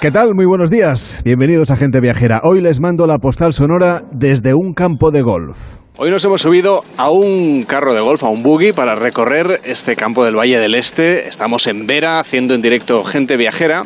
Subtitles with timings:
[0.00, 0.34] ¿Qué tal?
[0.34, 1.20] Muy buenos días.
[1.26, 2.40] Bienvenidos a Gente Viajera.
[2.42, 5.58] Hoy les mando la postal sonora desde un campo de golf.
[5.98, 9.96] Hoy nos hemos subido a un carro de golf, a un buggy, para recorrer este
[9.96, 11.28] campo del Valle del Este.
[11.28, 13.84] Estamos en Vera, haciendo en directo gente viajera.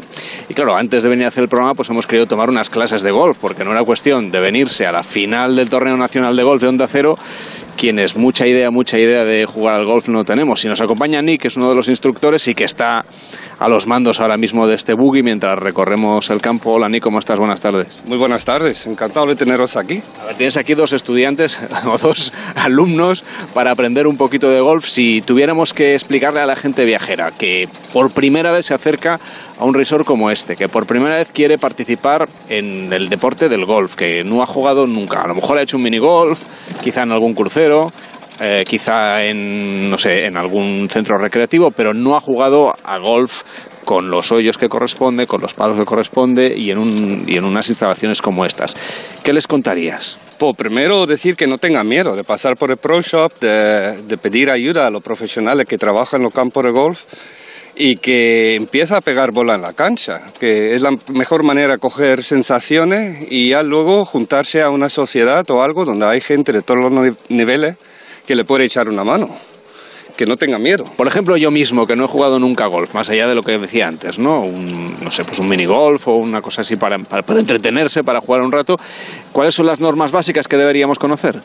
[0.49, 3.03] Y claro, antes de venir a hacer el programa, pues hemos querido tomar unas clases
[3.03, 6.45] de golf, porque no era cuestión de venirse a la final del Torneo Nacional de
[6.45, 7.19] Golf de Onda Cero,
[7.77, 10.65] quienes mucha idea, mucha idea de jugar al golf no tenemos.
[10.65, 13.05] Y nos acompaña Nick, que es uno de los instructores y que está
[13.59, 16.73] a los mandos ahora mismo de este buggy mientras recorremos el campo.
[16.73, 17.39] Hola Nick, ¿cómo estás?
[17.39, 18.03] Buenas tardes.
[18.07, 20.03] Muy buenas tardes, encantado de teneros aquí.
[20.23, 24.87] A ver, tienes aquí dos estudiantes o dos alumnos para aprender un poquito de golf.
[24.87, 29.21] Si tuviéramos que explicarle a la gente viajera que por primera vez se acerca
[29.59, 33.65] a un resort como este, que por primera vez quiere participar en el deporte del
[33.65, 35.23] golf, que no ha jugado nunca.
[35.23, 36.41] A lo mejor ha hecho un minigolf,
[36.83, 37.93] quizá en algún crucero,
[38.41, 43.43] eh, quizá en, no sé, en algún centro recreativo, pero no ha jugado a golf
[43.85, 47.45] con los hoyos que corresponde, con los palos que corresponde y en, un, y en
[47.45, 48.77] unas instalaciones como estas.
[49.23, 50.19] ¿Qué les contarías?
[50.39, 54.17] Pues primero decir que no tengan miedo de pasar por el Pro Shop, de, de
[54.17, 57.05] pedir ayuda a los profesionales que trabajan en los campos de golf
[57.77, 61.79] y que empieza a pegar bola en la cancha, que es la mejor manera de
[61.79, 66.63] coger sensaciones y ya luego juntarse a una sociedad o algo donde hay gente de
[66.63, 67.77] todos los niveles
[68.27, 69.29] que le puede echar una mano.
[70.17, 70.85] Que no tenga miedo.
[70.97, 73.59] Por ejemplo, yo mismo, que no he jugado nunca golf, más allá de lo que
[73.59, 74.43] decía antes, ¿no?
[74.43, 78.21] Un, no sé, pues un minigolf o una cosa así para, para, para entretenerse, para
[78.21, 78.77] jugar un rato.
[79.33, 81.41] ¿Cuáles son las normas básicas que deberíamos conocer?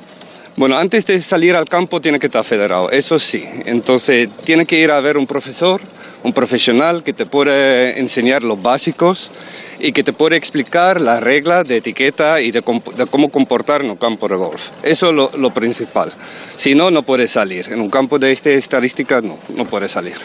[0.55, 3.43] Bueno, antes de salir al campo tiene que estar federado, eso sí.
[3.65, 5.81] Entonces, tiene que ir a ver un profesor,
[6.21, 9.31] un profesional que te puede enseñar los básicos
[9.79, 12.61] y que te puede explicar las reglas de etiqueta y de,
[12.95, 14.69] de, cómo comportar en un campo de golf.
[14.83, 16.11] Eso es lo, lo principal.
[16.57, 17.71] Si no, no puedes salir.
[17.71, 20.15] En un campo de esta estadística no, no puedes salir.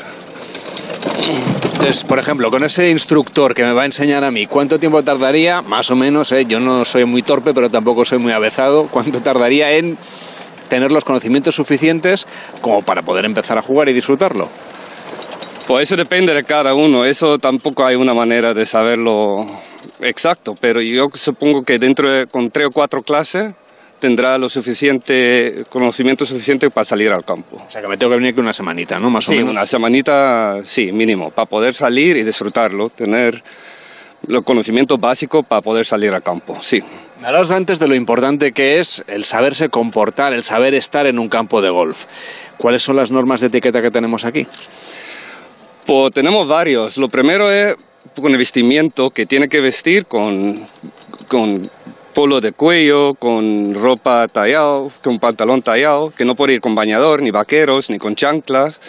[1.73, 5.03] Entonces, por ejemplo, con ese instructor que me va a enseñar a mí, ¿cuánto tiempo
[5.03, 5.63] tardaría?
[5.63, 6.45] Más o menos, ¿eh?
[6.47, 8.89] yo no soy muy torpe, pero tampoco soy muy avezado.
[8.91, 9.97] ¿Cuánto tardaría en
[10.69, 12.27] tener los conocimientos suficientes
[12.61, 14.49] como para poder empezar a jugar y disfrutarlo?
[15.67, 19.47] Pues eso depende de cada uno, eso tampoco hay una manera de saberlo
[20.01, 23.55] exacto, pero yo supongo que dentro de con tres o cuatro clases
[23.99, 27.63] tendrá lo suficiente conocimiento suficiente para salir al campo.
[27.67, 29.09] O sea que me tengo que venir aquí una semanita, ¿no?
[29.09, 29.53] Más sí, o menos.
[29.53, 33.43] una semanita, sí, mínimo, para poder salir y disfrutarlo, tener
[34.27, 36.83] los conocimientos básicos para poder salir al campo, sí.
[37.23, 41.19] Me hablabas antes de lo importante que es el saberse comportar, el saber estar en
[41.19, 42.05] un campo de golf.
[42.59, 44.47] ¿Cuáles son las normas de etiqueta que tenemos aquí?
[45.87, 46.97] Pues tenemos varios.
[46.97, 47.77] Lo primero es
[48.17, 50.67] con el vestimiento que tiene que vestir con,
[51.29, 51.69] con
[52.15, 57.21] polo de cuello, con ropa tallado, con pantalón tallado, que no puede ir con bañador,
[57.21, 58.81] ni vaqueros, ni con chanclas.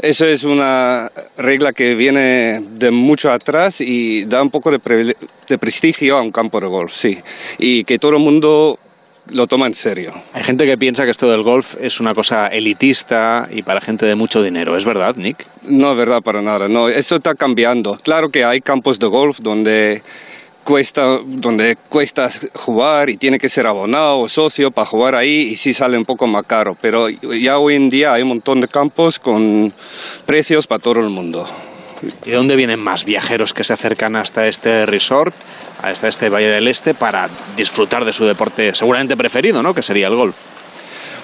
[0.00, 5.16] Eso es una regla que viene de mucho atrás y da un poco de,
[5.48, 7.16] de prestigio a un campo de golf, sí.
[7.58, 8.78] Y que todo el mundo
[9.30, 10.12] lo toma en serio.
[10.32, 14.06] Hay gente que piensa que esto del golf es una cosa elitista y para gente
[14.06, 14.76] de mucho dinero.
[14.76, 15.46] ¿Es verdad, Nick?
[15.62, 16.68] No es verdad para nada.
[16.68, 17.98] No, eso está cambiando.
[18.02, 20.02] Claro que hay campos de golf donde
[20.64, 25.56] cuesta, donde cuesta jugar y tiene que ser abonado o socio para jugar ahí y
[25.56, 26.76] sí sale un poco más caro.
[26.80, 29.72] Pero ya hoy en día hay un montón de campos con
[30.26, 31.46] precios para todo el mundo.
[32.24, 35.34] ¿Y de dónde vienen más viajeros que se acercan hasta este resort,
[35.82, 39.74] hasta este Valle del Este, para disfrutar de su deporte seguramente preferido, ¿no?
[39.74, 40.36] Que sería el golf.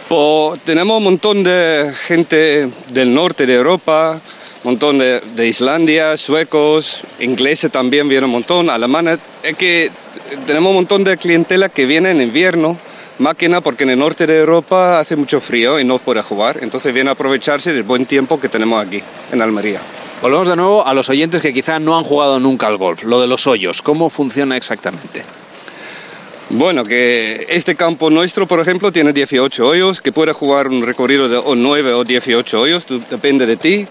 [0.09, 4.21] Pues tenemos un montón de gente del norte de Europa,
[4.65, 9.19] un montón de, Islandia, suecos, ingleses también vienen un montón, alemanes.
[9.43, 9.91] Es que
[10.47, 12.77] tenemos un montón de clientela que viene en invierno,
[13.21, 16.93] nada porque en el norte de Europa hace mucho frío y no puede jugar, entonces
[16.93, 19.81] viene a aprovecharse del buen tiempo que tenemos aquí, en Almería.
[20.23, 23.23] Volvemos de nuevo a los oyentes que quizá no han jugado nunca al golf, lo
[23.23, 25.22] de los hoyos, ¿cómo funciona exactamente?
[26.51, 31.27] Bueno, que este campo nuestro, por ejemplo, tiene 18 hoyos, que puede jugar un recorrido
[31.27, 33.87] de 9 o 18 hoyos, depende de ti,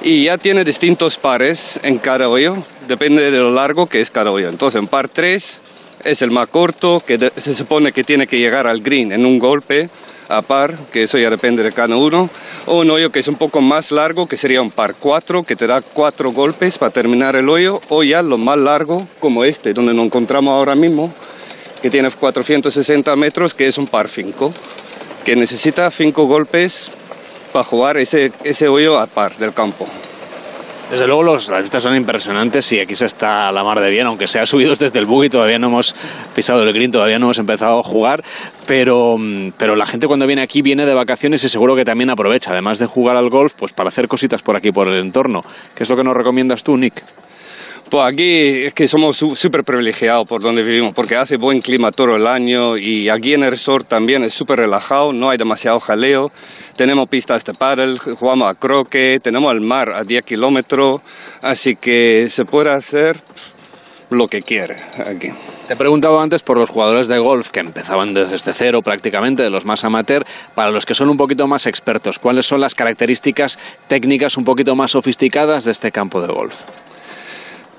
[0.00, 2.56] y ya tiene distintos pares en cada hoyo,
[2.88, 4.48] depende de lo largo que es cada hoyo.
[4.48, 5.60] Entonces, en par 3
[6.02, 9.38] es el más corto, que se supone que tiene que llegar al green en un
[9.38, 9.90] golpe
[10.28, 12.30] a par, que eso ya depende de cada uno,
[12.66, 15.56] o un hoyo que es un poco más largo, que sería un par 4, que
[15.56, 19.72] te da cuatro golpes para terminar el hoyo, o ya lo más largo, como este,
[19.72, 21.12] donde nos encontramos ahora mismo,
[21.82, 24.52] que tiene 460 metros, que es un par 5,
[25.24, 26.90] que necesita 5 golpes
[27.52, 29.86] para jugar ese, ese hoyo a par del campo.
[30.90, 33.90] Desde luego los, las vistas son impresionantes y aquí se está a la mar de
[33.90, 35.96] bien, aunque sea subidos desde el buggy, todavía no hemos
[36.34, 38.22] pisado el green, todavía no hemos empezado a jugar,
[38.66, 39.16] pero,
[39.56, 42.78] pero la gente cuando viene aquí viene de vacaciones y seguro que también aprovecha, además
[42.78, 45.42] de jugar al golf, pues para hacer cositas por aquí, por el entorno.
[45.74, 47.02] ¿Qué es lo que nos recomiendas tú, Nick?
[47.94, 52.16] Pues aquí es que somos súper privilegiados por donde vivimos, porque hace buen clima todo
[52.16, 56.32] el año y aquí en el resort también es súper relajado, no hay demasiado jaleo.
[56.74, 61.02] Tenemos pistas de paddle, jugamos a croque, tenemos el mar a 10 kilómetros,
[61.40, 63.16] así que se puede hacer
[64.10, 65.28] lo que quiere aquí.
[65.68, 69.50] Te he preguntado antes por los jugadores de golf que empezaban desde cero prácticamente, de
[69.50, 70.26] los más amateur,
[70.56, 73.56] para los que son un poquito más expertos, ¿cuáles son las características
[73.86, 76.56] técnicas un poquito más sofisticadas de este campo de golf?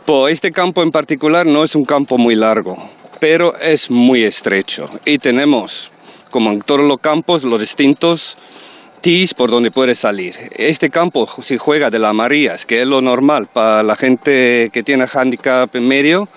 [0.05, 2.77] Pues este campo en particular no es un campo muy largo,
[3.19, 4.87] pero es muy estrecho.
[5.03, 5.89] Y tenemos,
[6.29, 8.37] como en todos los campos, los distintos
[9.01, 10.35] tees por donde puede salir.
[10.57, 14.83] Este campo, si juega de la Marías, que es lo normal para la gente que
[14.83, 16.29] tiene handicap en medio,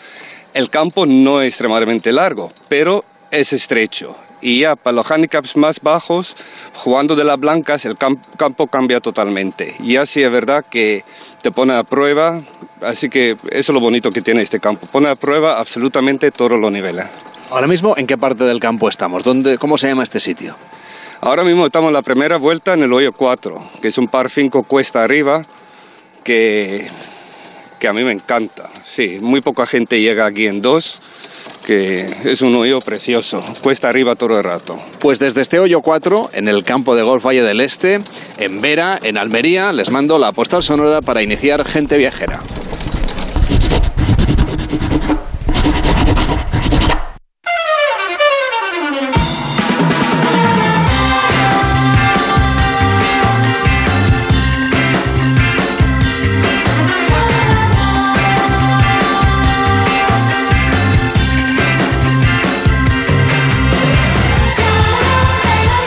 [0.54, 5.80] el campo no es extremadamente largo, pero es estrecho y ya para los handicaps más
[5.80, 6.36] bajos,
[6.74, 9.74] jugando de las blancas, el campo cambia totalmente.
[9.82, 11.04] Y así es verdad que
[11.42, 12.42] te pone a prueba,
[12.82, 16.58] así que eso es lo bonito que tiene este campo, pone a prueba absolutamente todos
[16.58, 17.06] los niveles.
[17.50, 19.24] Ahora mismo, ¿en qué parte del campo estamos?
[19.24, 20.54] ¿Dónde, ¿Cómo se llama este sitio?
[21.20, 24.30] Ahora mismo estamos en la primera vuelta en el hoyo 4, que es un par
[24.30, 25.42] 5 cuesta arriba,
[26.22, 26.88] que,
[27.78, 28.70] que a mí me encanta.
[28.84, 31.00] Sí, muy poca gente llega aquí en dos
[31.68, 34.78] que es un hoyo precioso, cuesta arriba todo el rato.
[35.00, 38.00] Pues desde este hoyo 4, en el campo de golf Valle del Este,
[38.38, 42.40] en Vera, en Almería, les mando la postal sonora para iniciar Gente Viajera.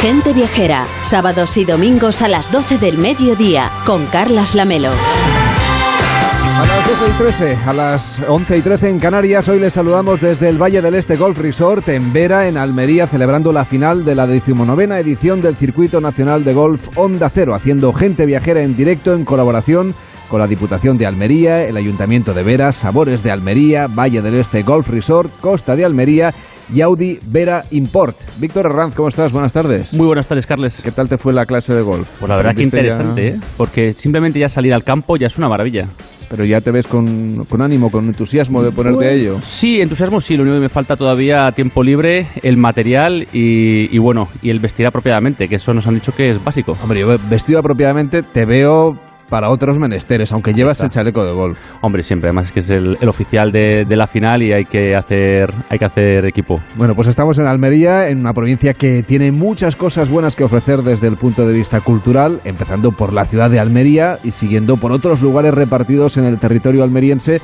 [0.02, 4.90] Gente Viajera, sábados y domingos a las 12 del mediodía, con Carlas Lamelo.
[4.90, 10.20] A las 12 y 13, a las 11 y 13 en Canarias, hoy les saludamos
[10.20, 14.16] desde el Valle del Este Golf Resort en Vera, en Almería, celebrando la final de
[14.16, 19.14] la decimonovena edición del Circuito Nacional de Golf Onda Cero, haciendo gente viajera en directo
[19.14, 19.94] en colaboración
[20.30, 24.64] con la Diputación de Almería, el Ayuntamiento de Vera, Sabores de Almería, Valle del Este
[24.64, 26.34] Golf Resort, Costa de Almería
[26.74, 28.18] y Audi Vera Import.
[28.40, 29.32] Víctor Herranz, ¿cómo estás?
[29.32, 29.94] Buenas tardes.
[29.94, 30.82] Muy buenas tardes, Carles.
[30.82, 32.08] ¿Qué tal te fue la clase de golf?
[32.20, 33.40] Pues la verdad que interesante, ¿eh?
[33.58, 35.88] porque simplemente ya salir al campo ya es una maravilla.
[36.30, 39.42] Pero ya te ves con, ánimo, con entusiasmo de ponerte a ello.
[39.42, 40.38] Sí, entusiasmo sí.
[40.38, 44.60] Lo único que me falta todavía tiempo libre, el material y, y, bueno, y el
[44.60, 46.78] vestir apropiadamente, que eso nos han dicho que es básico.
[46.82, 48.94] Hombre, yo vestido apropiadamente te veo
[49.32, 51.58] para otros menesteres, aunque llevas el chaleco de golf.
[51.80, 55.54] Hombre, siempre, además es que es el, oficial de, la final y hay que hacer
[55.70, 56.60] hay que hacer equipo.
[56.76, 60.82] Bueno, pues estamos en Almería, en una provincia que tiene muchas cosas buenas que ofrecer
[60.82, 64.92] desde el punto de vista cultural, empezando por la ciudad de Almería y siguiendo por
[64.92, 67.40] otros lugares repartidos en el territorio almeriense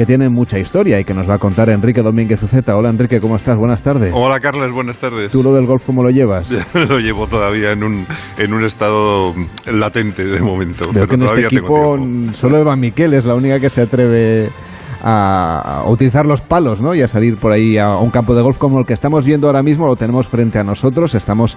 [0.00, 2.74] que tienen mucha historia y que nos va a contar Enrique Domínguez Uceta.
[2.74, 3.58] Hola Enrique, ¿cómo estás?
[3.58, 4.14] Buenas tardes.
[4.16, 5.30] Hola Carles, buenas tardes.
[5.30, 6.50] ¿Tú lo del golf cómo lo llevas?
[6.74, 8.06] lo llevo todavía en un,
[8.38, 9.34] en un estado
[9.70, 10.90] latente de momento.
[10.90, 11.98] Veo que en este equipo
[12.32, 14.48] solo Eva Miquel es la única que se atreve
[15.02, 16.94] a, utilizar los palos ¿no?
[16.94, 19.46] y a salir por ahí a, un campo de golf como el que estamos viendo
[19.46, 21.56] ahora mismo, lo tenemos frente a nosotros, estamos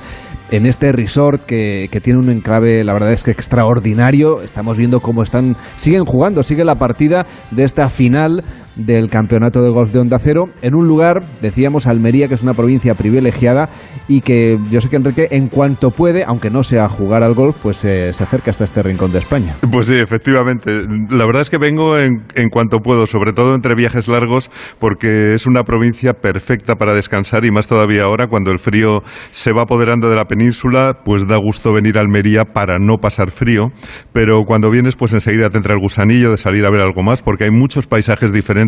[0.51, 5.00] en este resort que, que tiene un enclave, la verdad es que extraordinario, estamos viendo
[5.00, 8.43] cómo están, siguen jugando, sigue la partida de esta final
[8.75, 12.53] del Campeonato de Golf de Onda Cero en un lugar, decíamos, Almería, que es una
[12.53, 13.70] provincia privilegiada
[14.08, 17.58] y que yo sé que Enrique, en cuanto puede, aunque no sea jugar al golf,
[17.62, 19.56] pues eh, se acerca hasta este rincón de España.
[19.72, 20.82] Pues sí, efectivamente.
[21.10, 24.50] La verdad es que vengo en, en cuanto puedo, sobre todo entre viajes largos,
[24.80, 29.00] porque es una provincia perfecta para descansar y más todavía ahora, cuando el frío
[29.32, 33.32] se va apoderando de la península, pues da gusto venir a Almería para no pasar
[33.32, 33.68] frío,
[34.12, 37.22] pero cuando vienes, pues enseguida te entra el gusanillo de salir a ver algo más,
[37.22, 38.62] porque hay muchos paisajes diferentes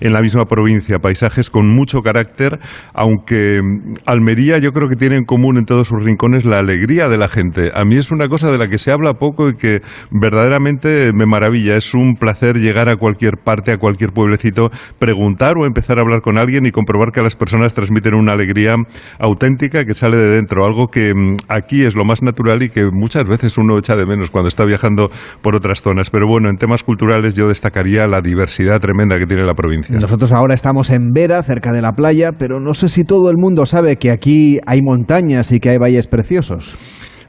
[0.00, 2.58] en la misma provincia, paisajes con mucho carácter,
[2.94, 7.08] aunque mm, Almería yo creo que tiene en común en todos sus rincones la alegría
[7.08, 7.70] de la gente.
[7.74, 9.80] A mí es una cosa de la que se habla poco y que
[10.10, 11.76] verdaderamente me maravilla.
[11.76, 16.20] Es un placer llegar a cualquier parte, a cualquier pueblecito, preguntar o empezar a hablar
[16.20, 18.74] con alguien y comprobar que las personas transmiten una alegría
[19.18, 22.88] auténtica que sale de dentro, algo que mm, aquí es lo más natural y que
[22.90, 25.10] muchas veces uno echa de menos cuando está viajando
[25.42, 26.10] por otras zonas.
[26.10, 29.96] Pero bueno, en temas culturales yo destacaría la diversidad tremenda que tiene la provincia.
[29.96, 33.36] Nosotros ahora estamos en Vera, cerca de la playa, pero no sé si todo el
[33.36, 36.76] mundo sabe que aquí hay montañas y que hay valles preciosos.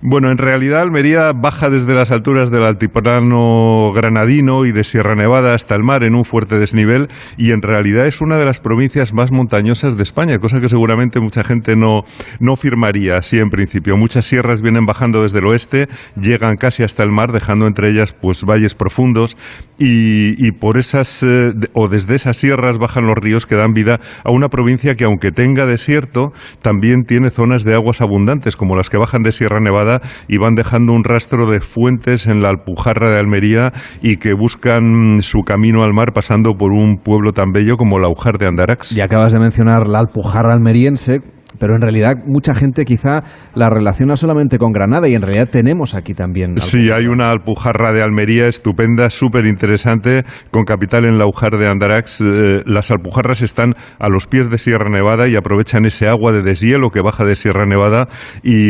[0.02, 5.54] Bueno, en realidad Almería baja desde las alturas del altiplano granadino y de Sierra Nevada
[5.54, 9.14] hasta el mar en un fuerte desnivel y en realidad es una de las provincias
[9.14, 12.04] más montañosas de España, cosa que seguramente mucha gente no,
[12.40, 13.98] no firmaría así en principio.
[13.98, 18.14] Muchas sierras vienen bajando desde el oeste, llegan casi hasta el mar, dejando entre ellas
[18.14, 19.36] pues valles profundos
[19.78, 24.32] y, por esas eh, o desde esas sierras bajan los ríos que dan vida a
[24.32, 28.98] una provincia que aunque tenga desierto, también tiene zonas de aguas abundantes como las que
[28.98, 29.89] bajan de Sierra Nevada
[30.28, 35.20] y van dejando un rastro de fuentes en la Alpujarra de Almería y que buscan
[35.22, 38.96] su camino al mar pasando por un pueblo tan bello como la Ujar de Andarax.
[38.96, 41.20] Y acabas de mencionar la Alpujarra almeriense,
[41.58, 43.22] pero en realidad mucha gente quizá
[43.56, 46.56] la relaciona solamente con Granada y en realidad tenemos aquí también.
[46.58, 51.68] Sí, hay una alpujarra de Almería estupenda, súper interesante, con capital en la Ujar de
[51.68, 52.22] Andarax.
[52.22, 56.44] Eh, las alpujarras están a los pies de Sierra Nevada y aprovechan ese agua de
[56.44, 58.08] deshielo que baja de Sierra Nevada
[58.44, 58.70] y,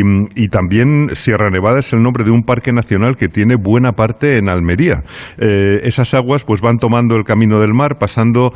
[0.50, 4.48] también Sierra Nevada es el nombre de un parque nacional que tiene buena parte en
[4.48, 5.04] Almería.
[5.38, 8.52] Eh, esas aguas pues van tomando el camino del mar, pasando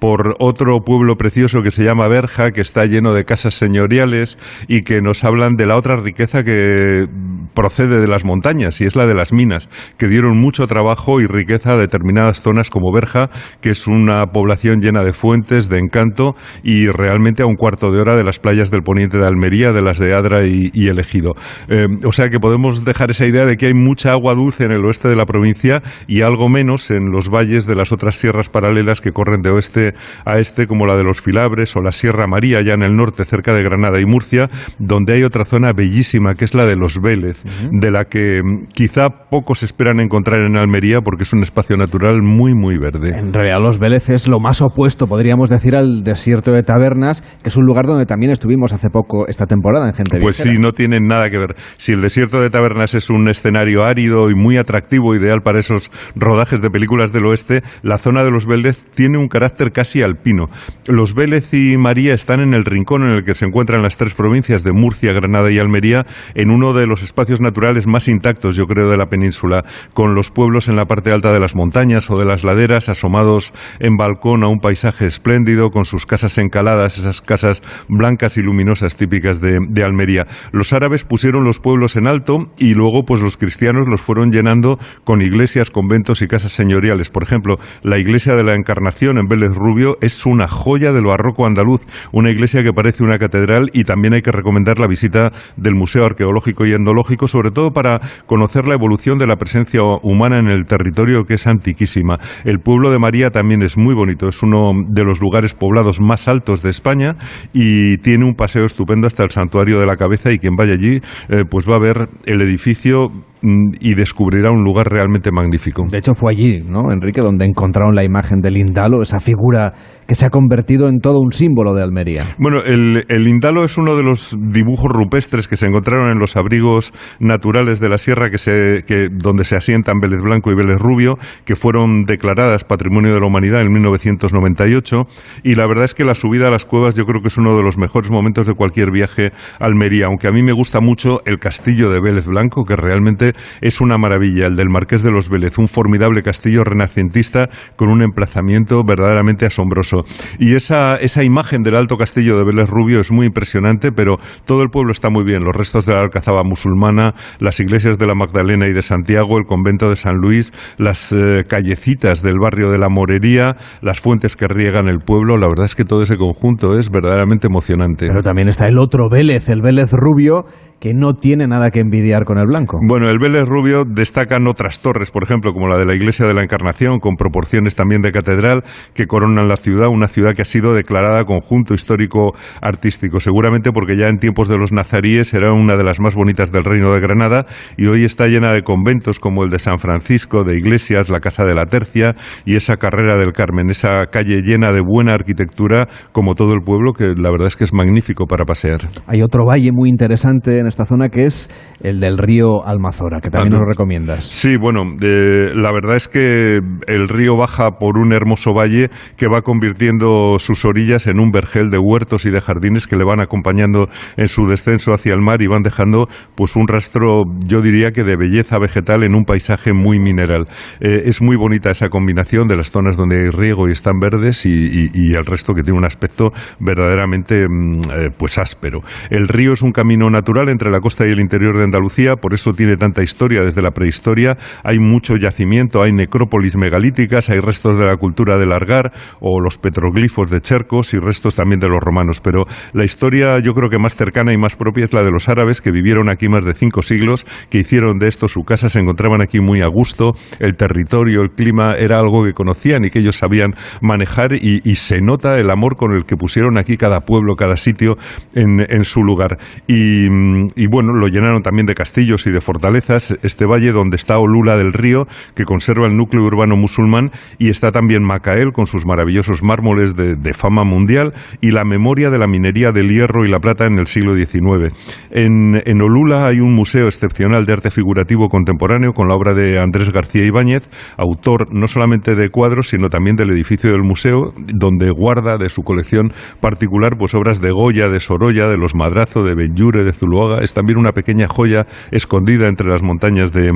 [0.00, 4.82] por otro pueblo precioso que se llama Berja, que está lleno de casas señoriales y
[4.82, 7.06] que nos hablan de la otra riqueza que
[7.54, 9.68] procede de las montañas y es la de las minas,
[9.98, 13.30] que dieron mucho trabajo y riqueza a determinadas zonas como Berja,
[13.60, 18.00] que es una población llena de fuentes, de encanto y realmente a un cuarto de
[18.00, 21.32] hora de las playas del poniente de Almería, de las de Adra y, El Ejido.
[21.68, 24.72] Eh, o sea que podemos dejar esa idea de que hay mucha agua dulce en
[24.72, 28.48] el oeste de la provincia y algo menos en los valles de las otras sierras
[28.48, 29.94] paralelas que corren de oeste
[30.24, 33.24] a este, como la de los Filabres o la Sierra María, ya en el norte,
[33.24, 34.48] cerca de Granada y Murcia,
[34.78, 38.68] donde hay otra zona bellísima que es la de los Vélez, de la que mm,
[38.72, 43.18] quizá pocos esperan encontrar en Almería porque es un espacio natural muy, muy verde.
[43.18, 47.48] En realidad los Vélez es lo más opuesto, podríamos decir, al desierto de Tabernas, que
[47.48, 50.72] es un lugar donde también estuvimos hace poco esta temporada en Gente Pues sí, no
[50.72, 51.56] tienen nada que ver.
[51.76, 55.90] Si el desierto de Tabernas es un escenario árido y muy atractivo, ideal para esos
[56.14, 60.46] rodajes de películas del oeste, la zona de los Vélez tiene un carácter casi alpino.
[60.86, 64.14] Los Vélez y María están en el rincón en el que se encuentran las tres
[64.14, 68.64] provincias de Murcia, Granada y Almería, en uno de los espacios naturales más intactos, yo
[68.64, 72.18] creo, de la península, con los pueblos en la parte alta de las montañas o
[72.18, 77.20] de las laderas, asomados en balcón a un paisaje espléndido, con sus casas encaladas, esas
[77.20, 80.26] casas blancas y luminosas típicas de, de Almería.
[80.52, 84.78] Los árabes pusieron los pueblos en alto y luego, pues los cristianos los fueron llenando
[85.04, 87.10] con iglesias, conventos y casas señoriales.
[87.10, 91.46] Por ejemplo, la iglesia de la Encarnación en Vélez Rubio es una joya del barroco
[91.46, 93.35] andaluz, una iglesia que parece una catedral
[93.72, 98.00] y también hay que recomendar la visita del Museo Arqueológico y Endológico, sobre todo para
[98.26, 102.18] conocer la evolución de la presencia humana en el territorio que es antiquísima.
[102.44, 106.28] El pueblo de María también es muy bonito, es uno de los lugares poblados más
[106.28, 107.16] altos de España
[107.52, 111.00] y tiene un paseo estupendo hasta el Santuario de la Cabeza y quien vaya allí
[111.28, 113.08] eh, pues va a ver el edificio
[113.42, 115.84] y descubrirá un lugar realmente magnífico.
[115.90, 119.72] De hecho fue allí, ¿no, Enrique, donde encontraron la imagen del Indalo, esa figura
[120.06, 122.24] que se ha convertido en todo un símbolo de Almería.
[122.38, 126.92] Bueno, el, Indalo es uno de los dibujos rupestres que se encontraron en los abrigos
[127.18, 131.16] naturales de la sierra que se, que, donde se asientan Vélez Blanco y Vélez Rubio,
[131.44, 135.02] que fueron declaradas Patrimonio de la Humanidad en 1998.
[135.42, 137.56] Y la verdad es que la subida a las cuevas yo creo que es uno
[137.56, 141.20] de los mejores momentos de cualquier viaje a Almería, aunque a mí me gusta mucho
[141.24, 143.25] el castillo de Vélez Blanco, que realmente
[143.60, 148.02] es una maravilla, el del Marqués de los Vélez, un formidable castillo renacentista con un
[148.02, 150.02] emplazamiento verdaderamente asombroso.
[150.38, 154.62] Y esa, esa imagen del alto castillo de Vélez Rubio es muy impresionante, pero todo
[154.62, 155.42] el pueblo está muy bien.
[155.44, 159.44] Los restos de la alcazaba musulmana, las iglesias de la Magdalena y de Santiago, el
[159.44, 164.48] convento de San Luis, las eh, callecitas del barrio de la Morería, las fuentes que
[164.48, 165.36] riegan el pueblo.
[165.36, 168.06] La verdad es que todo ese conjunto es verdaderamente emocionante.
[168.06, 170.44] Pero también está el otro Vélez, el Vélez Rubio,
[170.80, 172.78] que no tiene nada que envidiar con el blanco.
[172.86, 176.34] Bueno, el Vélez Rubio destacan otras torres, por ejemplo, como la de la Iglesia de
[176.34, 180.46] la Encarnación, con proporciones también de catedral, que coronan la ciudad, una ciudad que ha
[180.46, 185.76] sido declarada conjunto histórico artístico, seguramente porque ya en tiempos de los nazaríes era una
[185.76, 187.46] de las más bonitas del Reino de Granada
[187.76, 191.44] y hoy está llena de conventos como el de San Francisco, de iglesias, la Casa
[191.44, 196.34] de la Tercia y esa carrera del Carmen, esa calle llena de buena arquitectura como
[196.34, 198.80] todo el pueblo, que la verdad es que es magnífico para pasear.
[199.06, 201.48] Hay otro valle muy interesante en esta zona que es
[201.80, 204.24] el del río Almazor que también nos recomiendas.
[204.24, 209.26] Sí, bueno, eh, la verdad es que el río baja por un hermoso valle que
[209.28, 213.20] va convirtiendo sus orillas en un vergel de huertos y de jardines que le van
[213.20, 217.90] acompañando en su descenso hacia el mar y van dejando pues un rastro, yo diría
[217.90, 220.46] que de belleza vegetal en un paisaje muy mineral.
[220.80, 224.44] Eh, es muy bonita esa combinación de las zonas donde hay riego y están verdes
[224.46, 224.86] y,
[225.16, 228.80] el resto que tiene un aspecto verdaderamente mm, eh, pues áspero.
[229.10, 232.34] El río es un camino natural entre la costa y el interior de Andalucía, por
[232.34, 234.36] eso tiene tanta historia desde la prehistoria.
[234.64, 239.58] Hay mucho yacimiento, hay necrópolis megalíticas, hay restos de la cultura del Argar o los
[239.58, 242.20] petroglifos de Chercos y restos también de los romanos.
[242.20, 245.28] Pero la historia yo creo que más cercana y más propia es la de los
[245.28, 248.80] árabes que vivieron aquí más de cinco siglos, que hicieron de esto su casa, se
[248.80, 253.00] encontraban aquí muy a gusto, el territorio, el clima era algo que conocían y que
[253.00, 257.34] ellos sabían manejar y, se nota el amor con el que pusieron aquí cada pueblo,
[257.34, 257.96] cada sitio
[258.34, 259.38] en, su lugar.
[259.66, 260.06] Y,
[260.54, 264.56] y bueno, lo llenaron también de castillos y de fortalezas, este valle donde está Olula
[264.56, 269.42] del Río, que conserva el núcleo urbano musulmán, y está también Macael con sus maravillosos
[269.42, 273.64] mármoles de, fama mundial y la memoria de la minería del hierro y la plata
[273.64, 274.74] en el siglo XIX.
[275.10, 279.90] En, Olula hay un museo excepcional de arte figurativo contemporáneo con la obra de Andrés
[279.90, 285.38] García Ibáñez, autor no solamente de cuadros, sino también del edificio del museo, donde guarda
[285.38, 289.84] de su colección particular pues obras de Goya, de Sorolla, de los Madrazo, de Benlure,
[289.84, 290.42] de Zuluaga.
[290.42, 293.50] Es también una pequeña joya escondida entre las montañas de,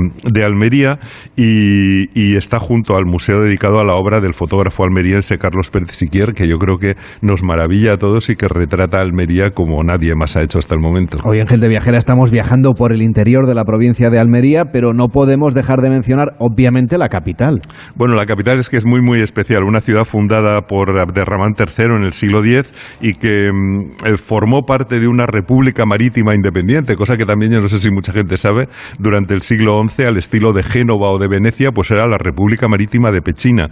[0.45, 0.99] Almería
[1.37, 5.93] y, y está junto al museo dedicado a la obra del fotógrafo almeriense Carlos Pérez
[5.93, 9.83] Siquier, que yo creo que nos maravilla a todos y que retrata a Almería como
[9.83, 11.19] nadie más ha hecho hasta el momento.
[11.25, 14.93] Hoy en Gente Viajera estamos viajando por el interior de la provincia de Almería, pero
[14.93, 17.61] no podemos dejar de mencionar, obviamente, la capital.
[17.97, 19.65] Bueno, la capital es que es muy, muy especial.
[19.65, 24.62] Una ciudad fundada por Abderramán III en el siglo X y que mm, eh, formó
[24.67, 28.37] parte de una república marítima independiente, cosa que también yo no sé si mucha gente
[28.37, 28.69] sabe,
[29.11, 32.69] durante el siglo XI, al estilo de Génova o de Venecia, pues era la República
[32.69, 33.69] Marítima de Pechina,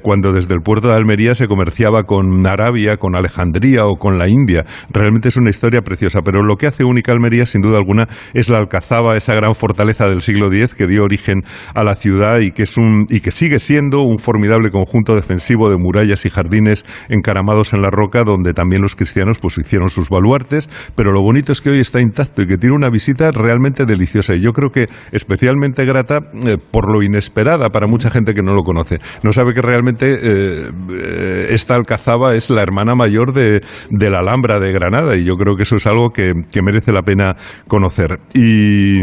[0.00, 4.30] cuando desde el puerto de Almería se comerciaba con Arabia, con Alejandría o con la
[4.30, 4.64] India.
[4.90, 8.48] Realmente es una historia preciosa, pero lo que hace única Almería, sin duda alguna, es
[8.48, 11.42] la Alcazaba, esa gran fortaleza del siglo X que dio origen
[11.74, 15.68] a la ciudad y que, es un, y que sigue siendo un formidable conjunto defensivo
[15.68, 20.08] de murallas y jardines encaramados en la roca, donde también los cristianos pues, hicieron sus
[20.08, 23.84] baluartes, pero lo bonito es que hoy está intacto y que tiene una visita realmente
[23.84, 28.54] deliciosa y yo que especialmente grata eh, por lo inesperada para mucha gente que no
[28.54, 28.98] lo conoce.
[29.22, 34.58] No sabe que realmente eh, eh, esta Alcazaba es la hermana mayor de, la Alhambra
[34.58, 38.18] de Granada y yo creo que eso es algo que, que merece la pena conocer.
[38.34, 39.00] Y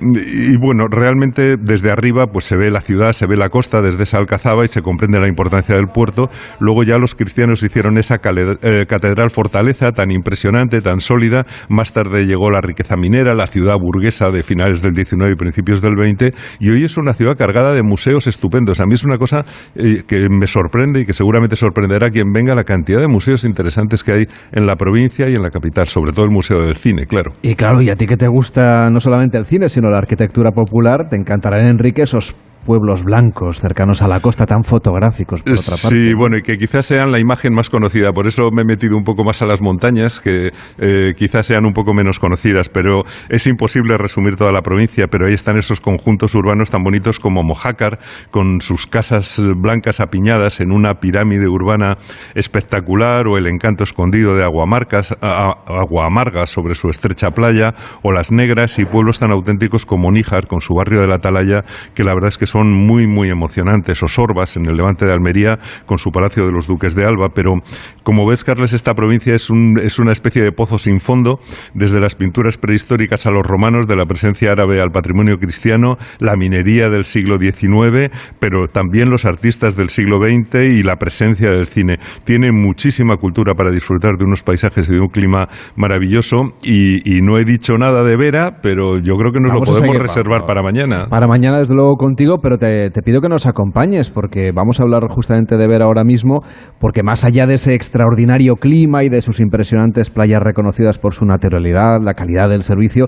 [0.00, 4.04] y bueno, realmente desde arriba pues se ve la ciudad, se ve la costa desde
[4.04, 6.28] esa alcazaba y se comprende la importancia del puerto.
[6.58, 11.44] Luego ya los cristianos hicieron esa eh, catedral fortaleza tan impresionante, tan sólida.
[11.68, 15.82] Más tarde llegó la riqueza minera, la ciudad burguesa de finales del 19 y principios
[15.82, 18.80] del 20 y hoy es una ciudad cargada de museos estupendos.
[18.80, 22.32] A mí es una cosa eh, que me sorprende y que seguramente sorprenderá a quien
[22.32, 25.88] venga la cantidad de museos interesantes que hay en la provincia y en la capital,
[25.88, 27.32] sobre todo el Museo del Cine, claro.
[27.42, 30.50] Y claro, y a ti que te gusta no solamente el cine, sino la arquitectura
[30.52, 35.76] popular, te encantará, Enrique, esos pueblos blancos cercanos a la costa tan fotográficos por otra
[35.82, 35.88] parte.
[35.88, 38.96] Sí, bueno, y que quizás sean la imagen más conocida, por eso me he metido
[38.96, 43.02] un poco más a las montañas, que eh, quizás sean un poco menos conocidas, pero
[43.28, 47.42] es imposible resumir toda la provincia, pero ahí están esos conjuntos urbanos tan bonitos como
[47.42, 47.98] Mojácar,
[48.30, 51.96] con sus casas blancas apiñadas en una pirámide urbana
[52.34, 58.78] espectacular, o el encanto escondido de Aguamarcas, Aguamarga sobre su estrecha playa, o las negras
[58.78, 62.28] y pueblos tan auténticos como Níjar, con su barrio de la Atalaya, que la verdad
[62.28, 66.10] es que son muy, muy emocionantes, o Sorbas en el levante de Almería con su
[66.10, 67.54] Palacio de los Duques de Alba, pero
[68.02, 71.38] como ves, Carles, esta provincia es, un, es una especie de pozo sin fondo,
[71.74, 76.34] desde las pinturas prehistóricas a los romanos, de la presencia árabe al patrimonio cristiano, la
[76.36, 81.66] minería del siglo XIX, pero también los artistas del siglo XX y la presencia del
[81.66, 81.98] cine.
[82.24, 87.38] Tiene muchísima cultura para disfrutar de unos paisajes y de un clima maravilloso, y, no
[87.38, 91.06] he dicho nada de Vera, pero yo creo que nos lo podemos reservar para mañana.
[91.08, 95.08] Para mañana, desde luego, contigo, pero te, pido que nos acompañes porque vamos a hablar
[95.08, 96.40] justamente de ver ahora mismo,
[96.78, 101.24] porque más allá de ese extraordinario clima y de sus impresionantes playas reconocidas por su
[101.24, 103.06] naturalidad, la calidad del servicio,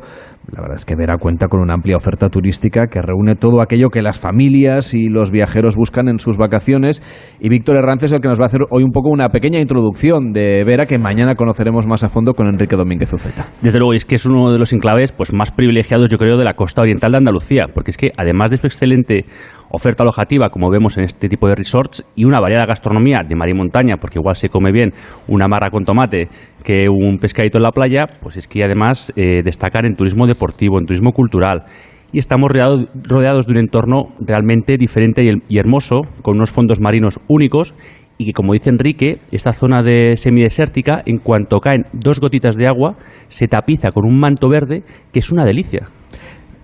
[0.50, 3.90] la verdad es que Vera cuenta con una amplia oferta turística que reúne todo aquello
[3.90, 7.02] que las familias y los viajeros buscan en sus vacaciones.
[7.40, 9.60] Y Víctor Herranz es el que nos va a hacer hoy un poco una pequeña
[9.60, 13.46] introducción de Vera que mañana conoceremos más a fondo con Enrique Domínguez Uceta.
[13.62, 16.44] Desde luego, es que es uno de los enclaves pues, más privilegiados, yo creo, de
[16.44, 19.24] la costa oriental de Andalucía, porque es que además de su excelente
[19.72, 23.48] oferta alojativa, como vemos en este tipo de resorts, y una variada gastronomía de mar
[23.48, 24.92] y montaña, porque igual se come bien
[25.28, 26.28] una marra con tomate
[26.62, 30.78] que un pescadito en la playa, pues es que además eh, destacar en turismo deportivo,
[30.78, 31.64] en turismo cultural
[32.12, 37.74] y estamos rodeados de un entorno realmente diferente y hermoso, con unos fondos marinos únicos
[38.18, 42.66] y que, como dice Enrique, esta zona de semidesértica, en cuanto caen dos gotitas de
[42.66, 42.96] agua,
[43.28, 44.82] se tapiza con un manto verde
[45.12, 45.88] que es una delicia.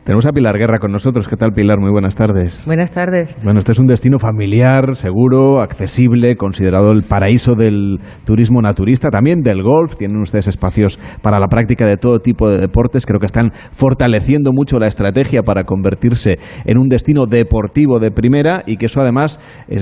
[0.09, 1.29] Tenemos a Pilar Guerra con nosotros.
[1.29, 1.79] ¿Qué tal, Pilar?
[1.79, 2.63] Muy buenas tardes.
[2.65, 3.37] Buenas tardes.
[3.45, 9.43] Bueno, este es un destino familiar, seguro, accesible, considerado el paraíso del turismo naturista, también
[9.43, 9.99] del golf.
[9.99, 13.05] Tienen ustedes espacios para la práctica de todo tipo de deportes.
[13.05, 18.63] Creo que están fortaleciendo mucho la estrategia para convertirse en un destino deportivo de primera
[18.65, 19.39] y que eso además,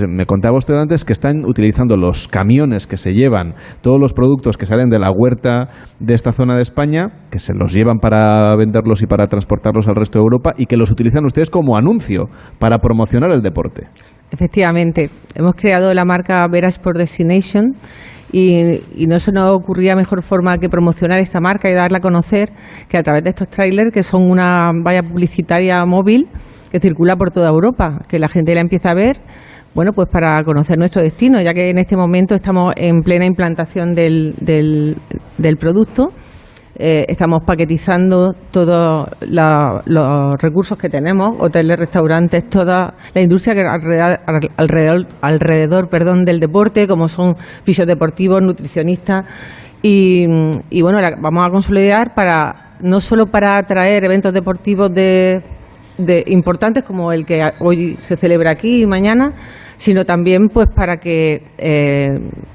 [0.09, 4.57] me contaba usted antes, que están utilizando los camiones que se llevan, todos los productos
[4.57, 5.69] que salen de la huerta
[6.01, 9.95] de esta zona de España, que se los llevan para venderlos y para transportarlos al
[9.95, 12.25] resto Europa y que los utilizan ustedes como anuncio
[12.59, 13.87] para promocionar el deporte.
[14.31, 17.73] Efectivamente, hemos creado la marca Vera Sport Destination
[18.31, 22.49] y, no se nos ocurría mejor forma que promocionar esta marca y darla a conocer
[22.89, 26.27] que a través de estos trailers que son una valla publicitaria móvil
[26.71, 29.17] que circula por toda Europa, que la gente la empieza a ver
[29.73, 33.93] bueno, pues para conocer nuestro destino, ya que en este momento estamos en plena implantación
[33.93, 36.09] del, del producto
[36.79, 43.61] eh, estamos paquetizando todos los recursos que tenemos, hoteles, restaurantes, toda la industria que
[44.57, 49.25] alrededor, alrededor, perdón, del deporte, como son fisiodeportivos, nutricionistas.
[49.81, 50.27] Y,
[50.81, 55.41] bueno, vamos a consolidar para no solo para atraer eventos deportivos de,
[55.97, 59.33] de importantes como el que hoy se celebra aquí y mañana,
[59.77, 62.09] sino también pues para que eh,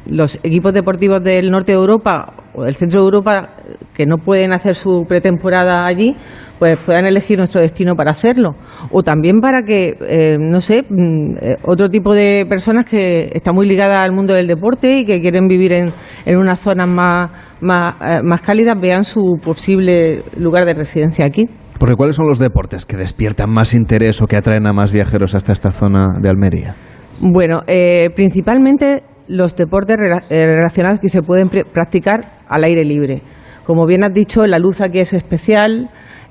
[0.07, 3.51] los equipos deportivos del norte de Europa o del centro de Europa
[3.95, 6.17] que no pueden hacer su pretemporada allí,
[6.59, 8.57] pues puedan elegir nuestro destino para hacerlo.
[8.91, 13.55] O también para que, eh, no sé, mm, eh, otro tipo de personas que están
[13.55, 15.91] muy ligadas al mundo del deporte y que quieren vivir en,
[16.27, 17.31] en unas zonas más,
[17.61, 21.49] más, más cálidas vean su posible lugar de residencia aquí.
[21.79, 25.35] Porque ¿cuáles son los deportes que despiertan más interés o que atraen a más viajeros
[25.35, 26.77] hasta esta zona de Almería?
[27.25, 29.97] Bueno, eh, principalmente los deportes
[30.29, 33.23] eh, relacionados que se pueden practicar al aire libre.
[33.65, 35.89] Como bien has dicho, la luz aquí es especial,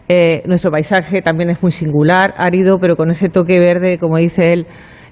[0.09, 4.51] eh, nuestro paisaje también es muy singular, árido, pero con ese toque verde, como dice
[4.51, 4.67] él,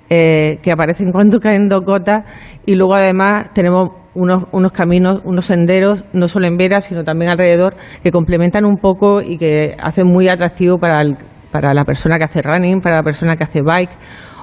[0.09, 2.25] que aparece en cuanto caen dos gotas.
[2.65, 7.31] Y luego además tenemos unos, unos caminos, unos senderos, no solo en Vera, sino también
[7.31, 11.01] alrededor, que complementan un poco y que hacen muy atractivo para,
[11.53, 13.91] para la persona que hace running, para la persona que hace bike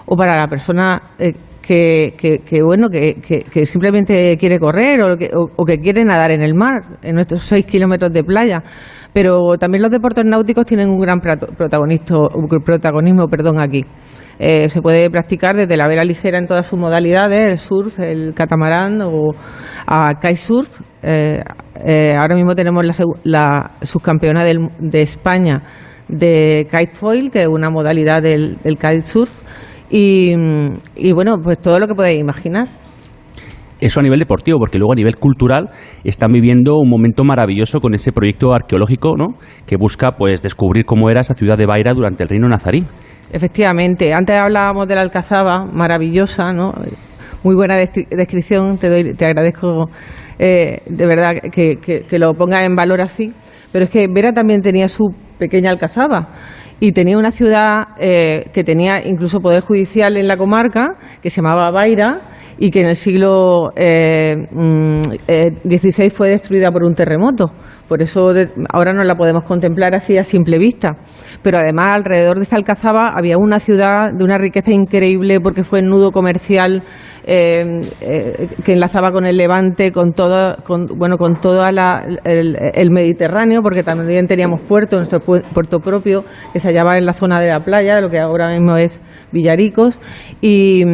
[0.07, 1.35] o para la persona eh,
[1.67, 6.43] que, que, bueno que, que, simplemente quiere correr o que, o, que quiere nadar en
[6.43, 8.63] el mar en nuestros seis kilómetros de playa.
[9.13, 13.85] Pero también los deportes náuticos tienen un gran protagonismo perdón aquí.
[14.39, 18.35] Eh, se puede practicar desde la vela ligera en todas sus modalidades el surf el
[18.35, 19.33] catamarán o
[19.87, 20.81] a kitesurf.
[21.03, 21.43] Eh,
[22.17, 25.63] ahora mismo tenemos la, la subcampeona de España
[26.09, 29.46] de kitefoil que es una modalidad del, del kitesurf
[29.91, 30.33] y,
[30.97, 32.67] y bueno, pues todo lo que podéis imaginar.
[33.79, 35.69] Eso a nivel deportivo, porque luego a nivel cultural
[36.03, 39.35] están viviendo un momento maravilloso con ese proyecto arqueológico ¿no?
[39.67, 42.85] que busca pues descubrir cómo era esa ciudad de Baira durante el reino nazarí.
[43.31, 46.73] Efectivamente, antes hablábamos de la Alcazaba, maravillosa, ¿no?
[47.43, 49.91] muy buena descripción, te, doy, te agradezco
[50.39, 53.33] eh, de verdad que, que, que lo pongas en valor así,
[53.73, 56.31] pero es que Vera también tenía su pequeña Alcazaba
[56.81, 61.37] y tenía una ciudad eh, que tenía incluso poder judicial en la comarca, que se
[61.37, 62.21] llamaba Baira,
[62.59, 67.51] y que en el siglo XVI eh, mm, eh, fue destruida por un terremoto.
[67.89, 68.33] Por eso
[68.73, 70.97] ahora no la podemos contemplar así a simple vista.
[71.43, 75.81] Pero además alrededor de esta alcazaba había una ciudad de una riqueza increíble porque fue
[75.81, 76.83] el nudo comercial
[77.29, 83.63] eh, eh, que enlazaba con el Levante, con todo, con, bueno, con todo el, Mediterráneo,
[83.63, 87.65] porque también teníamos puerto, nuestro puerto propio, que se hallaba en la zona de la
[87.65, 89.01] playa, lo que ahora mismo es
[89.33, 89.99] Villaricos,
[90.41, 90.85] y,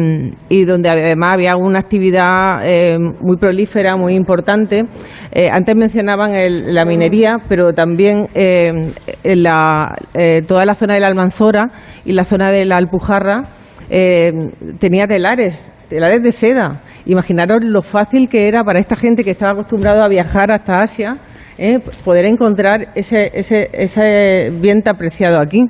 [0.65, 4.85] donde además había una actividad eh, muy prolífera, muy importante.
[5.51, 6.31] antes mencionaban
[6.73, 9.95] la minería, pero también en la,
[10.47, 11.69] toda la zona de la Almanzora
[12.05, 13.49] y la zona de la Alpujarra
[14.79, 16.81] tenía telares telares de seda.
[17.05, 21.17] Imaginaros lo fácil que era para esta gente que estaba acostumbrado a viajar hasta Asia,
[21.57, 21.79] ¿eh?
[22.03, 25.65] poder encontrar ese, ese, ese bien tan apreciado aquí.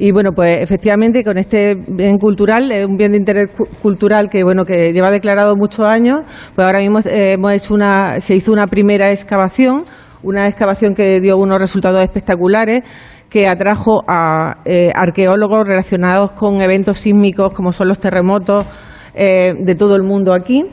[0.00, 3.50] Y bueno, pues efectivamente con este bien cultural, un bien de interés
[3.82, 6.20] cultural que bueno que lleva declarado muchos años,
[6.54, 9.84] pues ahora mismo eh, hemos hecho una, se hizo una primera excavación,
[10.22, 12.84] una excavación que dio unos resultados espectaculares
[13.28, 18.64] que atrajo a eh, arqueólogos relacionados con eventos sísmicos como son los terremotos,
[19.14, 20.64] eh, de todo el mundo aquí.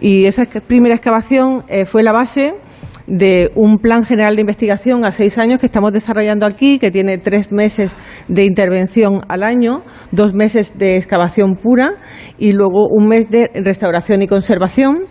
[0.00, 2.52] Y esa primera excavación eh, fue la base
[3.08, 7.16] de un plan general de investigación a seis años que estamos desarrollando aquí, que tiene
[7.18, 7.96] tres meses
[8.28, 11.92] de intervención al año, dos meses de excavación pura
[12.38, 15.06] y luego un mes de restauración y conservación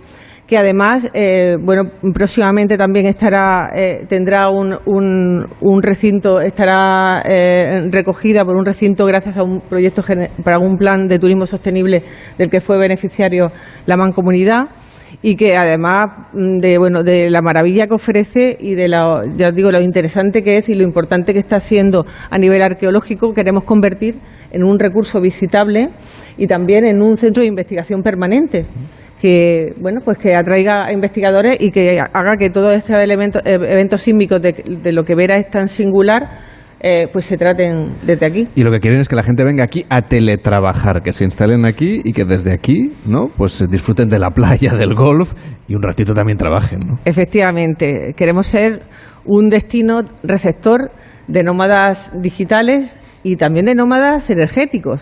[0.48, 1.84] que además, eh, bueno,
[2.14, 9.38] próximamente también estará, eh, tendrá un, un, recinto, estará eh, recogida por un recinto gracias
[9.38, 10.02] a un proyecto
[10.44, 12.02] para un plan de turismo sostenible
[12.38, 13.52] del que fue beneficiario
[13.86, 14.70] la mancomunidad
[15.22, 19.52] y que además mm, de bueno de la maravilla que ofrece y de la, ya
[19.52, 23.64] digo lo interesante que es y lo importante que está siendo a nivel arqueológico queremos
[23.64, 24.20] convertir
[24.52, 25.90] en un recurso visitable
[26.38, 28.66] y también en un centro de investigación permanente
[29.22, 33.54] que bueno pues que atraiga a investigadores y que haga que todos estos elementos, eh,
[33.54, 36.30] eventos sísmicos de, de lo que Vera es tan singular
[36.80, 38.48] eh, pues se traten desde aquí.
[38.54, 41.66] Y lo que quieren es que la gente venga aquí a teletrabajar, que se instalen
[41.66, 43.30] aquí y que desde aquí, ¿no?
[43.36, 45.34] Pues disfruten de la playa, del golf
[45.68, 47.00] y un ratito también trabajen, ¿no?
[47.06, 48.84] Efectivamente, queremos ser
[49.26, 50.92] un destino receptor
[51.28, 55.02] de nómadas digitales y también de nómadas energéticos,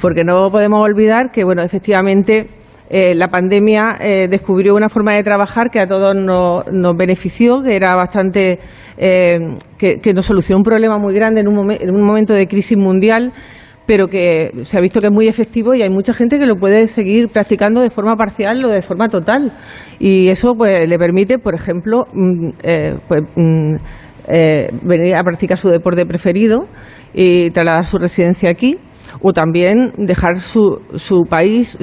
[0.00, 2.48] porque no podemos olvidar que, bueno, efectivamente
[2.92, 7.76] eh, la pandemia eh, descubrió una forma de trabajar que a todos nos, benefició, que
[7.76, 8.58] era bastante,
[8.98, 9.38] eh,
[9.78, 13.32] que, nos solucionó un problema muy grande en un, en un momento de crisis mundial
[13.86, 16.56] pero que se ha visto que es muy efectivo y hay mucha gente que lo
[16.56, 19.52] puede seguir practicando de forma parcial o de forma total.
[19.98, 22.50] Y eso pues le permite, por ejemplo, mm,
[23.08, 23.74] pues, mm,
[24.82, 26.68] venir a practicar su deporte preferido
[27.12, 28.78] y trasladar su residencia aquí,
[29.22, 31.76] o también dejar su, su país,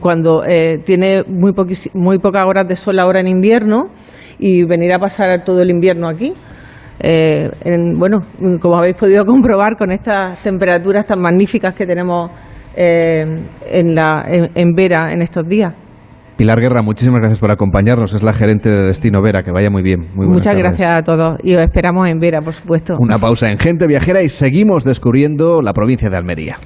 [0.00, 1.52] cuando eh, tiene muy,
[1.94, 3.88] muy pocas horas de sol ahora en invierno
[4.38, 6.32] y venir a pasar todo el invierno aquí.
[6.98, 7.50] Eh,
[7.96, 8.20] bueno,
[8.60, 12.30] como habéis podido comprobar con estas temperaturas tan magníficas que tenemos
[12.74, 13.24] eh,
[13.70, 15.74] en, la, en, Vera en estos días.
[16.36, 18.12] Pilar Guerra, muchísimas gracias por acompañarnos.
[18.14, 19.42] Es la gerente de Destino Vera.
[19.42, 20.06] Que vaya muy bien.
[20.14, 22.96] Muchas gracias a todos y os esperamos en Vera, por supuesto.
[22.98, 26.58] Una pausa en Gente Viajera y seguimos descubriendo la provincia de Almería.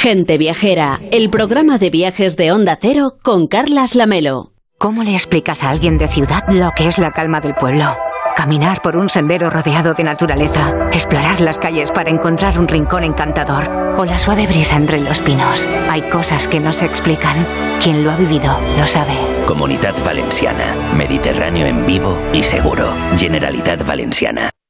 [0.00, 4.52] Gente Viajera, el programa de viajes de Onda Cero con Carlas Lamelo.
[4.78, 7.96] ¿Cómo le explicas a alguien de ciudad lo que es la calma del pueblo?
[8.36, 13.68] Caminar por un sendero rodeado de naturaleza, explorar las calles para encontrar un rincón encantador
[13.98, 15.66] o la suave brisa entre los pinos.
[15.90, 17.44] Hay cosas que no se explican.
[17.82, 19.16] Quien lo ha vivido lo sabe.
[19.48, 22.94] Comunidad Valenciana, Mediterráneo en vivo y seguro.
[23.16, 24.48] Generalitat Valenciana.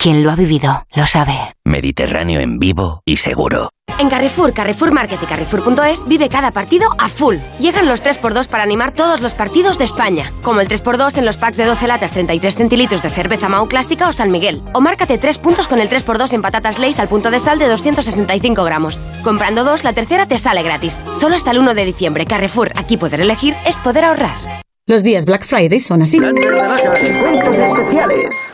[0.00, 1.56] Quien lo ha vivido lo sabe.
[1.64, 3.70] Mediterráneo en vivo y seguro.
[3.98, 7.38] En Carrefour, Carrefour Market y Carrefour.es vive cada partido a full.
[7.58, 10.32] Llegan los 3x2 para animar todos los partidos de España.
[10.44, 14.08] Como el 3x2 en los packs de 12 latas 33 centilitros de cerveza Mau Clásica
[14.08, 14.62] o San Miguel.
[14.72, 17.66] O márcate 3 puntos con el 3x2 en patatas Lays al punto de sal de
[17.66, 19.04] 265 gramos.
[19.24, 20.96] Comprando dos, la tercera te sale gratis.
[21.18, 22.24] Solo hasta el 1 de diciembre.
[22.24, 24.58] Carrefour, aquí poder elegir es poder ahorrar.
[24.88, 26.16] Los días Black Friday son así.
[26.16, 26.34] especiales.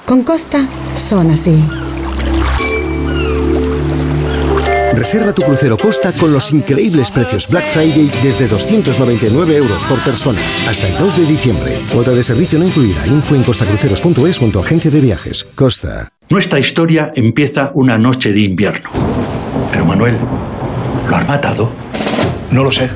[0.04, 1.54] Con Costa son así.
[4.94, 10.40] Reserva tu crucero Costa con los increíbles precios Black Friday desde 299 euros por persona
[10.68, 11.78] hasta el 2 de diciembre.
[11.92, 13.06] Cuota de servicio no incluida.
[13.06, 15.46] Info en costacruceros.es junto a agencia de viajes.
[15.54, 16.08] Costa.
[16.30, 18.90] Nuestra historia empieza una noche de invierno.
[19.70, 20.16] Pero Manuel,
[21.08, 21.70] ¿lo han matado?
[22.50, 22.90] No lo sé.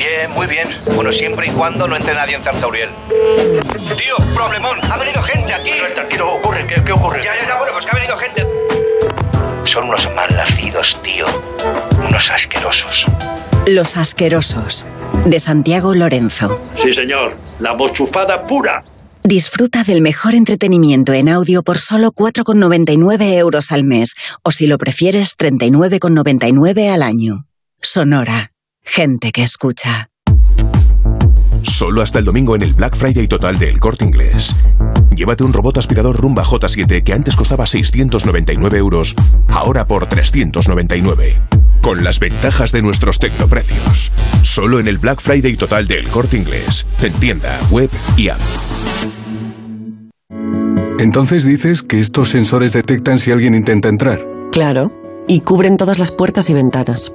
[0.00, 0.66] Bien, muy bien.
[0.94, 2.88] Bueno, siempre y cuando no entre nadie en Zarzauriel.
[3.98, 4.78] Tío, problemón.
[4.90, 5.72] Ha venido gente aquí.
[5.78, 6.66] No, tranquilo, ocurre.
[6.66, 7.22] ¿Qué, ocurre?
[7.22, 7.58] Ya, ya, ya.
[7.58, 8.46] Bueno, pues que ha venido gente.
[9.70, 11.26] Son unos malnacidos, tío.
[12.08, 13.04] Unos asquerosos.
[13.66, 14.86] Los asquerosos.
[15.26, 16.58] De Santiago Lorenzo.
[16.76, 17.36] Sí, señor.
[17.58, 18.82] La mochufada pura.
[19.22, 24.14] Disfruta del mejor entretenimiento en audio por solo 4,99 euros al mes.
[24.42, 27.44] O si lo prefieres, 39,99 al año.
[27.82, 28.49] Sonora.
[28.82, 30.10] Gente que escucha.
[31.62, 34.54] Solo hasta el domingo en el Black Friday total del Corte Inglés.
[35.14, 39.14] Llévate un robot aspirador Rumba J7 que antes costaba 699 euros,
[39.48, 41.40] ahora por 399.
[41.82, 44.12] Con las ventajas de nuestros tecnoprecios.
[44.42, 46.86] Solo en el Black Friday total del Corte Inglés.
[47.02, 48.40] En tienda, web y app.
[50.98, 54.26] Entonces dices que estos sensores detectan si alguien intenta entrar.
[54.52, 54.92] Claro,
[55.26, 57.14] y cubren todas las puertas y ventanas.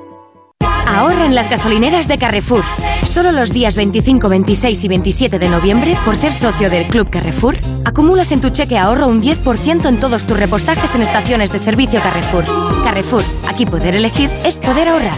[0.91, 2.63] Ahorra en las gasolineras de Carrefour.
[3.03, 7.55] Solo los días 25, 26 y 27 de noviembre, por ser socio del Club Carrefour,
[7.85, 12.01] acumulas en tu cheque ahorro un 10% en todos tus repostajes en estaciones de servicio
[12.01, 12.43] Carrefour.
[12.83, 15.17] Carrefour, aquí poder elegir es poder ahorrar.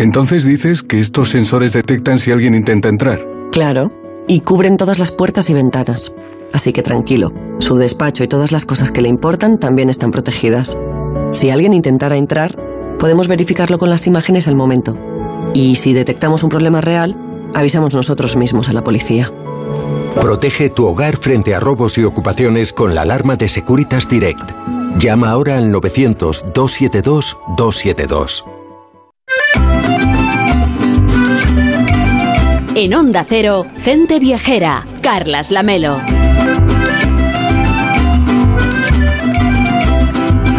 [0.00, 3.24] Entonces dices que estos sensores detectan si alguien intenta entrar.
[3.52, 3.92] Claro,
[4.26, 6.12] y cubren todas las puertas y ventanas.
[6.52, 10.76] Así que tranquilo, su despacho y todas las cosas que le importan también están protegidas.
[11.30, 12.56] Si alguien intentara entrar,
[13.00, 14.96] podemos verificarlo con las imágenes al momento.
[15.54, 17.16] Y si detectamos un problema real,
[17.54, 19.32] avisamos nosotros mismos a la policía.
[20.14, 24.50] Protege tu hogar frente a robos y ocupaciones con la alarma de Securitas Direct.
[24.98, 28.44] Llama ahora al 900-272-272.
[32.74, 36.00] En Onda Cero, gente viajera, Carlas Lamelo.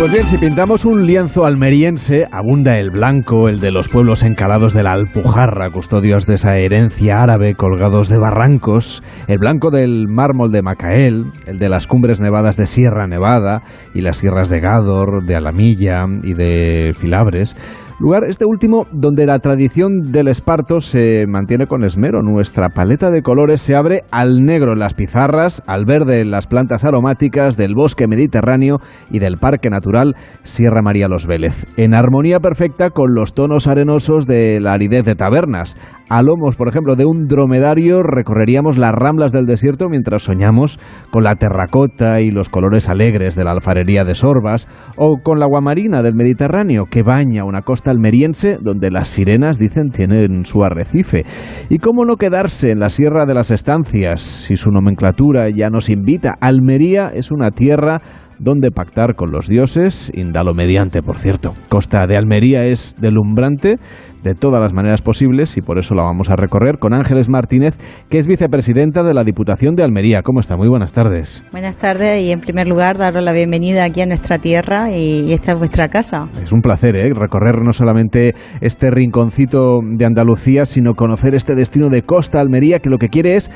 [0.02, 4.74] Pues bien, si pintamos un lienzo almeriense, abunda el blanco, el de los pueblos encalados
[4.74, 10.52] de la Alpujarra, custodios de esa herencia árabe colgados de barrancos, el blanco del mármol
[10.52, 13.62] de Macael, el de las cumbres nevadas de Sierra Nevada
[13.94, 17.56] y las sierras de Gádor, de Alamilla y de Filabres.
[18.02, 22.24] Lugar este último donde la tradición del esparto se mantiene con esmero.
[22.24, 26.48] Nuestra paleta de colores se abre al negro en las pizarras, al verde en las
[26.48, 28.78] plantas aromáticas del bosque mediterráneo
[29.12, 34.26] y del Parque Natural Sierra María Los Vélez, en armonía perfecta con los tonos arenosos
[34.26, 35.78] de la aridez de tabernas.
[36.10, 40.78] A lomos, por ejemplo, de un dromedario recorreríamos las ramblas del desierto mientras soñamos
[41.10, 45.46] con la terracota y los colores alegres de la alfarería de Sorbas o con la
[45.46, 51.24] guamarina del Mediterráneo que baña una costa almeriense donde las sirenas dicen tienen su arrecife.
[51.70, 55.90] ¿Y cómo no quedarse en la Sierra de las Estancias si su nomenclatura ya nos
[55.90, 56.36] invita?
[56.42, 58.00] Almería es una tierra
[58.40, 61.54] donde pactar con los dioses, indalo mediante, por cierto.
[61.70, 63.78] Costa de Almería es delumbrante
[64.24, 67.78] de todas las maneras posibles y por eso la vamos a recorrer con Ángeles Martínez,
[68.10, 70.22] que es vicepresidenta de la Diputación de Almería.
[70.22, 70.58] ¿Cómo está?
[70.58, 71.44] Muy buenas tardes.
[71.52, 75.54] Buenas tardes y en primer lugar daros la bienvenida aquí a nuestra tierra y esta
[75.54, 76.28] es vuestra casa.
[76.42, 77.10] Es un placer ¿eh?
[77.14, 82.90] recorrer no solamente este rinconcito de Andalucía, sino conocer este destino de Costa Almería que
[82.90, 83.52] lo que quiere es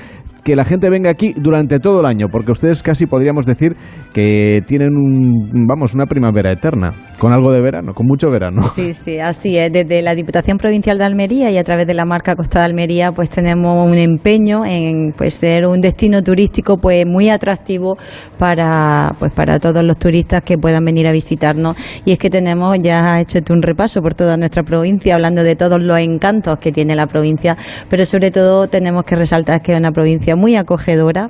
[0.46, 3.76] que la gente venga aquí durante todo el año, porque ustedes casi podríamos decir
[4.14, 8.62] que tienen un, vamos, una primavera eterna, con algo de verano, con mucho verano.
[8.62, 9.74] Sí, sí, así es.
[9.74, 13.12] Desde la Diputación Provincial de Almería y a través de la marca Costa de Almería,
[13.12, 17.98] pues tenemos un empeño en pues ser un destino turístico pues muy atractivo
[18.38, 21.78] para pues para todos los turistas que puedan venir a visitarnos.
[22.06, 25.82] Y es que tenemos, ya hecho un repaso por toda nuestra provincia, hablando de todos
[25.82, 27.58] los encantos que tiene la provincia,
[27.90, 31.30] pero sobre todo tenemos que resaltar que es una provincia muy acogedora,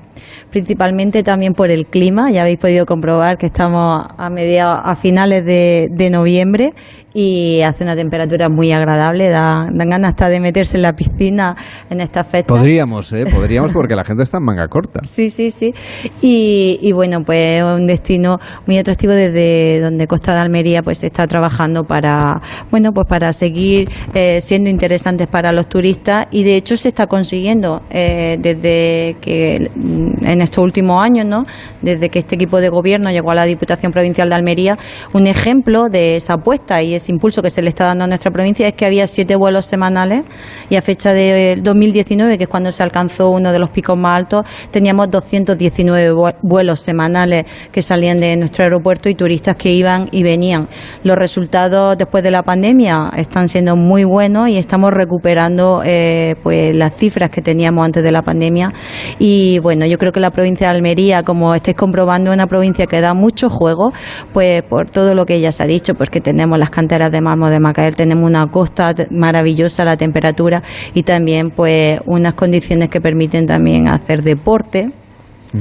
[0.50, 2.32] principalmente también por el clima.
[2.32, 6.74] Ya habéis podido comprobar que estamos a mediados, a finales de noviembre
[7.16, 9.15] y hace una temperatura muy agradable.
[9.18, 11.56] Da, dan ganas hasta de meterse en la piscina
[11.90, 12.58] en estas fechas.
[12.58, 13.24] Podríamos, ¿eh?
[13.32, 15.02] Podríamos porque la gente está en manga corta.
[15.04, 15.74] Sí, sí, sí.
[16.22, 21.28] Y, y bueno, pues un destino muy atractivo desde donde Costa de Almería pues está
[21.28, 26.78] trabajando para, bueno, pues para seguir eh, siendo interesantes para los turistas y de hecho
[26.78, 31.46] se está consiguiendo eh, desde que mm, en estos últimos años, ¿no?
[31.82, 34.78] Desde que este equipo de gobierno llegó a la Diputación Provincial de Almería,
[35.14, 38.32] un ejemplo de esa apuesta y ese impulso que se le está dando a nuestra
[38.32, 40.24] provincia es que había siete vuelos semanales
[40.70, 44.18] y a fecha de 2019, que es cuando se alcanzó uno de los picos más
[44.18, 50.08] altos, teníamos 219 vu- vuelos semanales que salían de nuestro aeropuerto y turistas que iban
[50.12, 50.68] y venían.
[51.04, 56.76] Los resultados después de la pandemia están siendo muy buenos y estamos recuperando eh, pues
[56.76, 58.74] las cifras que teníamos antes de la pandemia
[59.20, 62.86] y bueno, yo creo que la provincia de Almería, como estáis comprobando, es una provincia
[62.88, 63.94] que da mucho juego,
[64.34, 67.22] pues por todo lo que ya se ha dicho, pues que tenemos las canteras de
[67.22, 73.02] mármol de Macael, tenemos una costa maravillosa, la temperatura y también pues unas condiciones que
[73.02, 74.92] permiten también hacer deporte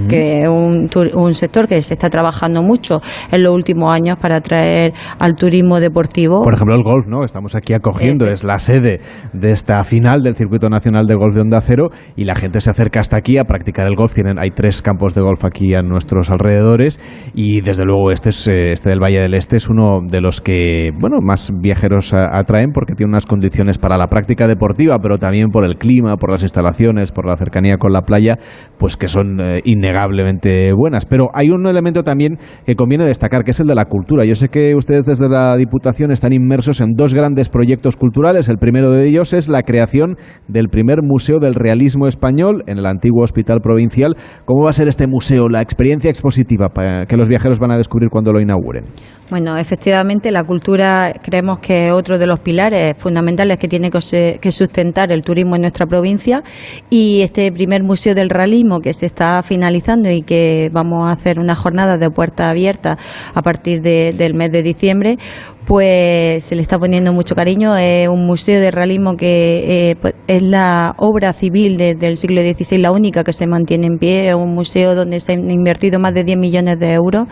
[0.08, 4.36] que es un, un sector que se está trabajando mucho en los últimos años para
[4.36, 6.42] atraer al turismo deportivo.
[6.42, 7.24] Por ejemplo, el golf, ¿no?
[7.24, 9.00] Estamos aquí acogiendo, es la sede
[9.32, 12.70] de esta final del Circuito Nacional de Golf de Onda Cero y la gente se
[12.70, 14.14] acerca hasta aquí a practicar el golf.
[14.14, 17.00] Tienen, hay tres campos de golf aquí a nuestros alrededores
[17.34, 20.40] y desde luego este, es, eh, este del Valle del Este es uno de los
[20.40, 25.50] que, bueno, más viajeros atraen porque tiene unas condiciones para la práctica deportiva, pero también
[25.50, 28.38] por el clima, por las instalaciones, por la cercanía con la playa,
[28.78, 31.06] pues que son eh, innegablemente buenas.
[31.06, 34.24] Pero hay un elemento también que conviene destacar, que es el de la cultura.
[34.24, 38.48] Yo sé que ustedes desde la Diputación están inmersos en dos grandes proyectos culturales.
[38.48, 40.16] El primero de ellos es la creación
[40.48, 44.16] del primer Museo del Realismo Español en el antiguo Hospital Provincial.
[44.44, 46.70] ¿Cómo va a ser este museo, la experiencia expositiva
[47.08, 48.84] que los viajeros van a descubrir cuando lo inauguren?
[49.30, 54.50] Bueno, efectivamente, la cultura creemos que es otro de los pilares fundamentales que tiene que
[54.50, 56.42] sustentar el turismo en nuestra provincia
[56.90, 61.38] y este primer Museo del Realismo que se está finalizando y que vamos a hacer
[61.38, 62.98] una jornada de puerta abierta
[63.32, 65.16] a partir del mes de diciembre,
[65.64, 67.74] pues se le está poniendo mucho cariño.
[67.78, 72.76] Es un museo de realismo que eh, pues, es la obra civil del siglo XVI,
[72.76, 74.28] la única que se mantiene en pie.
[74.28, 77.26] Es un museo donde se han invertido más de 10 millones de euros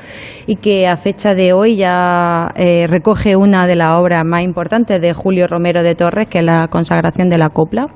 [0.47, 5.03] y que a fecha de hoy ya eh, recoge una de las obras más importantes
[5.03, 7.89] de Julio Romero de Torres, que es la consagración de la copla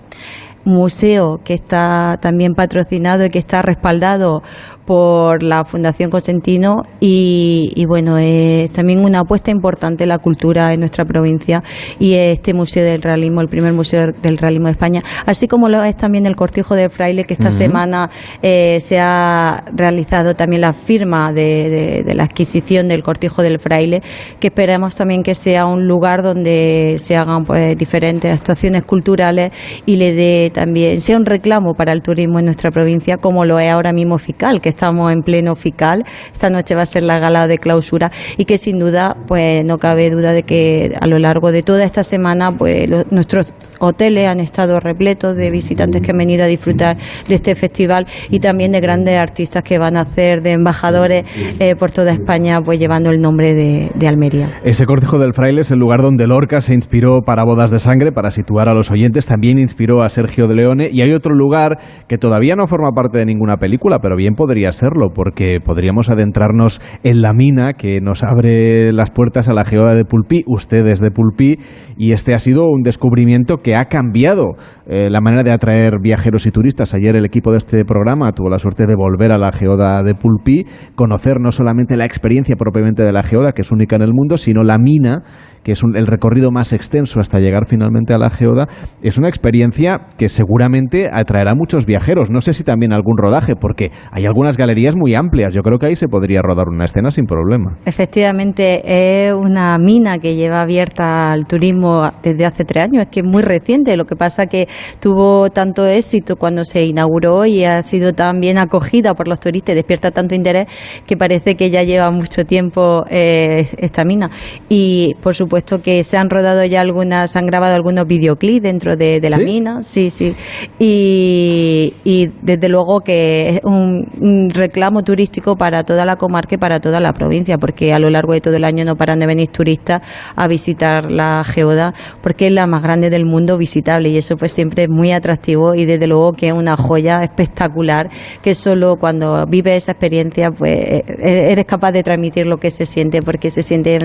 [0.66, 4.42] museo que está también patrocinado y que está respaldado
[4.86, 11.04] por la Fundación Cosentino y, bueno, es también una apuesta importante la cultura en nuestra
[11.04, 11.62] provincia
[11.98, 15.82] y este Museo del Realismo, el primer Museo del Realismo de España, así como lo
[15.82, 18.10] es también el Cortijo del Fraile, que esta semana
[18.42, 24.02] eh, se ha realizado también la firma de, la adquisición del Cortijo del Fraile,
[24.38, 29.50] que esperamos también que sea un lugar donde se hagan pues diferentes actuaciones culturales
[29.84, 33.58] y le dé también, sea un reclamo para el turismo en nuestra provincia, como lo
[33.58, 36.02] es ahora mismo FICAL, que estamos en pleno FICAL.
[36.32, 39.76] Esta noche va a ser la gala de clausura y que sin duda, pues no
[39.76, 44.40] cabe duda de que a lo largo de toda esta semana, pues nuestros hoteles han
[44.40, 46.96] estado repletos de visitantes que han venido a disfrutar
[47.28, 51.26] de este festival y también de grandes artistas que van a hacer de embajadores
[51.60, 54.48] eh, por toda España, pues llevando el nombre de, de, Almería.
[54.64, 58.10] Ese cortijo del fraile es el lugar donde Lorca se inspiró para Bodas de Sangre,
[58.10, 61.78] para situar a los oyentes, también inspiró a Sergio de Leone y hay otro lugar
[62.08, 66.80] que todavía no forma parte de ninguna película, pero bien podría serlo, porque podríamos adentrarnos
[67.02, 71.10] en la mina que nos abre las puertas a la geoda de Pulpí, ustedes de
[71.10, 71.58] Pulpí,
[71.96, 76.46] y este ha sido un descubrimiento que ha cambiado eh, la manera de atraer viajeros
[76.46, 76.94] y turistas.
[76.94, 80.14] Ayer el equipo de este programa tuvo la suerte de volver a la geoda de
[80.14, 84.12] Pulpí, conocer no solamente la experiencia propiamente de la geoda, que es única en el
[84.12, 85.22] mundo, sino la mina
[85.66, 88.68] que es el recorrido más extenso hasta llegar finalmente a la geoda,
[89.02, 92.30] es una experiencia que seguramente atraerá a muchos viajeros.
[92.30, 95.52] No sé si también algún rodaje, porque hay algunas galerías muy amplias.
[95.52, 97.78] Yo creo que ahí se podría rodar una escena sin problema.
[97.84, 103.02] Efectivamente, es una mina que lleva abierta al turismo desde hace tres años.
[103.02, 103.96] Es que es muy reciente.
[103.96, 104.68] Lo que pasa que
[105.00, 109.74] tuvo tanto éxito cuando se inauguró y ha sido tan bien acogida por los turistas,
[109.74, 110.68] despierta tanto interés
[111.08, 114.30] que parece que ya lleva mucho tiempo eh, esta mina.
[114.68, 118.62] Y por supuesto puesto que se han rodado ya algunas, se han grabado algunos videoclips
[118.62, 120.34] dentro de, la mina, sí, sí.
[120.78, 121.94] Y,
[122.42, 127.14] desde luego que es un, reclamo turístico para toda la comarca y para toda la
[127.14, 130.02] provincia, porque a lo largo de todo el año no paran de venir turistas
[130.36, 134.52] a visitar la geoda, porque es la más grande del mundo visitable y eso pues
[134.52, 138.10] siempre es muy atractivo y desde luego que es una joya espectacular
[138.42, 142.70] que solo cuando vives esa experiencia pues e-, e-, eres capaz de transmitir lo que
[142.70, 143.98] se siente porque se siente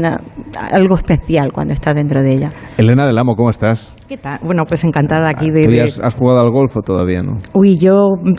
[0.71, 2.51] algo especial cuando estás dentro de ella.
[2.77, 3.91] Elena del Amo, ¿cómo estás?
[4.11, 4.39] ¿Qué tal?
[4.43, 5.63] Bueno, pues encantada aquí de...
[5.63, 7.39] ¿Tú has, jugado al golf o todavía no?
[7.53, 7.93] Uy, yo...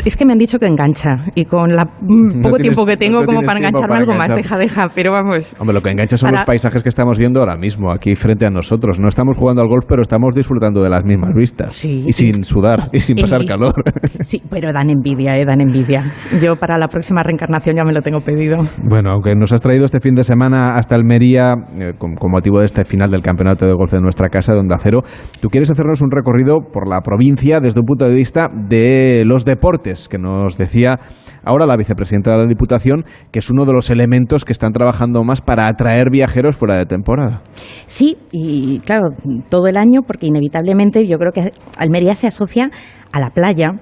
[0.05, 1.87] Es que me han dicho que engancha y con la
[2.43, 5.57] poco tiempo que tengo como para engancharme algo más, deja, deja, pero vamos...
[5.59, 8.51] Hombre, lo que engancha son los paisajes que estamos viendo ahora mismo, aquí frente a
[8.51, 9.01] nosotros.
[9.01, 11.73] No estamos jugando al golf, pero estamos disfrutando de las mismas vistas.
[11.73, 12.05] Sí.
[12.07, 13.73] Y sin sudar y sin pasar calor.
[14.20, 15.45] Sí, pero dan envidia, ¿eh?
[15.47, 16.05] Dan envidia.
[16.43, 18.59] Yo para la próxima reencarnación ya me lo tengo pedido.
[18.85, 22.61] Bueno, aunque nos has traído este fin de semana hasta Almería eh, con, con motivo
[22.61, 25.01] de este final del campeonato de golf de nuestra casa, de Onda Cero,
[25.41, 29.45] tú quieres hacernos un recorrido por la provincia desde un punto de vista de los
[29.45, 30.99] deportes, que nos decía
[31.45, 35.25] ahora la vicepresidenta de la Diputación, que es uno de los elementos que están trabajando
[35.25, 37.43] más para atraer viajeros fuera de temporada.
[37.87, 39.11] Sí, y claro,
[39.49, 42.71] todo el año, porque inevitablemente yo creo que Almería se asocia
[43.13, 43.73] a la playa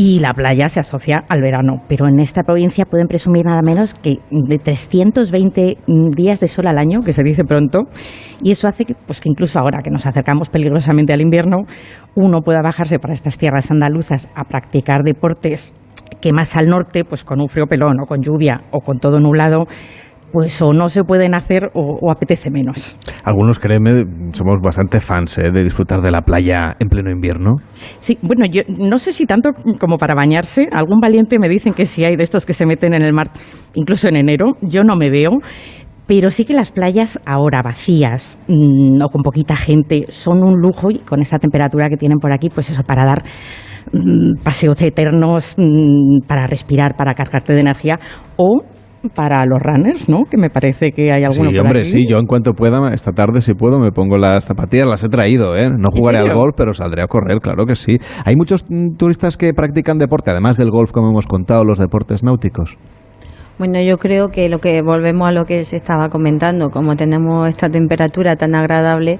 [0.00, 1.82] y la playa se asocia al verano.
[1.88, 5.76] Pero en esta provincia pueden presumir nada menos que de 320
[6.14, 7.80] días de sol al año, que se dice pronto,
[8.40, 11.64] y eso hace que, pues, que incluso ahora que nos acercamos peligrosamente al invierno,
[12.14, 15.74] uno pueda bajarse para estas tierras andaluzas a practicar deportes
[16.20, 19.18] que más al norte, pues con un frío pelón o con lluvia o con todo
[19.18, 19.64] nublado,
[20.32, 22.96] pues o no se pueden hacer o, apetece menos.
[23.24, 25.50] Algunos, créeme, somos bastante fans ¿eh?
[25.50, 27.56] de disfrutar de la playa en pleno invierno.
[28.00, 30.68] Sí, bueno, yo no sé si tanto como para bañarse.
[30.72, 33.30] Algún valiente me dicen que sí hay de estos que se meten en el mar,
[33.74, 34.56] incluso en enero.
[34.62, 35.30] Yo no me veo.
[36.06, 40.90] Pero sí que las playas ahora vacías mm, o con poquita gente son un lujo
[40.90, 43.22] y con esta temperatura que tienen por aquí, pues eso, para dar
[43.92, 47.98] mm, paseos eternos mm, para respirar, para cargarte de energía,
[48.36, 48.62] o
[49.14, 50.24] para los runners, ¿no?
[50.24, 51.52] Que me parece que hay algunos.
[51.52, 54.86] Sí, hombre, sí, yo en cuanto pueda, esta tarde si puedo, me pongo las zapatillas,
[54.86, 55.68] las he traído, ¿eh?
[55.70, 57.96] No jugaré al golf, pero saldré a correr, claro que sí.
[58.24, 62.22] Hay muchos mm, turistas que practican deporte, además del golf, como hemos contado, los deportes
[62.22, 62.76] náuticos.
[63.58, 67.48] Bueno, yo creo que lo que volvemos a lo que se estaba comentando, como tenemos
[67.48, 69.18] esta temperatura tan agradable,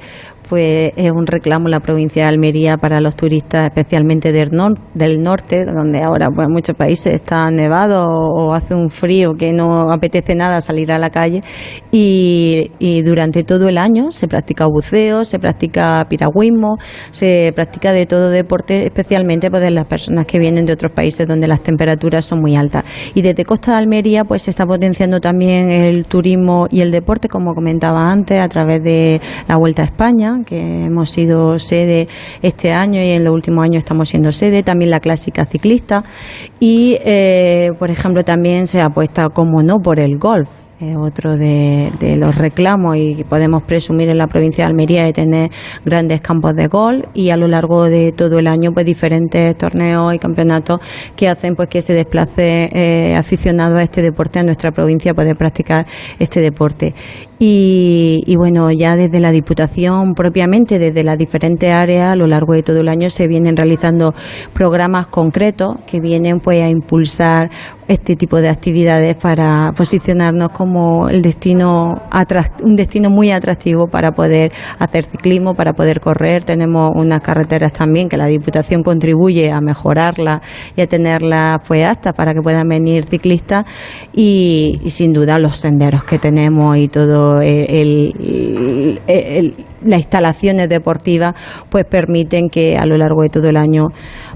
[0.49, 4.51] pues es un reclamo la provincia de Almería para los turistas, especialmente del,
[4.95, 9.91] del norte, donde ahora pues, muchos países están nevados o hace un frío que no
[9.91, 11.43] apetece nada salir a la calle.
[11.91, 12.71] Y,
[13.05, 16.79] durante todo el año se practica buceo, se practica piragüismo,
[17.11, 21.47] se practica de todo deporte, especialmente pues, las personas que vienen de otros países donde
[21.47, 22.85] las temperaturas son muy altas.
[23.15, 27.29] Y desde Costa de Almería pues se está potenciando también el turismo y el deporte,
[27.29, 32.09] como comentaba antes, a través de la Vuelta a España, que hemos sido sede
[32.43, 36.05] este año y en los últimos años estamos siendo sede, también la clásica ciclista.
[36.61, 40.49] Y, eh, por ejemplo, también se apuesta, como no, por el golf
[40.97, 45.51] otro de, los reclamos y podemos presumir en la provincia de Almería de tener
[45.84, 50.14] grandes campos de golf y a lo largo de todo el año pues diferentes torneos
[50.14, 50.80] y campeonatos
[51.16, 55.36] que hacen pues que se desplace eh, aficionados a este deporte a nuestra provincia poder
[55.36, 55.86] practicar
[56.18, 56.95] este deporte
[57.39, 62.55] y, y, bueno, ya desde la Diputación propiamente, desde las diferentes áreas, a lo largo
[62.55, 64.14] de todo el año se vienen realizando
[64.53, 67.51] programas concretos que vienen pues a impulsar
[67.89, 72.03] este tipo de actividades para posicionarnos como el destino
[72.62, 76.45] un destino muy atractivo para poder hacer ciclismo, para poder correr.
[76.45, 80.41] Tenemos unas carreteras también que la Diputación contribuye a mejorarlas
[80.76, 83.64] y a tenerlas pues hasta para que puedan venir ciclistas
[84.12, 88.12] y, y sin duda los senderos que tenemos y todo el,
[89.83, 91.35] las instalaciones deportivas
[91.70, 93.89] pues permiten que a lo largo de todo el año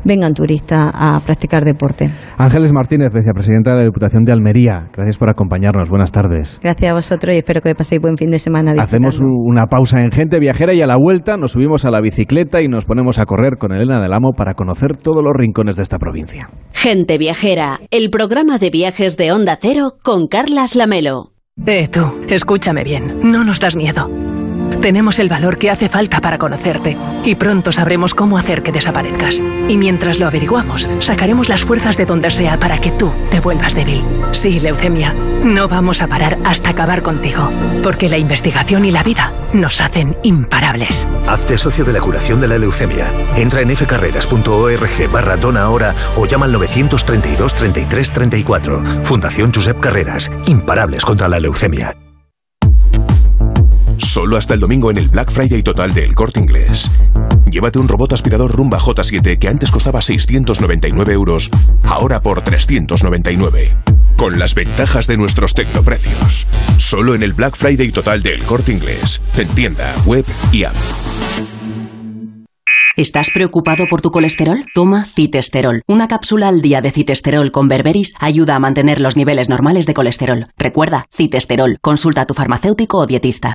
[0.05, 2.11] vengan turistas a practicar deporte.
[2.39, 5.89] Ángeles Martínez, vicepresidenta de la Diputación de Almería, gracias por acompañarnos.
[5.89, 6.61] Buenas tardes.
[6.63, 8.75] Gracias a vosotros y espero que paséis buen fin de semana.
[8.79, 12.63] Hacemos una pausa en Gente Viajera y a la vuelta nos subimos a la bicicleta
[12.63, 15.83] y nos ponemos a correr con Elena del Amo para conocer todos los rincones de
[15.83, 16.51] esta provincia.
[16.73, 21.32] Gente Viajera, el programa de viajes de Onda Cero con Carlas Lamelo.
[21.57, 24.09] Eh, tú, escúchame bien, no nos das miedo.
[24.81, 29.41] Tenemos el valor que hace falta para conocerte y pronto sabremos cómo hacer que desaparezcas.
[29.69, 33.75] Y mientras lo averiguamos, sacaremos las fuerzas de donde sea para que tú te vuelvas
[33.75, 34.05] débil.
[34.33, 37.51] Sí, leucemia, no vamos a parar hasta acabar contigo,
[37.83, 41.07] porque la investigación y la vida nos hacen imparables.
[41.27, 43.13] Hazte socio de la curación de la leucemia.
[43.37, 49.05] Entra en fcarreras.org barra dona ahora o llama al 932 33 34.
[49.05, 50.31] Fundación Josep Carreras.
[50.47, 51.97] Imparables contra la leucemia.
[54.03, 56.91] Solo hasta el domingo en el Black Friday total del Corte Inglés.
[57.51, 61.51] Llévate un robot aspirador Rumba J7 que antes costaba 699 euros,
[61.85, 63.75] ahora por 399.
[64.17, 66.47] Con las ventajas de nuestros tecnoprecios.
[66.77, 69.23] Solo en el Black Friday total del Corte Inglés.
[69.37, 70.75] En tienda, web y app.
[72.95, 74.67] ¿Estás preocupado por tu colesterol?
[74.75, 75.81] Toma citesterol.
[75.89, 79.95] Una cápsula al día de citesterol con berberis ayuda a mantener los niveles normales de
[79.95, 80.49] colesterol.
[80.59, 81.79] Recuerda, citesterol.
[81.81, 83.55] Consulta a tu farmacéutico o dietista.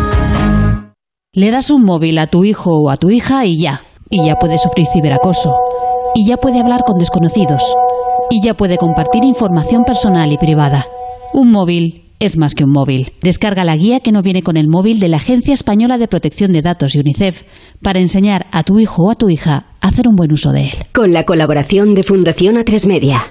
[1.33, 3.85] Le das un móvil a tu hijo o a tu hija y ya.
[4.09, 5.55] Y ya puede sufrir ciberacoso.
[6.13, 7.63] Y ya puede hablar con desconocidos.
[8.29, 10.85] Y ya puede compartir información personal y privada.
[11.33, 13.13] Un móvil es más que un móvil.
[13.21, 16.51] Descarga la guía que no viene con el móvil de la Agencia Española de Protección
[16.51, 17.43] de Datos y UNICEF
[17.81, 20.63] para enseñar a tu hijo o a tu hija a hacer un buen uso de
[20.63, 20.73] él.
[20.91, 23.21] Con la colaboración de Fundación A3 Media.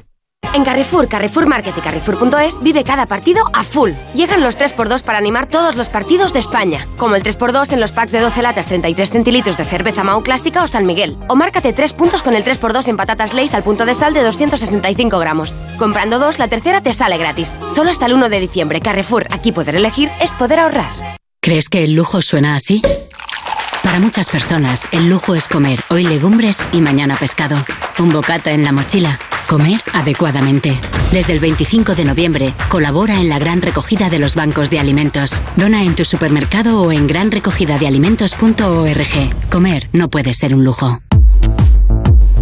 [0.53, 3.93] En Carrefour, Carrefour Market y Carrefour.es vive cada partido a full.
[4.15, 7.93] Llegan los 3x2 para animar todos los partidos de España, como el 3x2 en los
[7.93, 11.17] packs de 12 latas 33 centilitros de cerveza Mau Clásica o San Miguel.
[11.29, 14.23] O márcate 3 puntos con el 3x2 en patatas Lays al punto de sal de
[14.25, 15.61] 265 gramos.
[15.79, 17.53] Comprando dos, la tercera te sale gratis.
[17.73, 18.81] Solo hasta el 1 de diciembre.
[18.81, 20.91] Carrefour, aquí poder elegir es poder ahorrar.
[21.41, 22.83] ¿Crees que el lujo suena así?
[23.85, 27.57] Para muchas personas, el lujo es comer hoy legumbres y mañana pescado.
[27.99, 29.19] Un bocata en la mochila.
[29.51, 30.81] Comer adecuadamente.
[31.11, 35.43] Desde el 25 de noviembre, colabora en la gran recogida de los bancos de alimentos.
[35.57, 39.51] Dona en tu supermercado o en granrecogidadealimentos.org.
[39.51, 41.01] Comer no puede ser un lujo.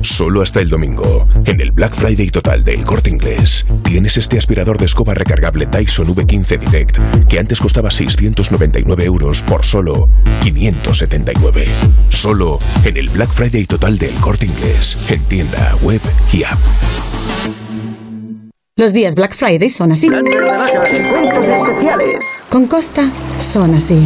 [0.03, 4.79] Solo hasta el domingo, en el Black Friday total del Corte Inglés, tienes este aspirador
[4.79, 10.09] de escoba recargable Dyson V15 Direct, que antes costaba 699 euros por solo
[10.41, 11.67] 579.
[12.09, 16.01] Solo en el Black Friday total del Corte Inglés, en tienda, web
[16.33, 16.59] y app.
[18.77, 20.07] Los días Black Friday son así.
[21.37, 22.25] especiales.
[22.49, 23.99] Con Costa son así.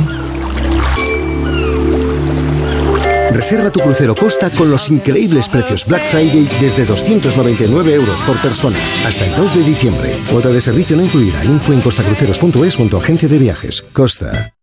[3.42, 8.78] Reserva tu crucero Costa con los increíbles precios Black Friday desde 299 euros por persona
[9.04, 10.16] hasta el 2 de diciembre.
[10.30, 11.44] Cuota de servicio no incluida.
[11.44, 13.82] Info en costacruceros.es junto a agencia de viajes.
[13.92, 14.54] Costa.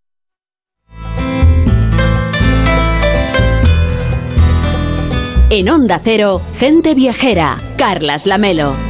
[5.50, 7.58] En Onda Cero, gente viajera.
[7.76, 8.89] Carlas Lamelo.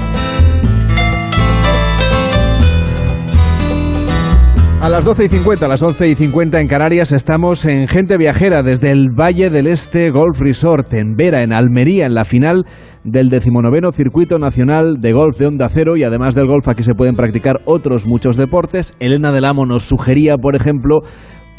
[4.82, 8.16] A las 12 y 50, a las 11 y 50 en Canarias, estamos en Gente
[8.16, 12.64] Viajera desde el Valle del Este Golf Resort en Vera, en Almería, en la final
[13.04, 16.94] del decimonoveno Circuito Nacional de Golf de Onda Cero y además del golf aquí se
[16.94, 18.94] pueden practicar otros muchos deportes.
[19.02, 21.00] Elena del Amo nos sugería, por ejemplo,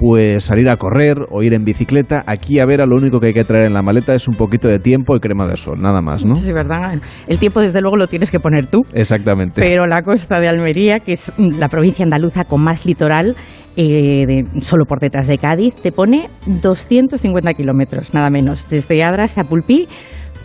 [0.00, 2.22] pues salir a correr o ir en bicicleta.
[2.26, 4.66] Aquí a Vera lo único que hay que traer en la maleta es un poquito
[4.66, 6.36] de tiempo y crema de sol, nada más, ¿no?
[6.36, 6.94] Sí, verdad.
[7.26, 8.78] El tiempo desde luego lo tienes que poner tú.
[8.94, 9.60] Exactamente.
[9.60, 13.36] Pero la costa de Almería, que es la provincia andaluza con más litoral,
[13.76, 19.24] eh, de- solo por detrás de Cádiz, te pone 250 kilómetros, nada menos, desde Adra
[19.24, 19.86] hasta Pulpí.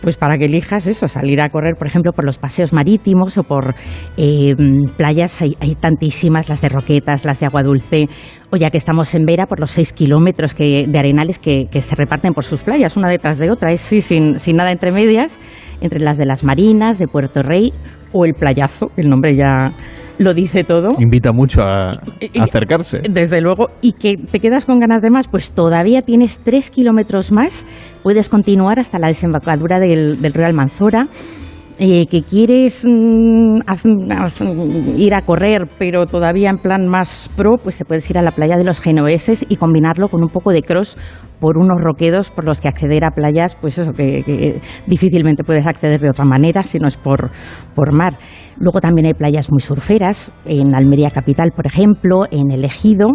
[0.06, 3.42] Pues para que elijas eso, salir a correr, por ejemplo, por los paseos marítimos o
[3.42, 3.74] por
[4.16, 4.54] eh,
[4.96, 8.06] playas, hay, hay tantísimas, las de Roquetas, las de Agua Dulce,
[8.52, 11.82] o ya que estamos en Vera, por los 6 kilómetros que, de arenales que, que
[11.82, 14.92] se reparten por sus playas, una detrás de otra, es sí, sin, sin nada entre
[14.92, 15.40] medias,
[15.80, 17.72] entre las de las Marinas, de Puerto Rey
[18.12, 19.72] o el Playazo, el nombre ya
[20.18, 20.90] lo dice todo.
[20.98, 23.00] Invita mucho a, a acercarse.
[23.10, 27.32] Desde luego, y que te quedas con ganas de más, pues todavía tienes tres kilómetros
[27.32, 27.66] más,
[28.06, 31.08] puedes continuar hasta la desembocadura del, del río Almanzora.
[31.80, 33.84] eh, que quieres mm, haz-
[34.96, 38.30] ir a correr, pero todavía en plan más pro, pues te puedes ir a la
[38.30, 40.96] playa de los genoveses y combinarlo con un poco de cross
[41.40, 45.66] por unos roquedos por los que acceder a playas, pues eso, que, que difícilmente puedes
[45.66, 47.30] acceder de otra manera si no es por,
[47.74, 48.16] por mar.
[48.58, 53.08] Luego también hay playas muy surferas, en Almería Capital, por ejemplo, en El Ejido,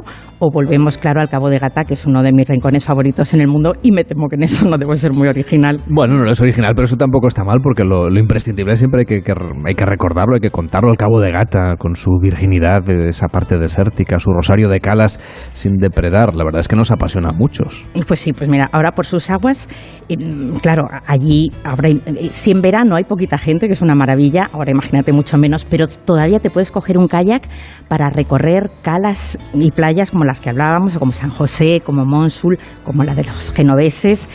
[0.43, 3.41] o volvemos, claro, al Cabo de Gata, que es uno de mis rincones favoritos en
[3.41, 5.77] el mundo, y me temo que en eso no debo ser muy original.
[5.87, 9.05] Bueno, no es original, pero eso tampoco está mal porque lo, lo imprescindible siempre hay
[9.05, 9.33] que, que-
[9.65, 10.89] hay que recordarlo, hay que contarlo.
[10.89, 15.19] El Cabo de Gata con su virginidad, de esa parte desértica, su rosario de calas
[15.53, 17.85] sin depredar, la verdad es que nos apasiona a muchos.
[18.07, 19.67] Pues sí, pues mira, ahora por sus aguas,
[20.09, 20.17] eh,
[20.61, 21.99] claro, allí habrá, eh,
[22.31, 25.85] si en verano hay poquita gente, que es una maravilla, ahora imagínate mucho menos, pero
[25.87, 27.43] todavía te puedes coger un kayak
[27.87, 33.15] para recorrer calas y playas como que hablábamos, como San José, como Monsul, como la
[33.15, 34.29] de los genoveses.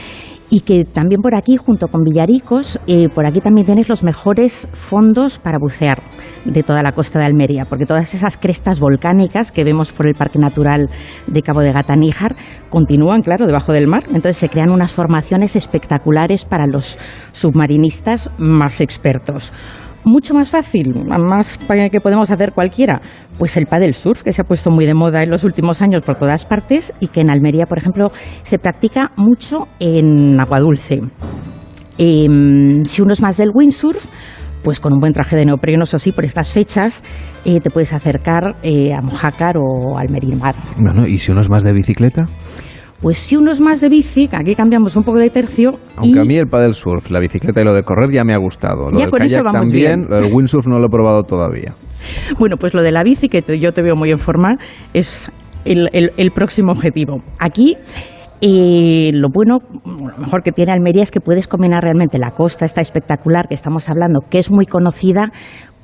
[0.49, 4.69] Y que también por aquí, junto con Villaricos, eh, por aquí también tienes los mejores
[4.75, 6.01] fondos para bucear
[6.45, 10.15] de toda la costa de Almería, porque todas esas crestas volcánicas que vemos por el
[10.15, 10.89] Parque Natural
[11.27, 12.37] de Cabo de Gata Níjar
[12.71, 14.05] continúan, claro, debajo del mar.
[14.07, 16.97] Entonces se crean unas formaciones espectaculares para los
[17.33, 19.53] submarinistas más expertos.
[20.07, 23.01] Mucho más fácil, más que podemos hacer cualquiera,
[23.39, 26.05] pues el paddle surf, que se ha puesto muy de moda en los últimos años
[26.07, 28.13] por todas partes y que en Almería, por ejemplo,
[28.45, 31.01] se practica mucho en agua dulce.
[31.99, 34.07] Em, si uno es más del windsurf,
[34.63, 37.03] pues con un buen traje de neopreno, eso sí, por estas fechas,
[37.45, 40.55] eh, te puedes acercar eh, a Mojácar o al Merimar.
[40.79, 42.27] Bueno, ¿y si uno es más de bicicleta?
[43.07, 45.71] Pues si uno es más de bici, aquí cambiamos un poco de tercio.
[45.95, 48.35] Aunque y a mí el paddle surf, la bicicleta y lo de correr ya me
[48.35, 48.91] ha gustado.
[48.91, 50.11] Lo Ya del con eso kayak vamos también, bien.
[50.11, 51.73] lo del windsurf no lo he probado todavía.
[52.41, 54.57] Bueno, pues lo de la bici, que te- yo te veo muy en forma,
[54.93, 55.31] es
[55.65, 57.23] el, el- el próximo objetivo.
[57.39, 57.77] Aquí,
[58.41, 62.65] eh, lo bueno, lo mejor que tiene Almería es que puedes combinar realmente la costa,
[62.65, 65.31] esta espectacular que estamos hablando, que es muy conocida,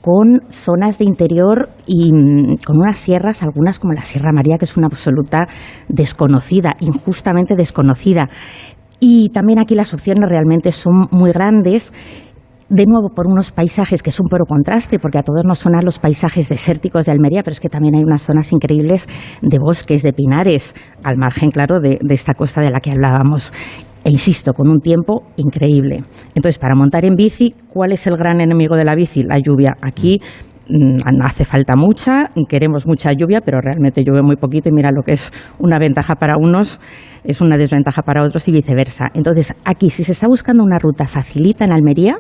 [0.03, 4.67] con zonas de interior y mm, con unas sierras, algunas como la Sierra María, que
[4.67, 5.47] es una absoluta
[5.89, 8.29] desconocida, injustamente desconocida.
[9.01, 11.93] Y también aquí las opciones realmente son muy grandes
[12.69, 15.85] de nuevo por unos paisajes que es un puro contraste, porque a todos nos sonan
[15.85, 19.09] los paisajes desérticos de Almería, pero es que también hay unas zonas increíbles
[19.43, 20.75] de bosques, de pinares,
[21.05, 23.53] al margen, claro, de, de esta costa de la que hablábamos.
[24.05, 26.03] E insisto, con un tiempo increíble.
[26.35, 29.23] Entonces, para montar en bici, ¿cuál es el gran enemigo de la bici?
[29.23, 29.77] La lluvia.
[29.81, 30.21] Aquí
[30.69, 35.03] mm, hace falta mucha, queremos mucha lluvia, pero realmente llueve muy poquito y mira lo
[35.03, 36.81] que es una ventaja para unos,
[37.23, 39.09] es una desventaja para otros y viceversa.
[39.15, 42.17] Entonces, aquí si se está buscando una ruta facilita en Almería,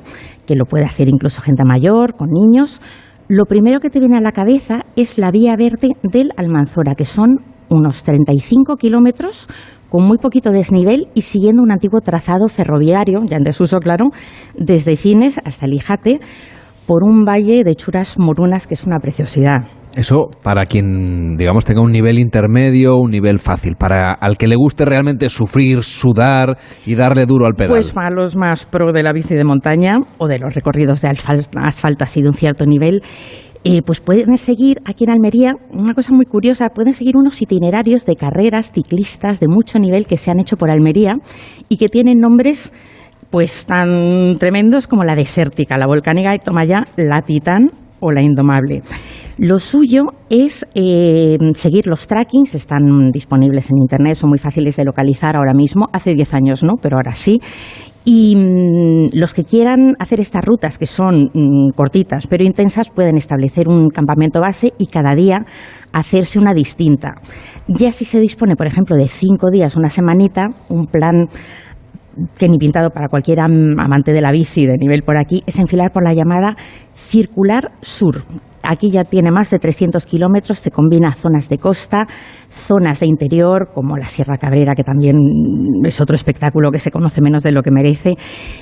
[0.46, 2.80] que lo puede hacer incluso gente mayor, con niños,
[3.28, 7.04] lo primero que te viene a la cabeza es la vía verde del Almanzora, que
[7.04, 7.38] son
[7.70, 9.48] unos 35 kilómetros
[9.92, 14.06] con muy poquito desnivel y siguiendo un antiguo trazado ferroviario, ya en desuso, claro,
[14.56, 16.18] desde Cines hasta el Ijate,
[16.86, 19.66] por un valle de churas morunas que es una preciosidad.
[19.94, 23.74] Eso para quien, digamos, tenga un nivel intermedio, un nivel fácil.
[23.78, 27.72] Para al que le guste realmente sufrir, sudar y darle duro al pedal.
[27.72, 31.08] Pues para los más pro de la bici de montaña o de los recorridos de
[31.08, 33.02] asfalto así de un cierto nivel,
[33.64, 38.04] eh, pues pueden seguir aquí en Almería una cosa muy curiosa, pueden seguir unos itinerarios
[38.04, 41.14] de carreras ciclistas de mucho nivel que se han hecho por Almería
[41.68, 42.72] y que tienen nombres
[43.30, 48.20] pues tan tremendos como la desértica, la volcánica y toma ya la titán o la
[48.20, 48.82] indomable.
[49.38, 54.84] Lo suyo es eh, seguir los trackings, están disponibles en Internet, son muy fáciles de
[54.84, 57.40] localizar ahora mismo, hace 10 años no, pero ahora sí.
[58.04, 63.16] Y mm, los que quieran hacer estas rutas, que son mm, cortitas pero intensas, pueden
[63.16, 65.44] establecer un campamento base y cada día
[65.92, 67.14] hacerse una distinta.
[67.68, 71.28] Ya si se dispone, por ejemplo, de cinco días, una semanita, un plan
[72.38, 75.92] que ni pintado para cualquier amante de la bici de nivel por aquí, es enfilar
[75.92, 76.56] por la llamada
[76.94, 78.22] Circular Sur.
[78.62, 82.06] Aquí ya tiene más de 300 kilómetros, se combina zonas de costa,
[82.50, 85.16] zonas de interior, como la Sierra Cabrera, que también
[85.84, 88.14] es otro espectáculo que se conoce menos de lo que merece,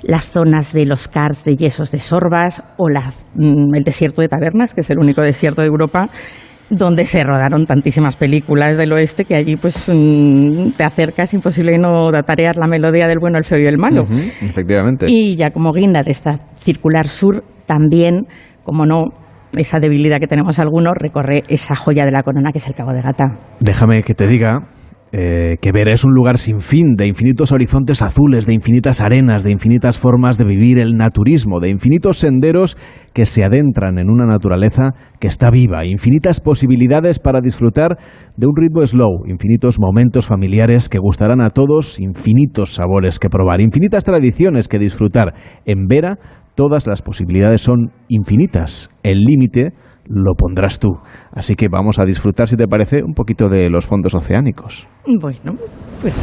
[0.02, 4.74] las zonas de los cars de yesos de Sorbas o mm, el desierto de Tabernas,
[4.74, 6.08] que es el único desierto de Europa
[6.70, 12.10] donde se rodaron tantísimas películas del oeste que allí pues mm, te acercas imposible no
[12.12, 14.02] datarear la melodía del bueno, el feo y el malo.
[14.02, 15.06] efectivamente.
[15.08, 18.26] Y ya como guinda de esta circular sur, también,
[18.62, 19.06] como no,
[19.56, 22.92] esa debilidad que tenemos algunos, recorre esa joya de la corona que es el Cabo
[22.92, 23.38] de Gata.
[23.60, 24.68] Déjame que te diga
[25.12, 29.42] eh, que Vera es un lugar sin fin, de infinitos horizontes azules, de infinitas arenas,
[29.42, 32.76] de infinitas formas de vivir el naturismo, de infinitos senderos
[33.12, 37.96] que se adentran en una naturaleza que está viva, infinitas posibilidades para disfrutar
[38.36, 43.60] de un ritmo slow, infinitos momentos familiares que gustarán a todos, infinitos sabores que probar,
[43.60, 45.34] infinitas tradiciones que disfrutar.
[45.64, 46.18] En Vera
[46.54, 48.90] todas las posibilidades son infinitas.
[49.02, 49.72] El límite
[50.04, 50.88] lo pondrás tú.
[51.32, 54.88] Así que vamos a disfrutar, si te parece, un poquito de los fondos oceánicos.
[55.06, 55.54] Bueno,
[56.00, 56.18] pues...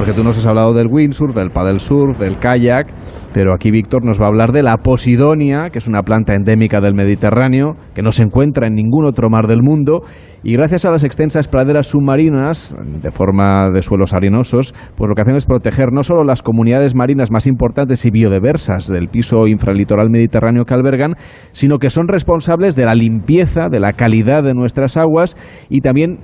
[0.00, 2.86] Porque tú nos has hablado del windsurf, del paddle surf, del kayak,
[3.34, 6.80] pero aquí Víctor nos va a hablar de la posidonia, que es una planta endémica
[6.80, 10.00] del Mediterráneo, que no se encuentra en ningún otro mar del mundo,
[10.42, 15.20] y gracias a las extensas praderas submarinas, de forma de suelos arenosos, pues lo que
[15.20, 20.08] hacen es proteger no solo las comunidades marinas más importantes y biodiversas del piso infralitoral
[20.08, 21.12] mediterráneo que albergan,
[21.52, 25.36] sino que son responsables de la limpieza, de la calidad de nuestras aguas
[25.68, 26.20] y también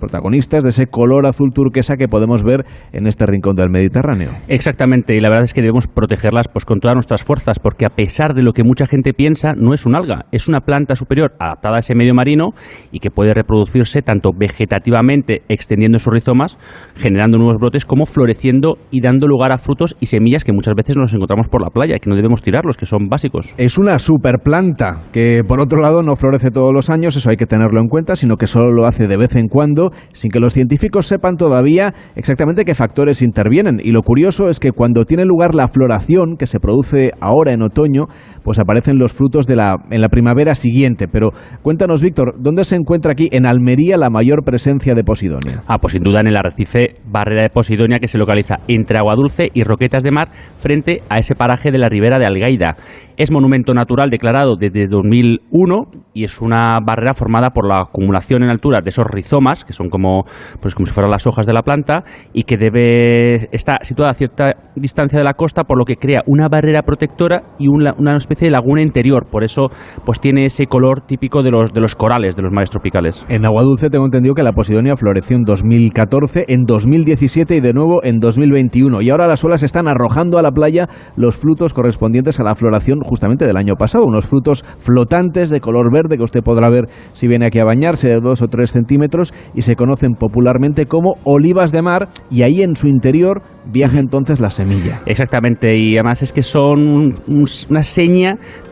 [0.00, 4.30] protagonistas de ese color azul turquesa que podemos ver en este rincón del Mediterráneo.
[4.48, 7.90] Exactamente, y la verdad es que debemos protegerlas pues con todas nuestras fuerzas, porque a
[7.90, 11.34] pesar de lo que mucha gente piensa, no es un alga, es una planta superior
[11.38, 12.48] adaptada a ese medio marino
[12.90, 16.58] y que puede reproducirse tanto vegetativamente extendiendo sus rizomas,
[16.96, 20.96] generando nuevos brotes, como floreciendo y dando lugar a frutos y semillas que muchas veces
[20.96, 23.54] nos encontramos por la playa y que no debemos tirarlos, que son básicos.
[23.58, 27.46] Es una superplanta que por otro lado no florece todos los años, eso hay que
[27.46, 30.52] tenerlo en cuenta, sino que solo lo hace de vez en cuando sin que los
[30.52, 33.80] científicos sepan todavía exactamente qué factores intervienen.
[33.82, 37.62] Y lo curioso es que cuando tiene lugar la floración, que se produce ahora en
[37.62, 38.06] otoño,
[38.42, 41.08] pues aparecen los frutos de la, en la primavera siguiente.
[41.08, 41.30] Pero
[41.62, 45.62] cuéntanos, Víctor, ¿dónde se encuentra aquí en Almería la mayor presencia de Posidonia?
[45.66, 49.14] Ah, pues sin duda en el arrecife Barrera de Posidonia que se localiza entre Agua
[49.14, 52.76] Dulce y Roquetas de Mar frente a ese paraje de la ribera de Algaida.
[53.16, 55.76] Es monumento natural declarado desde 2001
[56.14, 59.88] y es una barrera formada por la acumulación en altura de esos rizomas, que son
[59.88, 60.24] como,
[60.60, 64.14] pues como si fueran las hojas de la planta, y que debe está situada a
[64.14, 68.46] cierta distancia de la costa, por lo que crea una barrera protectora y una, especie
[68.46, 69.26] de laguna interior.
[69.26, 69.66] Por eso,
[70.04, 73.26] pues tiene ese color típico de los, de los corales, de los mares tropicales.
[73.28, 77.72] En Agua Dulce tengo entendido que la Posidonia floreció en 2014, en 2017 y de
[77.72, 79.02] nuevo en 2021.
[79.02, 83.00] Y ahora las olas están arrojando a la playa los frutos correspondientes a la floración
[83.00, 87.26] justamente del año pasado, unos frutos flotantes de color verde que usted podrá ver si
[87.26, 91.72] viene aquí a bañarse de dos o tres centímetros y se conocen popularmente como olivas
[91.72, 95.02] de mar y ahí en su interior viaja entonces la semilla.
[95.06, 97.82] Exactamente, y además es que son una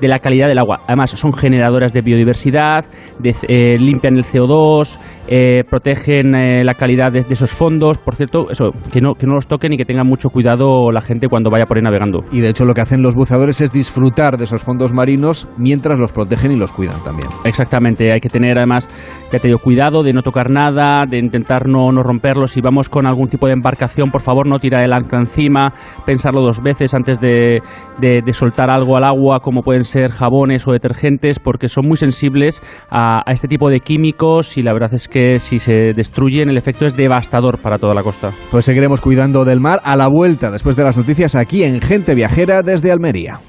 [0.01, 0.81] de la calidad del agua.
[0.87, 2.85] Además son generadoras de biodiversidad,
[3.23, 7.99] eh, limpian el CO2, eh, protegen eh, la calidad de, esos fondos.
[7.99, 11.01] Por cierto, eso, que no, que no los toquen y que tengan mucho cuidado la
[11.01, 12.25] gente cuando vaya por ahí navegando.
[12.33, 15.99] Y de hecho lo que hacen los buceadores es disfrutar de esos fondos marinos mientras
[15.99, 17.29] los protegen y los cuidan también.
[17.45, 18.89] Exactamente, hay que tener además,
[19.31, 22.53] ya te digo, cuidado de no tocar nada, de intentar no, no romperlos.
[22.53, 25.73] Si vamos con algún tipo de embarcación, por favor no tirar el ancla encima,
[26.07, 27.61] pensarlo dos veces antes de,
[28.01, 31.97] de, de soltar algo al agua, como pueden ser jabones o detergentes, porque son muy
[31.97, 36.49] sensibles a, a este tipo de químicos y la verdad es que si se destruyen
[36.49, 38.33] el efecto es devastador para toda la costa.
[38.51, 42.15] Pues seguiremos cuidando del mar a la vuelta después de las noticias aquí en Gente
[42.15, 43.41] Viajera desde Almería.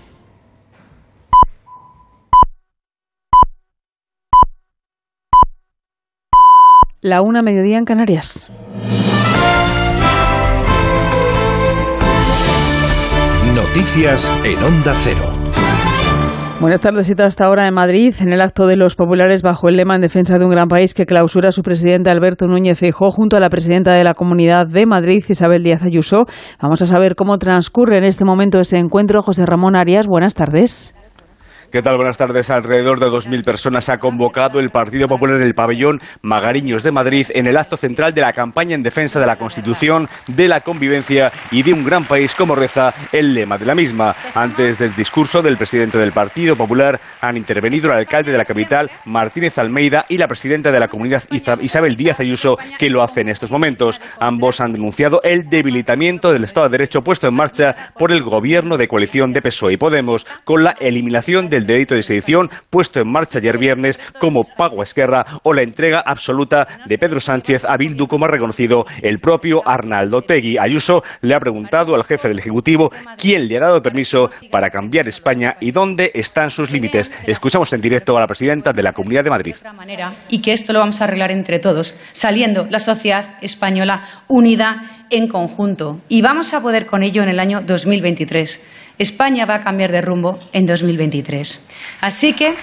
[7.01, 8.51] La una mediodía en Canarias.
[13.55, 15.28] Noticias en Onda Cero.
[16.61, 17.09] Buenas tardes.
[17.09, 20.01] Y hasta ahora en Madrid, en el acto de los populares bajo el lema en
[20.01, 23.49] defensa de un gran país que clausura su presidente Alberto Núñez Feijóo junto a la
[23.49, 26.25] presidenta de la Comunidad de Madrid, Isabel Díaz Ayuso.
[26.61, 29.21] Vamos a saber cómo transcurre en este momento ese encuentro.
[29.21, 30.93] José Ramón Arias, buenas tardes.
[31.71, 31.97] ¿Qué tal?
[31.97, 32.49] Buenas tardes.
[32.49, 37.27] Alrededor de 2.000 personas ha convocado el Partido Popular en el pabellón Magariños de Madrid
[37.35, 41.31] en el acto central de la campaña en defensa de la Constitución, de la convivencia
[41.51, 44.15] y de un gran país como reza el lema de la misma.
[44.33, 48.89] Antes del discurso del presidente del Partido Popular han intervenido el alcalde de la capital,
[49.05, 51.23] Martínez Almeida, y la presidenta de la comunidad,
[51.61, 54.01] Isabel Díaz Ayuso, que lo hace en estos momentos.
[54.19, 58.75] Ambos han denunciado el debilitamiento del Estado de Derecho puesto en marcha por el gobierno
[58.77, 62.99] de coalición de PSOE y Podemos, con la eliminación de el delito de sedición puesto
[62.99, 67.65] en marcha ayer viernes como pago a Esquerra o la entrega absoluta de Pedro Sánchez
[67.65, 70.57] a Bildu, como ha reconocido el propio Arnaldo Tegui.
[70.57, 75.07] Ayuso le ha preguntado al jefe del Ejecutivo quién le ha dado permiso para cambiar
[75.07, 77.11] España y dónde están sus límites.
[77.27, 79.55] Escuchamos en directo a la presidenta de la Comunidad de Madrid.
[80.29, 85.27] Y que esto lo vamos a arreglar entre todos, saliendo la sociedad española unida en
[85.27, 85.99] conjunto.
[86.07, 88.61] Y vamos a poder con ello en el año 2023.
[88.99, 91.65] España va a cambiar de rumbo en 2023.
[92.01, 92.53] Así que.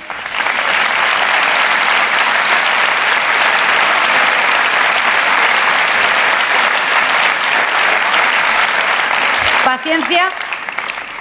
[9.64, 10.28] Paciencia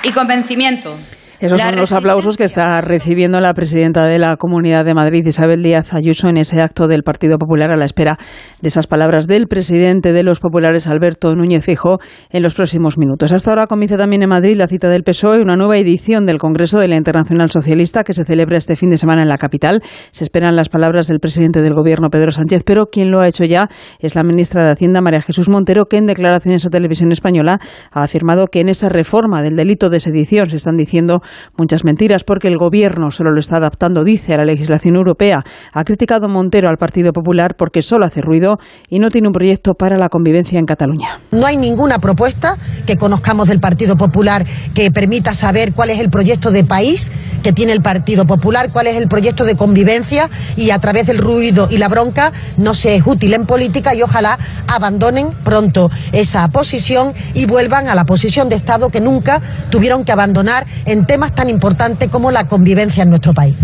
[0.04, 0.98] y convencimiento.
[1.40, 5.62] Esos son los aplausos que está recibiendo la presidenta de la Comunidad de Madrid, Isabel
[5.62, 8.18] Díaz Ayuso, en ese acto del Partido Popular a la espera
[8.62, 11.98] de esas palabras del presidente de los populares, Alberto Núñez Fijo,
[12.30, 13.34] en los próximos minutos.
[13.34, 16.80] Hasta ahora comienza también en Madrid la cita del PSOE, una nueva edición del Congreso
[16.80, 19.82] de la Internacional Socialista que se celebra este fin de semana en la capital.
[20.12, 23.44] Se esperan las palabras del presidente del Gobierno, Pedro Sánchez, pero quien lo ha hecho
[23.44, 23.68] ya
[24.00, 27.60] es la ministra de Hacienda, María Jesús Montero, que en declaraciones a Televisión Española
[27.92, 31.22] ha afirmado que en esa reforma del delito de sedición se están diciendo
[31.58, 35.44] muchas mentiras porque el Gobierno solo lo está adaptando, dice, a la legislación europea.
[35.74, 38.58] Ha criticado Montero al Partido Popular porque solo hace ruido
[38.90, 41.20] y no tiene un proyecto para la convivencia en Cataluña.
[41.32, 46.10] No hay ninguna propuesta que conozcamos del Partido Popular que permita saber cuál es el
[46.10, 47.12] proyecto de país
[47.44, 51.20] que tiene el Partido Popular, cuál es el proyecto de convivencia y a través del
[51.20, 56.48] ruido y la bronca no se es útil en política y ojalá abandonen pronto esa
[56.48, 61.34] posición y vuelvan a la posición de Estado que nunca tuvieron que abandonar en temas
[61.34, 63.56] tan importantes como la convivencia en nuestro país.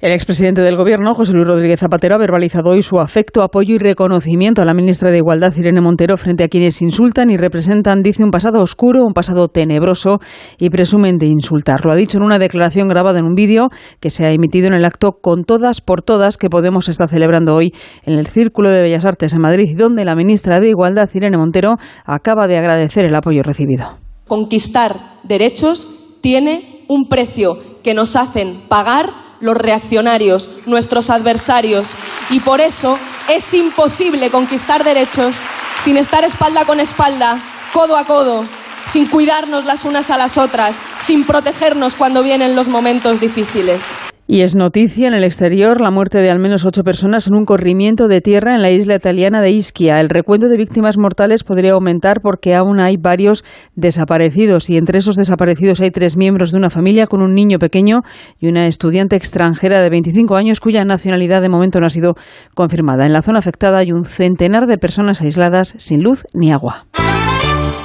[0.00, 3.78] El expresidente del Gobierno, José Luis Rodríguez Zapatero, ha verbalizado hoy su afecto, apoyo y
[3.78, 8.22] reconocimiento a la ministra de Igualdad, Irene Montero, frente a quienes insultan y representan, dice,
[8.22, 10.20] un pasado oscuro, un pasado tenebroso
[10.60, 11.84] y presumen de insultar.
[11.84, 13.66] Lo ha dicho en una declaración grabada en un vídeo
[13.98, 17.56] que se ha emitido en el acto Con Todas por Todas que Podemos está celebrando
[17.56, 17.74] hoy
[18.04, 21.78] en el Círculo de Bellas Artes en Madrid, donde la ministra de Igualdad, Irene Montero,
[22.04, 23.98] acaba de agradecer el apoyo recibido.
[24.28, 24.94] Conquistar
[25.24, 31.90] derechos tiene un precio que nos hacen pagar los reaccionarios, nuestros adversarios.
[32.30, 32.98] Y por eso
[33.28, 35.36] es imposible conquistar derechos
[35.78, 37.38] sin estar espalda con espalda,
[37.72, 38.46] codo a codo,
[38.86, 43.82] sin cuidarnos las unas a las otras, sin protegernos cuando vienen los momentos difíciles.
[44.26, 47.44] Y es noticia en el exterior la muerte de al menos ocho personas en un
[47.44, 50.00] corrimiento de tierra en la isla italiana de Ischia.
[50.00, 53.44] El recuento de víctimas mortales podría aumentar porque aún hay varios
[53.74, 58.02] desaparecidos y entre esos desaparecidos hay tres miembros de una familia con un niño pequeño
[58.38, 62.14] y una estudiante extranjera de 25 años cuya nacionalidad de momento no ha sido
[62.54, 63.06] confirmada.
[63.06, 66.86] En la zona afectada hay un centenar de personas aisladas sin luz ni agua.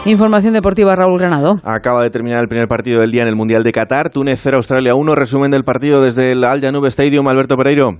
[0.08, 1.60] Información deportiva, Raúl Granado.
[1.66, 4.10] Acaba de terminar el primer partido del día en el Mundial de Qatar.
[4.10, 5.16] Túnez 0, Australia 1.
[5.16, 7.28] Resumen del partido desde el Al Janube Stadium.
[7.28, 8.00] Alberto Pereiro.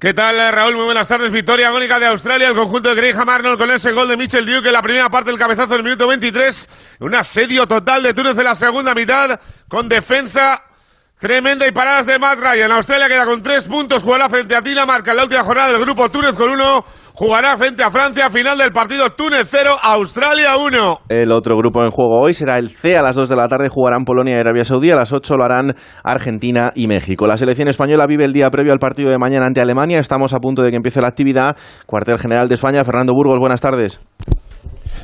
[0.00, 0.74] ¿Qué tal, Raúl?
[0.74, 1.30] Muy buenas tardes.
[1.30, 2.48] Victoria agónica de Australia.
[2.48, 5.30] El conjunto de Graham Arnold con ese gol de Mitchell Duke en la primera parte
[5.30, 6.68] del cabezazo del minuto 23.
[6.98, 10.60] Un asedio total de Túnez en la segunda mitad con defensa
[11.20, 12.72] tremenda y paradas de Matt Ryan.
[12.72, 14.02] Australia queda con tres puntos.
[14.02, 16.84] Jugará frente a Dinamarca en la última jornada del grupo Túnez con uno
[17.14, 21.00] jugará frente a Francia, final del partido Túnez 0, Australia 1.
[21.08, 23.68] El otro grupo en juego hoy será el C a las 2 de la tarde,
[23.68, 27.26] jugarán Polonia y Arabia Saudí, a las 8 lo harán Argentina y México.
[27.26, 30.38] La selección española vive el día previo al partido de mañana ante Alemania, estamos a
[30.38, 31.56] punto de que empiece la actividad.
[31.86, 34.00] Cuartel General de España, Fernando Burgos, buenas tardes.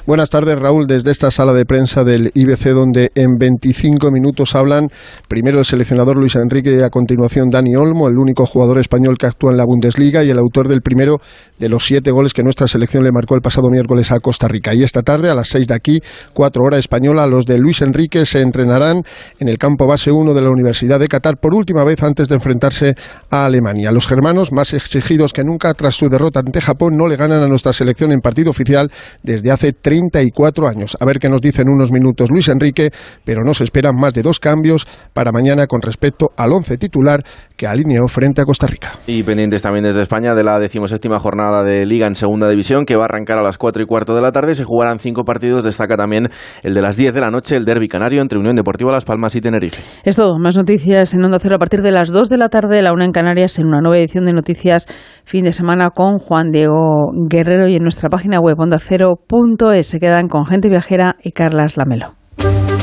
[0.07, 4.88] Buenas tardes, Raúl, desde esta sala de prensa del IBC, donde en 25 minutos hablan
[5.28, 9.26] primero el seleccionador Luis Enrique y a continuación Dani Olmo, el único jugador español que
[9.26, 11.18] actúa en la Bundesliga y el autor del primero
[11.59, 14.74] de los siete goles que nuestra selección le marcó el pasado miércoles a Costa Rica.
[14.74, 16.01] Y esta tarde, a las seis de aquí,
[16.32, 19.03] cuatro horas española, los de Luis Enrique se entrenarán
[19.38, 22.34] en el campo base 1 de la Universidad de Qatar por última vez antes de
[22.34, 22.94] enfrentarse
[23.30, 23.92] a Alemania.
[23.92, 27.49] Los germanos, más exigidos que nunca tras su derrota ante Japón, no le ganan a
[27.49, 28.90] nuestra selección en partido oficial
[29.22, 30.99] desde hace 34 años.
[31.01, 32.91] A ver qué nos dicen unos minutos Luis Enrique,
[33.24, 37.24] pero nos esperan más de dos cambios para mañana con respecto al once titular
[37.59, 38.93] que alineó frente a Costa Rica.
[39.07, 42.95] Y pendientes también desde España de la decimoséptima jornada de Liga en Segunda División, que
[42.97, 44.55] va a arrancar a las 4 y cuarto de la tarde.
[44.55, 45.65] Se jugarán cinco partidos.
[45.65, 46.29] Destaca también
[46.63, 49.35] el de las 10 de la noche, el derby canario entre Unión Deportiva Las Palmas
[49.35, 49.83] y Tenerife.
[50.05, 50.39] Es todo.
[50.39, 53.05] Más noticias en Onda Cero a partir de las 2 de la tarde, la una
[53.05, 54.87] en Canarias, en una nueva edición de Noticias
[55.25, 59.87] fin de semana con Juan Diego Guerrero y en nuestra página web ondacero.es.
[59.87, 62.18] Se quedan con gente viajera y Carlas Lamelo.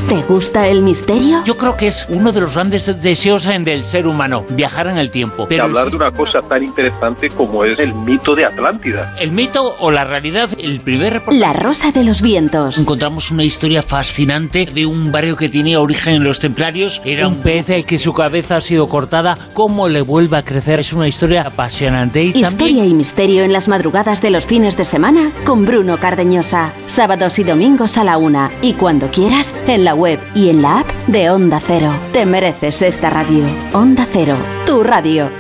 [0.08, 1.44] ¿Te gusta el misterio?
[1.46, 5.10] Yo creo que es uno de los grandes deseos del ser humano, viajar en el
[5.10, 5.48] tiempo.
[5.50, 9.16] Pero hablar de una cosa tan interesante como es el mito de Atlántida.
[9.20, 12.78] El mito o la realidad, el primer La Rosa de los Vientos.
[12.78, 17.02] Encontramos una historia fascinante de un barrio que tenía origen en los templarios.
[17.04, 19.40] Era un pez que su cabeza ha sido cortada.
[19.54, 20.82] ¿Cómo le vuelve a crecer?
[20.82, 22.24] Es una historia apasionante.
[22.24, 22.86] Y Historia también...
[22.86, 26.74] y misterio en las madrugadas de los fines de semana con Bruno Cardeñosa.
[26.86, 28.52] Sábados y domingos a la una.
[28.62, 31.92] Y cuando quieras, en la web y en la app de Onda Cero.
[32.14, 33.46] Te mereces esta radio.
[33.74, 34.36] Onda Cero,
[34.66, 35.32] tu radio.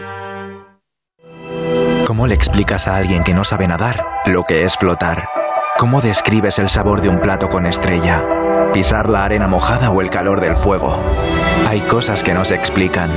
[2.08, 5.28] ¿Cómo le explicas a alguien que no sabe nadar lo que es flotar?
[5.78, 8.24] ¿Cómo describes el sabor de un plato con estrella?
[8.72, 10.97] ¿Pisar la arena mojada o el calor del fuego?
[11.68, 13.12] Hay cosas que no se explican.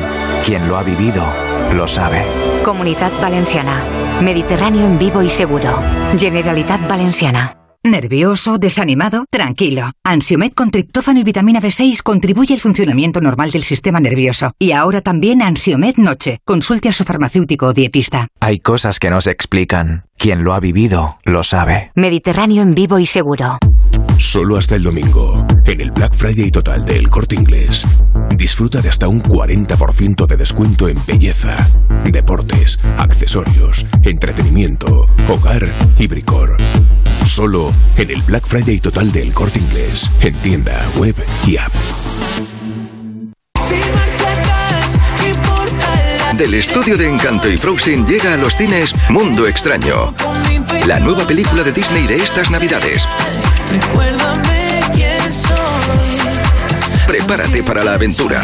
[0.45, 1.25] Quien lo ha vivido,
[1.75, 2.25] lo sabe.
[2.65, 3.83] Comunidad Valenciana.
[4.23, 5.79] Mediterráneo en vivo y seguro.
[6.17, 7.68] Generalitat Valenciana.
[7.85, 8.59] ¿Nervioso?
[8.59, 9.25] ¿Desanimado?
[9.31, 9.93] Tranquilo.
[10.05, 14.53] Ansiomed con triptófano y vitamina B6 contribuye al funcionamiento normal del sistema nervioso.
[14.59, 16.41] Y ahora también Ansiomed Noche.
[16.45, 18.27] Consulte a su farmacéutico o dietista.
[18.41, 20.05] Hay cosas que no se explican.
[20.17, 21.93] Quien lo ha vivido, lo sabe.
[21.95, 23.59] Mediterráneo en vivo y seguro.
[24.19, 27.87] Solo hasta el domingo, en el Black Friday total de El Corte Inglés.
[28.37, 31.57] Disfruta de hasta un 40% de descuento en belleza,
[32.11, 36.57] deportes, accesorios, entretenimiento, hogar y bricor.
[37.29, 41.15] Solo en el Black Friday total de El Corte Inglés, en tienda, web
[41.47, 41.73] y app.
[46.37, 50.15] Del estudio de Encanto y Frozen llega a los cines Mundo Extraño.
[50.87, 53.07] La nueva película de Disney de estas navidades.
[57.07, 58.43] Prepárate para la aventura.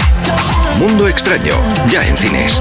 [0.78, 1.54] Mundo Extraño,
[1.90, 2.60] ya en cines.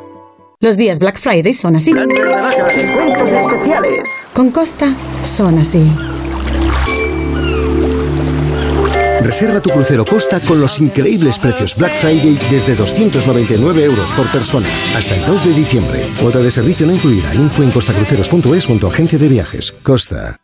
[0.61, 1.91] Los días Black Friday son así.
[1.91, 4.07] Descuentos especiales.
[4.31, 5.81] Con Costa son así.
[9.21, 14.67] Reserva tu crucero Costa con los increíbles precios Black Friday desde 299 euros por persona
[14.95, 16.07] hasta el 2 de diciembre.
[16.21, 17.33] Cuota de servicio no incluida.
[17.33, 19.71] Info en costacruceros.es o en tu agencia de viajes.
[19.81, 20.37] Costa.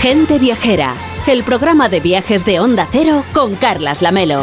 [0.00, 0.94] Gente Viajera,
[1.26, 4.40] el programa de viajes de Onda Cero con Carlas Lamelo.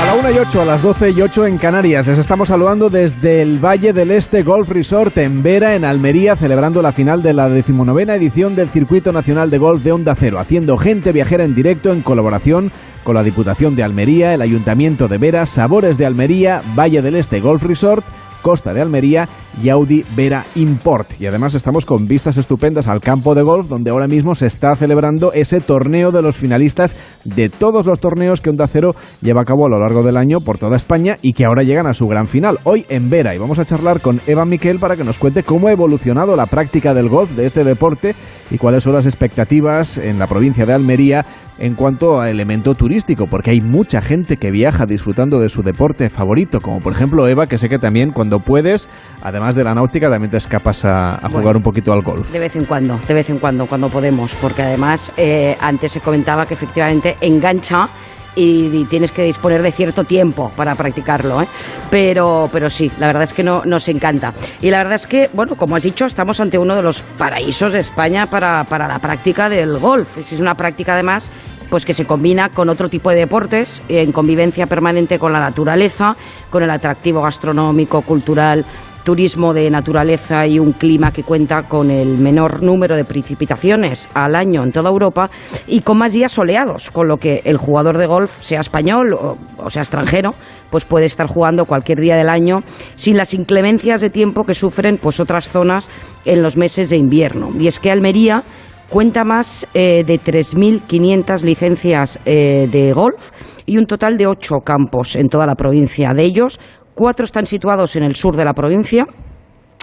[0.00, 2.08] A la 1 y 8, a las 12 y 8 en Canarias.
[2.08, 6.82] Les estamos saludando desde el Valle del Este Golf Resort en Vera, en Almería, celebrando
[6.82, 10.76] la final de la decimonovena edición del Circuito Nacional de Golf de Onda Cero, haciendo
[10.76, 12.72] gente viajera en directo en colaboración
[13.04, 17.38] con la Diputación de Almería, el Ayuntamiento de Vera, Sabores de Almería, Valle del Este
[17.38, 18.04] Golf Resort
[18.40, 19.28] Costa de Almería
[19.62, 21.20] y Audi Vera Import.
[21.20, 24.74] Y además estamos con vistas estupendas al campo de golf, donde ahora mismo se está
[24.76, 28.90] celebrando ese torneo de los finalistas de todos los torneos que Onda Cero
[29.20, 31.86] lleva a cabo a lo largo del año por toda España y que ahora llegan
[31.86, 33.34] a su gran final, hoy en Vera.
[33.34, 36.46] Y vamos a charlar con Eva Miquel para que nos cuente cómo ha evolucionado la
[36.46, 38.14] práctica del golf de este deporte
[38.50, 41.24] y cuáles son las expectativas en la provincia de Almería
[41.60, 46.10] en cuanto a elemento turístico, porque hay mucha gente que viaja disfrutando de su deporte
[46.10, 48.88] favorito, como por ejemplo Eva, que sé que también cuando puedes,
[49.22, 52.32] además de la náutica, también te escapas a, a jugar un poquito al golf.
[52.32, 56.00] De vez en cuando, de vez en cuando, cuando podemos, porque además eh, antes se
[56.00, 57.88] comentaba que efectivamente engancha
[58.34, 61.46] y, y tienes que disponer de cierto tiempo para practicarlo, ¿eh?
[61.90, 64.32] pero, pero sí, la verdad es que no, nos encanta.
[64.60, 67.72] Y la verdad es que, bueno, como has dicho, estamos ante uno de los paraísos
[67.72, 70.18] de España para, para la práctica del golf.
[70.18, 71.30] Es una práctica además
[71.70, 76.16] pues que se combina con otro tipo de deportes en convivencia permanente con la naturaleza,
[76.50, 78.66] con el atractivo gastronómico, cultural,
[79.04, 84.34] turismo de naturaleza y un clima que cuenta con el menor número de precipitaciones al
[84.34, 85.30] año en toda Europa
[85.66, 89.38] y con más días soleados, con lo que el jugador de golf, sea español o,
[89.56, 90.34] o sea extranjero,
[90.70, 92.62] pues puede estar jugando cualquier día del año
[92.94, 95.88] sin las inclemencias de tiempo que sufren pues otras zonas
[96.24, 97.50] en los meses de invierno.
[97.58, 98.42] Y es que Almería
[98.90, 103.30] cuenta más eh, de 3.500 licencias eh, de golf
[103.64, 106.12] y un total de ocho campos en toda la provincia.
[106.12, 106.60] De ellos,
[106.94, 109.06] cuatro están situados en el sur de la provincia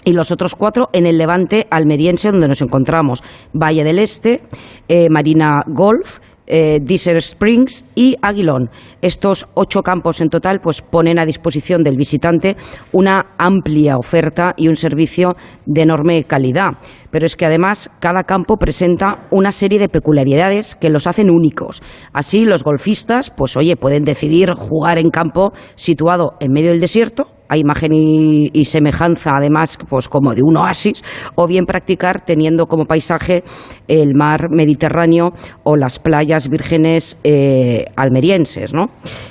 [0.04, 3.24] y los otros cuatro en el levante almeriense donde nos encontramos.
[3.54, 4.44] Valle del Este,
[4.88, 8.70] eh, Marina Golf, eh, Springs y Aguilón.
[9.02, 12.56] Estos ocho campos en total pues ponen a disposición del visitante
[12.92, 15.36] una amplia oferta y un servicio
[15.66, 16.72] de enorme calidad.
[17.12, 21.82] Pero es que además cada campo presenta una serie de peculiaridades que los hacen únicos.
[22.14, 27.37] Así los golfistas, pues oye, pueden decidir jugar en campo situado en medio del desierto
[27.50, 31.04] a imagen y, semejanza, además, pues como de un oasis,
[31.36, 33.44] o bien practicar teniendo como paisaje
[33.88, 35.32] el mar Mediterráneo
[35.64, 38.86] o las playas vírgenes eh, almerienses, ¿no?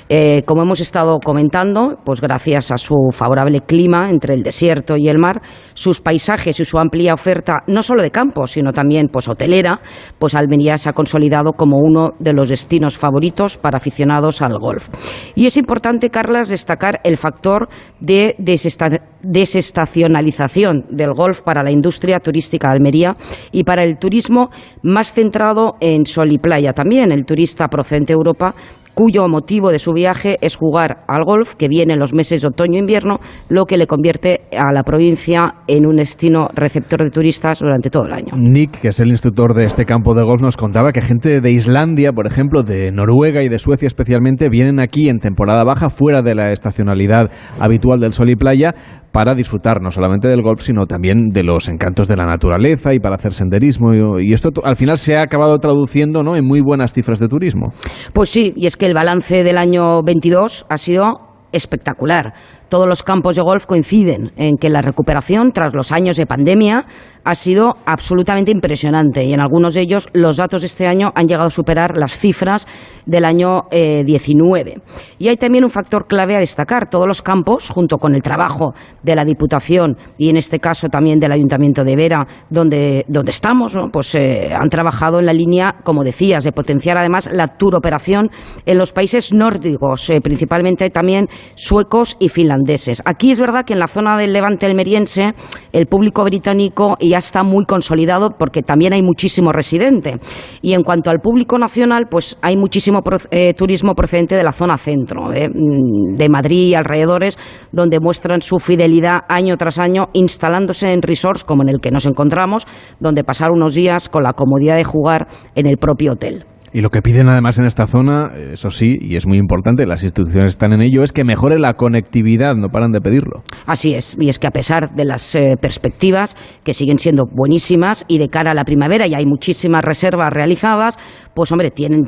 [0.09, 5.09] Eh, como hemos estado comentando, pues gracias a su favorable clima entre el desierto y
[5.09, 5.41] el mar,
[5.73, 9.79] sus paisajes y su amplia oferta, no solo de campo, sino también pues hotelera,
[10.17, 14.89] pues Almería se ha consolidado como uno de los destinos favoritos para aficionados al golf.
[15.35, 17.67] Y es importante, Carlas, destacar el factor
[18.07, 23.15] desesta- desestacionalización del golf para la industria turística de Almería
[23.51, 24.49] y para el turismo
[24.83, 27.11] más centrado en sol y playa también.
[27.11, 28.55] El turista procedente de Europa
[28.97, 32.47] cuyo motivo de su viaje es jugar al golf, que viene en los meses de
[32.47, 32.99] otoño e
[33.47, 38.07] lo que le convierte a la provincia en un destino receptor de turistas durante todo
[38.07, 38.33] el año.
[38.35, 41.51] Nick, que es el instructor de este campo de golf, nos contaba que gente de
[41.51, 46.23] Islandia, por ejemplo, de Noruega y de Suecia especialmente, vienen aquí en temporada baja, fuera
[46.23, 47.29] de la estacionalidad
[47.59, 48.73] habitual del sol y playa,
[49.17, 52.99] para disfrutar no solamente del golf, sino también de los encantos de la naturaleza y
[52.99, 53.89] para hacer senderismo.
[54.19, 56.35] Y esto to- al final se ha acabado traduciendo ¿no?
[56.35, 57.73] en muy buenas cifras de turismo.
[58.13, 61.13] Pues sí, y es que el balance del año 22 ha sido
[61.51, 62.33] espectacular.
[62.69, 66.85] Todos los campos de golf coinciden en que la recuperación tras los años de pandemia
[67.27, 71.27] ha sido absolutamente impresionante y en algunos de ellos los datos de este año han
[71.27, 72.65] llegado a superar las cifras
[73.05, 74.81] del año eh, 19.
[75.19, 76.89] Y hay también un factor clave a destacar.
[76.89, 78.73] Todos los campos, junto con el trabajo
[79.03, 83.75] de la Diputación y en este caso también del Ayuntamiento de Vera, donde, donde estamos,
[83.75, 83.89] ¿no?
[83.91, 88.31] pues eh, han trabajado en la línea, como decías, de potenciar además la tour operación
[88.65, 93.01] en los países nórdicos, eh, principalmente también suecos y finlandeses.
[93.03, 95.33] Aquí es verdad que en la zona del levante almeriense
[95.73, 100.19] el público británico está muy consolidado porque también hay muchísimo residente.
[100.61, 103.01] Y en cuanto al público nacional, pues hay muchísimo
[103.31, 107.37] eh, turismo procedente de la zona centro, de, mm, de Madrid y alrededores,
[107.71, 112.05] donde muestran su fidelidad año tras año instalándose en resorts como en el que nos
[112.05, 112.67] encontramos,
[112.99, 116.45] donde pasar unos días con la comodidad de jugar en el propio hotel.
[116.73, 120.03] Y lo que piden además en esta zona, eso sí, y es muy importante, las
[120.03, 123.43] instituciones están en ello, es que mejore la conectividad, no paran de pedirlo.
[123.65, 128.05] Así es, y es que a pesar de las eh, perspectivas que siguen siendo buenísimas
[128.07, 130.97] y de cara a la primavera y hay muchísimas reservas realizadas,
[131.33, 132.05] pues hombre, tienen,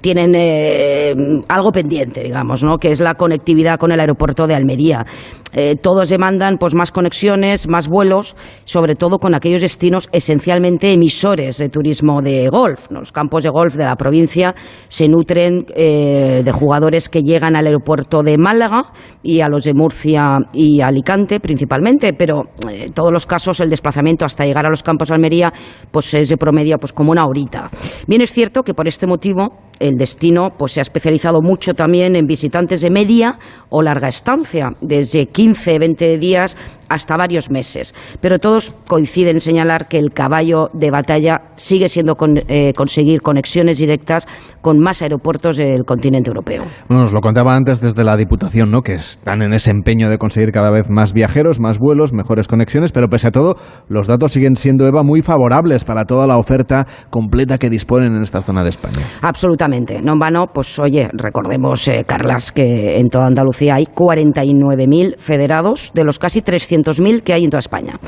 [0.00, 1.14] tienen eh,
[1.48, 2.78] algo pendiente, digamos, ¿no?
[2.78, 5.06] que es la conectividad con el aeropuerto de Almería.
[5.52, 11.58] Eh, todos demandan pues más conexiones, más vuelos, sobre todo con aquellos destinos esencialmente emisores
[11.58, 12.90] de turismo de golf.
[12.90, 14.54] Los campos de golf de la provincia
[14.88, 18.92] se nutren eh, de jugadores que llegan al aeropuerto de Málaga
[19.22, 23.70] y a los de Murcia y Alicante principalmente, pero eh, en todos los casos el
[23.70, 25.52] desplazamiento hasta llegar a los campos de Almería
[25.90, 27.70] pues es de promedio pues como una horita.
[28.06, 32.14] Bien es cierto que por este motivo el destino pues se ha especializado mucho también
[32.14, 36.56] en visitantes de media o larga estancia, desde 15, 20 días
[36.90, 37.94] hasta varios meses.
[38.20, 42.16] Pero todos coinciden en señalar que el caballo de batalla sigue siendo
[42.48, 44.26] eh, conseguir conexiones directas
[44.60, 46.64] con más aeropuertos del continente europeo.
[46.88, 48.82] Bueno, nos lo contaba antes desde la Diputación, ¿no?
[48.82, 52.92] que están en ese empeño de conseguir cada vez más viajeros, más vuelos, mejores conexiones,
[52.92, 53.56] pero pese a todo,
[53.88, 58.22] los datos siguen siendo, Eva, muy favorables para toda la oferta completa que disponen en
[58.22, 58.98] esta zona de España.
[59.22, 60.02] Absolutamente.
[60.02, 65.92] No en vano, pues oye, recordemos, eh, Carlas, que en toda Andalucía hay 49.000 federados,
[65.94, 67.98] de los casi 300 200.000 que hay en toda España.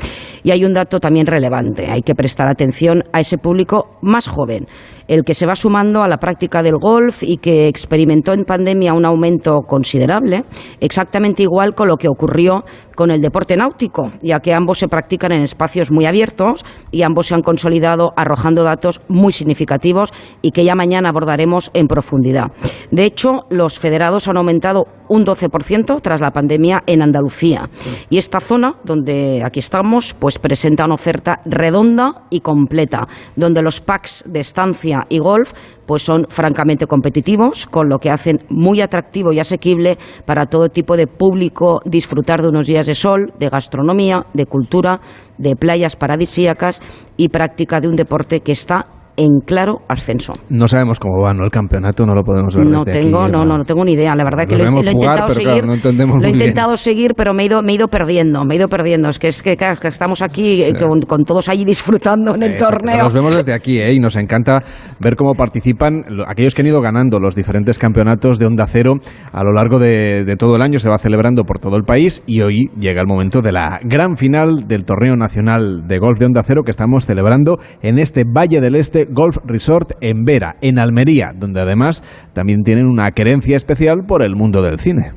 [0.43, 4.67] Y hay un dato también relevante, hay que prestar atención a ese público más joven
[5.07, 8.93] el que se va sumando a la práctica del golf y que experimentó en pandemia
[8.93, 10.45] un aumento considerable,
[10.79, 12.63] exactamente igual con lo que ocurrió
[12.95, 17.27] con el deporte náutico, ya que ambos se practican en espacios muy abiertos y ambos
[17.27, 22.51] se han consolidado arrojando datos muy significativos y que ya mañana abordaremos en profundidad.
[22.91, 27.69] De hecho, los federados han aumentado un 12% tras la pandemia en Andalucía.
[28.09, 33.81] Y esta zona, donde aquí estamos, pues presenta una oferta redonda y completa, donde los
[33.81, 35.53] packs de estancia y Golf
[35.85, 40.95] pues son francamente competitivos, con lo que hacen muy atractivo y asequible para todo tipo
[40.95, 45.01] de público disfrutar de unos días de sol, de gastronomía, de cultura,
[45.37, 46.81] de playas paradisíacas
[47.17, 50.33] y práctica de un deporte que está en claro ascenso.
[50.49, 51.43] No sabemos cómo va ¿no?
[51.45, 52.65] el campeonato, no lo podemos ver.
[52.65, 54.15] No tengo, no, no, no tengo ni idea.
[54.15, 57.61] La verdad que lo, he intentado seguir, lo he intentado seguir, pero me he ido,
[57.61, 59.09] me he ido perdiendo, me he ido perdiendo.
[59.09, 60.73] Es que es que, estamos aquí eh,
[61.07, 63.03] con, todos allí disfrutando en el torneo.
[63.03, 63.93] Nos vemos desde aquí, ¿eh?
[63.93, 64.63] y nos encanta
[64.99, 68.95] ver cómo participan aquellos que han ido ganando los diferentes campeonatos de onda cero
[69.31, 70.79] a lo largo de, de todo el año.
[70.79, 74.17] Se va celebrando por todo el país y hoy llega el momento de la gran
[74.17, 78.61] final del torneo nacional de golf de onda cero que estamos celebrando en este Valle
[78.61, 82.03] del Este Golf Resort en Vera, en Almería, donde además
[82.33, 85.11] también tienen una querencia especial por el mundo del cine.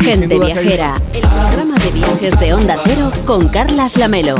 [0.00, 0.96] Gente viajera
[2.20, 4.34] de Onda Cero con Carlas Lamelo.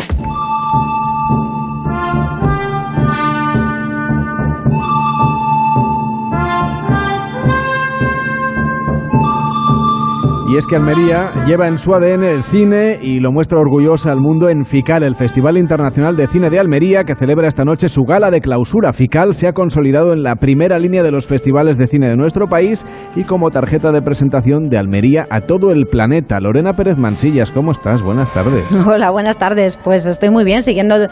[10.50, 14.18] Y es que Almería lleva en su ADN el cine y lo muestra orgullosa al
[14.18, 18.02] mundo en FICAL, el Festival Internacional de Cine de Almería, que celebra esta noche su
[18.02, 18.92] gala de clausura.
[18.92, 22.48] FICAL se ha consolidado en la primera línea de los festivales de cine de nuestro
[22.48, 26.40] país y como tarjeta de presentación de Almería a todo el planeta.
[26.40, 28.02] Lorena Pérez Mansillas, ¿cómo estás?
[28.02, 28.64] Buenas tardes.
[28.88, 29.76] Hola, buenas tardes.
[29.76, 31.08] Pues estoy muy bien, siguiendo eh,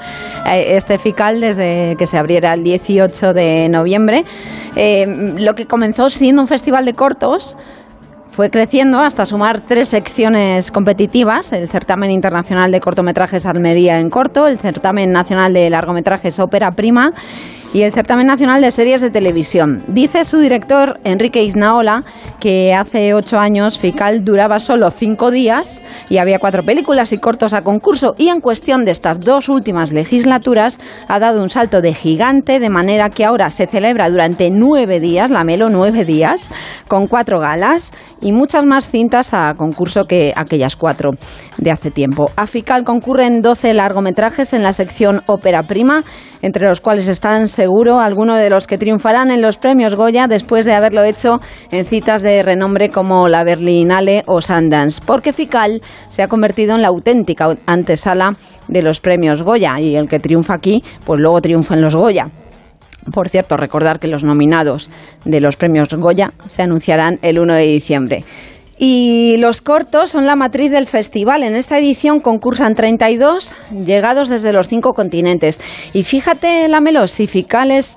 [0.46, 4.24] este FICAL desde que se abriera el 18 de noviembre.
[4.74, 5.06] Eh,
[5.38, 7.56] lo que comenzó siendo un festival de cortos,
[8.30, 14.46] fue creciendo hasta sumar tres secciones competitivas, el certamen internacional de cortometrajes Almería en corto,
[14.46, 17.12] el certamen nacional de largometrajes Ópera Prima
[17.74, 19.82] y el Certamen Nacional de Series de Televisión.
[19.88, 22.02] Dice su director, Enrique Iznaola,
[22.40, 27.52] que hace ocho años Fical duraba solo cinco días y había cuatro películas y cortos
[27.52, 30.78] a concurso y en cuestión de estas dos últimas legislaturas
[31.08, 35.30] ha dado un salto de gigante de manera que ahora se celebra durante nueve días,
[35.30, 36.50] la Melo nueve días,
[36.88, 41.10] con cuatro galas y muchas más cintas a concurso que aquellas cuatro
[41.58, 42.26] de hace tiempo.
[42.36, 46.02] A Fical concurren 12 largometrajes en la sección ópera prima
[46.42, 50.64] entre los cuales están seguro algunos de los que triunfarán en los premios Goya después
[50.64, 51.40] de haberlo hecho
[51.70, 56.82] en citas de renombre como la Berlinale o Sundance, porque Fical se ha convertido en
[56.82, 58.36] la auténtica antesala
[58.68, 62.28] de los premios Goya y el que triunfa aquí, pues luego triunfa en los Goya.
[63.12, 64.90] Por cierto, recordar que los nominados
[65.24, 68.24] de los premios Goya se anunciarán el 1 de diciembre.
[68.78, 71.42] Y los cortos son la matriz del festival.
[71.42, 75.60] En esta edición concursan 32 llegados desde los cinco continentes.
[75.92, 77.26] Y fíjate, Lamelo, si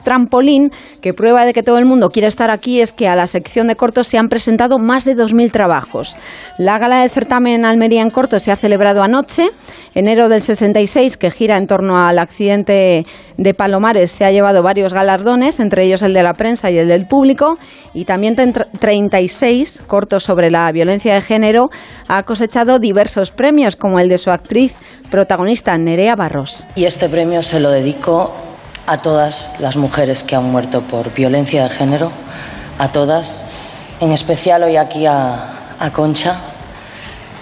[0.04, 0.72] Trampolín,
[1.02, 3.68] que prueba de que todo el mundo quiere estar aquí, es que a la sección
[3.68, 6.16] de cortos se han presentado más de 2.000 trabajos.
[6.58, 9.50] La gala del certamen Almería en Cortos se ha celebrado anoche.
[9.94, 13.06] Enero del 66, que gira en torno al accidente
[13.38, 16.88] de Palomares, se ha llevado varios galardones, entre ellos el de la prensa y el
[16.88, 17.58] del público.
[17.94, 21.70] Y también 36 cortos sobre la violencia de género
[22.08, 24.76] ha cosechado diversos premios, como el de su actriz
[25.10, 26.66] protagonista Nerea Barros.
[26.76, 28.34] Y este premio se lo dedico
[28.88, 32.12] a todas las mujeres que han muerto por violencia de género,
[32.80, 33.46] a todas,
[34.00, 36.36] en especial hoy aquí a, a Concha.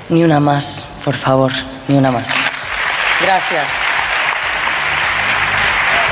[0.10, 1.52] Ni una más, por favor,
[1.88, 2.30] ni una más.
[3.22, 3.89] Gracias.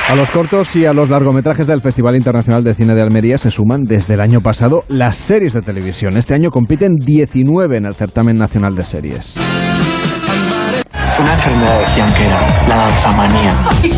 [0.09, 3.51] A los cortos y a los largometrajes del Festival Internacional de Cine de Almería se
[3.51, 6.15] suman desde el año pasado las series de televisión.
[6.15, 9.35] Este año compiten 19 en el certamen nacional de series.
[11.19, 13.51] Una enfermedad decían que era, la danzamanía.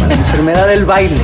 [0.08, 1.22] La enfermedad del baile.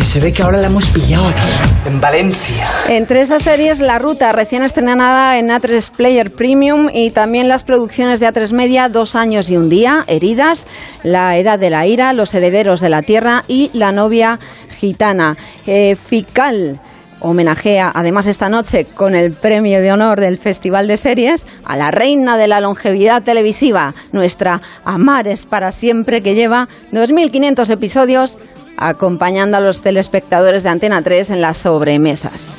[0.00, 1.40] Y se ve que ahora la hemos pillado aquí,
[1.86, 2.66] en Valencia.
[2.88, 8.18] Entre esas series, La Ruta, recién estrenada en A3 Player Premium y también las producciones
[8.18, 10.66] de A3 Media, Dos años y un día, Heridas,
[11.02, 14.38] La Edad de la Ira, Los Herederos de la Tierra y La Novia
[14.78, 15.36] Gitana.
[15.66, 16.80] Eh, Fical
[17.22, 21.90] homenajea además esta noche con el premio de honor del Festival de Series a la
[21.90, 28.38] reina de la longevidad televisiva, nuestra Amares para siempre, que lleva 2.500 episodios
[28.76, 32.58] acompañando a los telespectadores de Antena 3 en las sobremesas.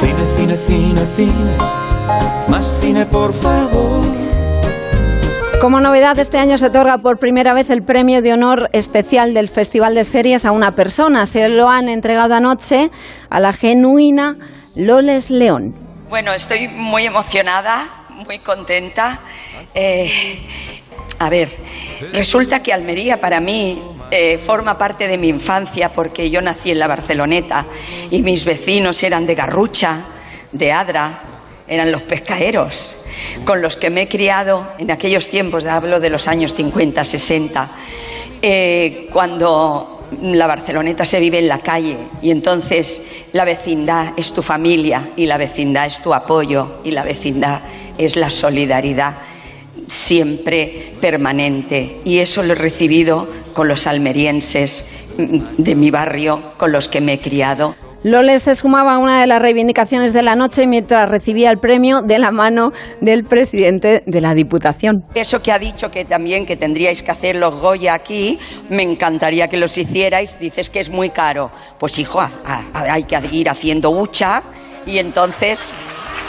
[0.00, 1.50] Cine, cine, cine, cine.
[2.48, 4.04] Más cine, por favor.
[5.60, 9.48] Como novedad, este año se otorga por primera vez el premio de honor especial del
[9.48, 11.26] Festival de Series a una persona.
[11.26, 12.90] Se lo han entregado anoche
[13.30, 14.36] a la genuina
[14.74, 15.74] Loles León.
[16.10, 19.18] Bueno, estoy muy emocionada, muy contenta.
[19.74, 20.10] Eh,
[21.18, 21.48] a ver,
[22.12, 23.82] resulta que Almería para mí
[24.18, 27.66] eh, forma parte de mi infancia porque yo nací en la Barceloneta
[28.10, 29.98] y mis vecinos eran de Garrucha,
[30.52, 31.20] de Adra,
[31.68, 32.96] eran los pescaderos
[33.44, 37.68] con los que me he criado en aquellos tiempos, hablo de los años 50, 60,
[38.40, 43.02] eh, cuando la Barceloneta se vive en la calle y entonces
[43.32, 47.60] la vecindad es tu familia y la vecindad es tu apoyo y la vecindad
[47.98, 49.16] es la solidaridad
[49.86, 51.98] siempre permanente.
[52.04, 57.14] Y eso lo he recibido con los almerienses de mi barrio con los que me
[57.14, 57.74] he criado.
[58.04, 62.02] Loles se sumaba a una de las reivindicaciones de la noche mientras recibía el premio
[62.02, 62.70] de la mano
[63.00, 65.04] del presidente de la Diputación.
[65.14, 68.38] Eso que ha dicho que también que tendríais que hacer los Goya aquí,
[68.68, 70.38] me encantaría que los hicierais.
[70.38, 71.50] Dices que es muy caro.
[71.80, 74.42] Pues hijo, ha- ha- hay que ir haciendo hucha
[74.84, 75.70] y entonces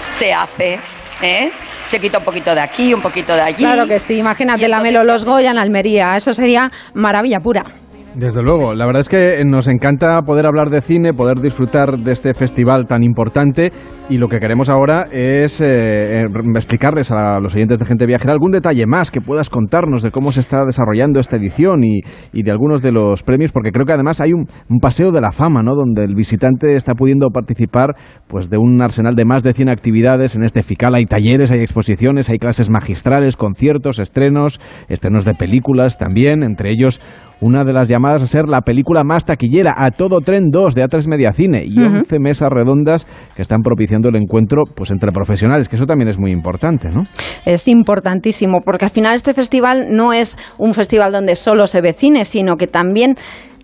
[0.07, 0.79] se hace,
[1.21, 1.51] ¿eh?
[1.85, 3.63] Se quita un poquito de aquí, un poquito de allí.
[3.63, 7.65] Claro que sí, imagínate la Melo Los Goya en Almería, eso sería maravilla pura.
[8.17, 12.13] Desde luego, la verdad es que nos encanta poder hablar de cine, poder disfrutar de
[12.13, 13.71] este festival tan importante
[14.09, 18.33] y lo que queremos ahora es eh, eh, explicarles a los oyentes de Gente Viajera
[18.33, 21.99] algún detalle más que puedas contarnos de cómo se está desarrollando esta edición y,
[22.33, 24.47] y de algunos de los premios, porque creo que además hay un,
[24.81, 25.75] paseo de la fama, ¿no?
[25.75, 27.95] Donde el visitante está pudiendo participar
[28.27, 30.95] pues de un arsenal de más de 100 actividades en este FICAL.
[30.95, 36.99] Hay talleres, hay exposiciones, hay clases magistrales, conciertos, estrenos, estrenos de películas también, entre ellos
[37.41, 40.83] una de las llamadas a ser la película más taquillera, A Todo Tren 2 de
[40.83, 41.97] A3 Media Cine y Ujú.
[41.97, 43.05] 11 mesas redondas
[43.35, 47.05] que están propiciando el encuentro pues entre profesionales, que eso también es muy importante, ¿no?
[47.45, 51.93] Es importantísimo porque al final este festival no es un festival donde solo se ve
[51.93, 53.15] cine, sino que también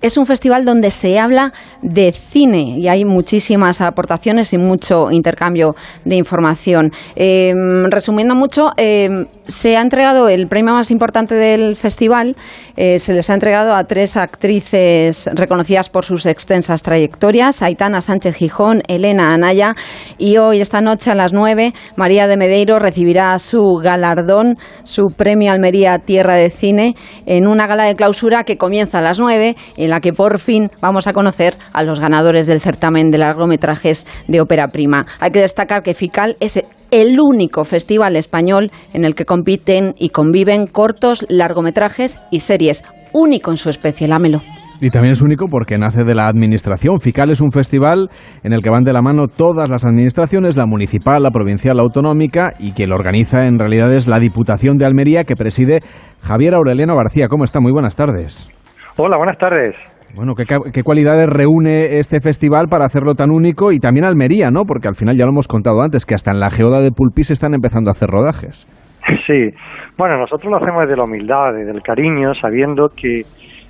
[0.03, 5.75] es un festival donde se habla de cine y hay muchísimas aportaciones y mucho intercambio
[6.03, 6.91] de información.
[7.15, 7.53] Eh,
[7.89, 12.35] resumiendo mucho, eh, se ha entregado el premio más importante del festival,
[12.75, 18.35] eh, se les ha entregado a tres actrices reconocidas por sus extensas trayectorias, Aitana Sánchez
[18.35, 19.73] Gijón, Elena Anaya
[20.17, 25.53] y hoy, esta noche a las 9, María de Medeiro recibirá su galardón, su premio
[25.53, 29.92] Almería Tierra de Cine, en una gala de clausura que comienza a las 9, en
[29.93, 34.41] la que por fin vamos a conocer a los ganadores del certamen de largometrajes de
[34.41, 35.05] ópera prima.
[35.19, 40.09] Hay que destacar que FICAL es el único festival español en el que compiten y
[40.09, 42.83] conviven cortos, largometrajes y series,
[43.13, 44.41] único en su especie, lámelo.
[44.81, 46.99] Y también es único porque nace de la administración.
[46.99, 48.09] FICAL es un festival
[48.41, 51.83] en el que van de la mano todas las administraciones, la municipal, la provincial, la
[51.83, 55.81] autonómica, y que lo organiza en realidad es la Diputación de Almería que preside
[56.21, 57.27] Javier Aureliano García.
[57.27, 57.59] ¿Cómo está?
[57.59, 58.49] Muy buenas tardes.
[58.95, 59.75] Hola, buenas tardes.
[60.15, 63.71] Bueno, ¿qué, qué cualidades reúne este festival para hacerlo tan único?
[63.71, 64.65] Y también Almería, ¿no?
[64.67, 67.23] Porque al final ya lo hemos contado antes, que hasta en la geoda de Pulpí
[67.23, 68.67] se están empezando a hacer rodajes.
[69.25, 69.51] Sí,
[69.97, 73.21] bueno, nosotros lo hacemos desde la humildad, desde el cariño, sabiendo que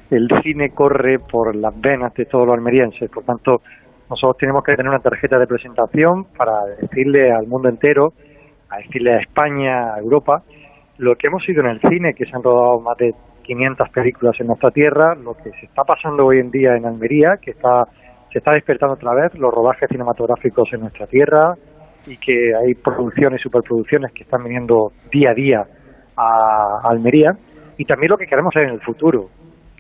[0.09, 3.09] el cine corre por las venas de todos los almerienses.
[3.11, 3.61] Por tanto,
[4.09, 8.13] nosotros tenemos que tener una tarjeta de presentación para decirle al mundo entero,
[8.69, 10.41] a decirle a España, a Europa,
[10.97, 13.11] lo que hemos sido en el cine, que se han rodado más de
[13.43, 17.37] 500 películas en nuestra tierra, lo que se está pasando hoy en día en Almería,
[17.41, 17.83] que está
[18.33, 21.53] se está despertando otra vez los rodajes cinematográficos en nuestra tierra
[22.07, 25.63] y que hay producciones y superproducciones que están viniendo día a día
[26.17, 27.33] a Almería
[27.77, 29.29] y también lo que queremos en el futuro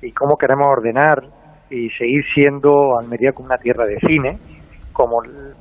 [0.03, 1.23] y cómo queremos ordenar
[1.71, 4.37] y seguir siendo Almería como una tierra de cine,
[4.93, 5.17] como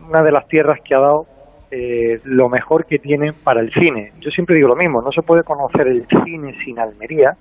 [0.06, 1.24] una de las tierras que ha dado
[1.70, 4.12] eh, lo mejor que tiene para el cine.
[4.20, 7.34] Yo siempre digo lo mismo, no se puede conocer el cine sin Almería,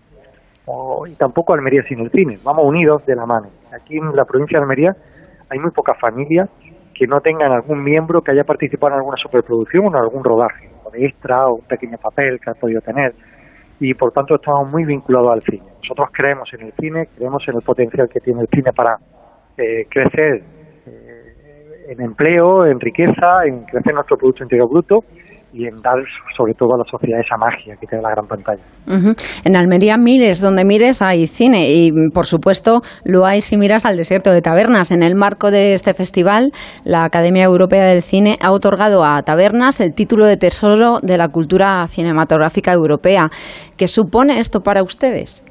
[0.71, 2.37] o, y tampoco Almería sin el cine.
[2.43, 3.49] Vamos unidos de la mano.
[3.73, 4.95] Aquí en la provincia de Almería
[5.49, 6.49] hay muy pocas familias
[6.93, 10.69] que no tengan algún miembro que haya participado en alguna superproducción o en algún rodaje,
[10.83, 13.13] o de extra o un pequeño papel que ha podido tener.
[13.79, 15.63] Y por tanto estamos muy vinculados al cine.
[15.81, 18.97] Nosotros creemos en el cine, creemos en el potencial que tiene el cine para
[19.57, 20.43] eh, crecer
[20.85, 25.03] eh, en empleo, en riqueza, en crecer nuestro Producto Interior Bruto
[25.53, 25.97] y en dar
[26.35, 28.61] sobre todo a la sociedad esa magia que tiene la gran pantalla.
[29.45, 33.97] En Almería mires, donde mires hay cine y por supuesto lo hay si miras al
[33.97, 34.91] desierto de Tabernas.
[34.91, 36.51] En el marco de este festival,
[36.85, 41.27] la Academia Europea del Cine ha otorgado a Tabernas el título de Tesoro de la
[41.29, 43.29] Cultura Cinematográfica Europea.
[43.77, 45.45] ¿Qué supone esto para ustedes?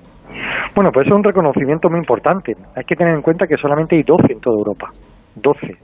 [0.74, 2.54] Bueno, pues es un reconocimiento muy importante.
[2.76, 4.88] Hay que tener en cuenta que solamente hay 12 en toda Europa.
[5.36, 5.74] 12.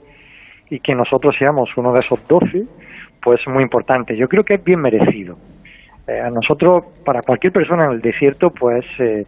[0.69, 2.63] Y que nosotros seamos uno de esos 12,
[3.21, 4.15] pues muy importante.
[4.15, 5.37] Yo creo que es bien merecido.
[6.07, 9.25] Eh, a nosotros, para cualquier persona en el desierto, pues eh,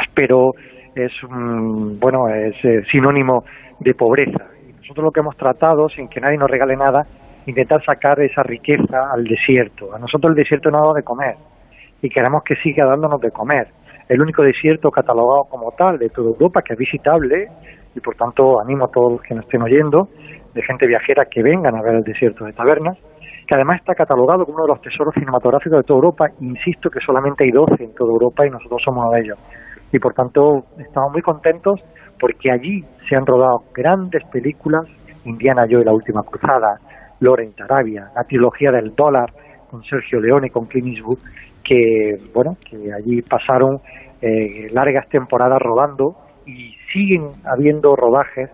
[0.00, 0.52] áspero
[0.94, 3.44] es, mm, bueno, es eh, sinónimo
[3.80, 4.46] de pobreza.
[4.68, 7.06] Y nosotros lo que hemos tratado, sin que nadie nos regale nada,
[7.46, 9.94] intentar sacar esa riqueza al desierto.
[9.94, 11.36] A nosotros el desierto nos ha dado de comer
[12.02, 13.68] y queremos que siga dándonos de comer.
[14.08, 17.48] El único desierto catalogado como tal de toda Europa que es visitable
[17.94, 20.08] y por tanto animo a todos los que nos estén oyendo,
[20.56, 22.96] de gente viajera que vengan a ver el desierto de Tabernas,
[23.46, 26.26] que además está catalogado como uno de los tesoros cinematográficos de toda Europa.
[26.40, 29.38] Insisto que solamente hay 12 en toda Europa y nosotros somos uno de ellos.
[29.92, 31.80] Y por tanto estamos muy contentos
[32.18, 34.86] porque allí se han rodado grandes películas,
[35.26, 36.80] Indiana Joe y la última cruzada,
[37.20, 39.30] Lawrence Arabia, la trilogía del dólar
[39.70, 41.18] con Sergio Leone y con Clint Eastwood,
[41.62, 43.80] que bueno, que allí pasaron
[44.22, 46.16] eh, largas temporadas rodando
[46.46, 48.50] y siguen habiendo rodajes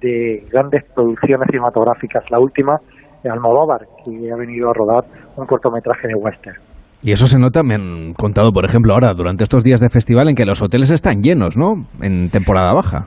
[0.00, 2.24] de grandes producciones cinematográficas.
[2.30, 2.78] La última,
[3.24, 5.04] Almodóvar, que ha venido a rodar
[5.36, 6.56] un cortometraje de western.
[7.02, 10.28] Y eso se nota, me han contado, por ejemplo, ahora, durante estos días de festival,
[10.28, 11.84] en que los hoteles están llenos, ¿no?
[12.02, 13.06] En temporada baja.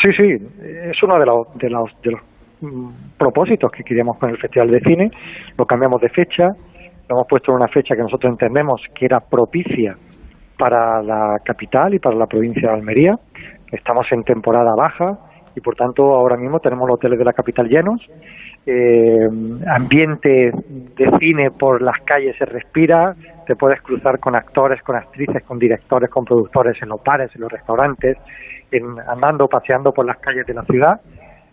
[0.00, 0.32] Sí, sí,
[0.62, 2.20] es uno de los, de los, de los
[2.62, 5.10] mm, propósitos que queríamos con el Festival de Cine.
[5.58, 6.44] Lo cambiamos de fecha,
[7.08, 9.94] lo hemos puesto en una fecha que nosotros entendemos que era propicia
[10.56, 13.14] para la capital y para la provincia de Almería.
[13.72, 15.18] Estamos en temporada baja
[15.58, 18.00] y por tanto ahora mismo tenemos los hoteles de la capital llenos.
[18.64, 19.28] Eh,
[19.66, 20.52] ambiente
[20.96, 23.14] de cine por las calles se respira,
[23.46, 27.40] te puedes cruzar con actores, con actrices, con directores, con productores en los bares, en
[27.40, 28.16] los restaurantes,
[28.70, 31.00] en, andando, paseando por las calles de la ciudad.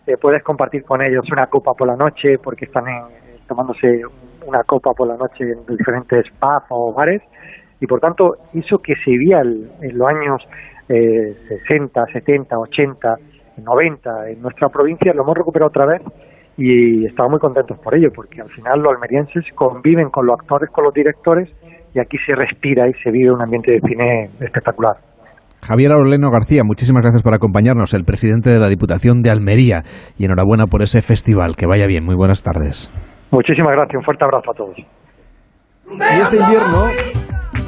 [0.06, 3.02] Eh, puedes compartir con ellos una copa por la noche porque están en,
[3.48, 4.02] tomándose
[4.46, 7.22] una copa por la noche en diferentes pubs o bares
[7.80, 10.48] y por tanto eso que se el- en los años
[10.88, 13.16] eh, 60, 70, 80,
[13.64, 16.02] 90 en nuestra provincia lo hemos recuperado otra vez
[16.56, 20.70] y estamos muy contentos por ello porque al final los almerienses conviven con los actores,
[20.70, 21.50] con los directores
[21.94, 24.96] y aquí se respira y se vive un ambiente de cine espectacular.
[25.62, 29.82] Javier Aureleno García, muchísimas gracias por acompañarnos, el presidente de la Diputación de Almería.
[30.16, 31.56] Y enhorabuena por ese festival.
[31.56, 32.04] Que vaya bien.
[32.04, 32.88] Muy buenas tardes.
[33.32, 34.76] Muchísimas gracias, un fuerte abrazo a todos.
[35.88, 36.86] Y este invierno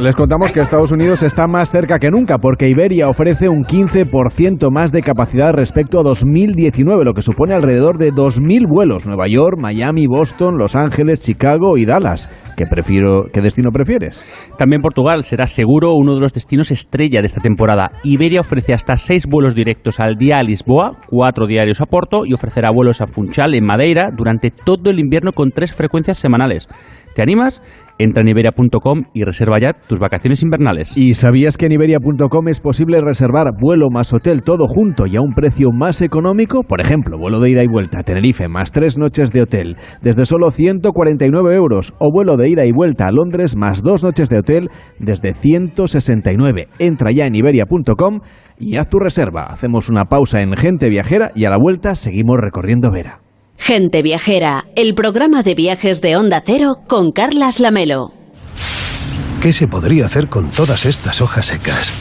[0.00, 4.70] les contamos que Estados Unidos está más cerca que nunca porque Iberia ofrece un 15%
[4.70, 9.06] más de capacidad respecto a 2019, lo que supone alrededor de 2.000 vuelos.
[9.06, 12.30] Nueva York, Miami, Boston, Los Ángeles, Chicago y Dallas.
[12.56, 14.24] ¿Qué, prefiero, ¿Qué destino prefieres?
[14.56, 17.90] También Portugal será seguro uno de los destinos estrella de esta temporada.
[18.04, 22.34] Iberia ofrece hasta seis vuelos directos al día a Lisboa, cuatro diarios a Porto y
[22.34, 26.68] ofrecerá vuelos a Funchal en Madeira durante todo el invierno con tres frecuencias semanales.
[27.16, 27.60] ¿Te animas?
[27.98, 30.96] Entra en iberia.com y reserva ya tus vacaciones invernales.
[30.96, 35.20] ¿Y sabías que en iberia.com es posible reservar vuelo más hotel todo junto y a
[35.20, 36.62] un precio más económico?
[36.62, 40.26] Por ejemplo, vuelo de ida y vuelta a Tenerife más tres noches de hotel desde
[40.26, 44.38] solo 149 euros o vuelo de ida y vuelta a Londres más dos noches de
[44.38, 46.68] hotel desde 169.
[46.78, 48.20] Entra ya en iberia.com
[48.58, 49.44] y haz tu reserva.
[49.44, 53.27] Hacemos una pausa en Gente Viajera y a la vuelta seguimos recorriendo Vera.
[53.58, 58.12] Gente Viajera, el programa de viajes de Onda Cero con Carlas Lamelo.
[59.42, 61.92] ¿Qué se podría hacer con todas estas hojas secas?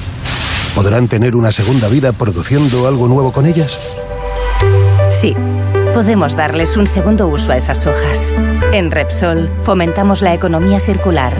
[0.75, 3.79] ¿Podrán tener una segunda vida produciendo algo nuevo con ellas?
[5.09, 5.35] Sí,
[5.93, 8.34] podemos darles un segundo uso a esas hojas.
[8.71, 11.35] En Repsol fomentamos la economía circular,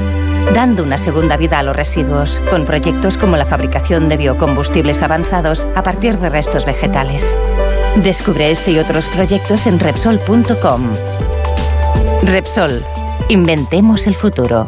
[0.54, 5.68] dando una segunda vida a los residuos, con proyectos como la fabricación de biocombustibles avanzados
[5.76, 7.38] a partir de restos vegetales.
[8.04, 10.94] Descubre este y otros proyectos en Repsol.com.
[12.24, 12.84] Repsol,
[13.28, 14.68] inventemos el futuro.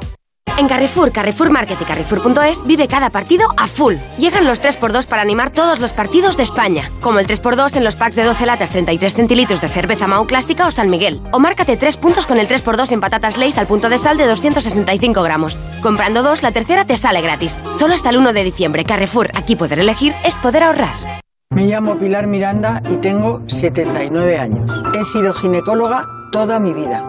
[0.57, 3.95] En Carrefour, Carrefour Market y Carrefour.es vive cada partido a full.
[4.17, 7.95] Llegan los 3x2 para animar todos los partidos de España, como el 3x2 en los
[7.95, 11.21] packs de 12 latas 33 centilitros de cerveza Mau Clásica o San Miguel.
[11.31, 14.25] O márcate 3 puntos con el 3x2 en patatas Lays al punto de sal de
[14.25, 15.63] 265 gramos.
[15.83, 17.55] Comprando dos, la tercera te sale gratis.
[17.77, 18.83] Solo hasta el 1 de diciembre.
[18.83, 21.18] Carrefour, aquí poder elegir es poder ahorrar.
[21.51, 24.71] Me llamo Pilar Miranda y tengo 79 años.
[24.93, 27.03] He sido ginecóloga toda mi vida,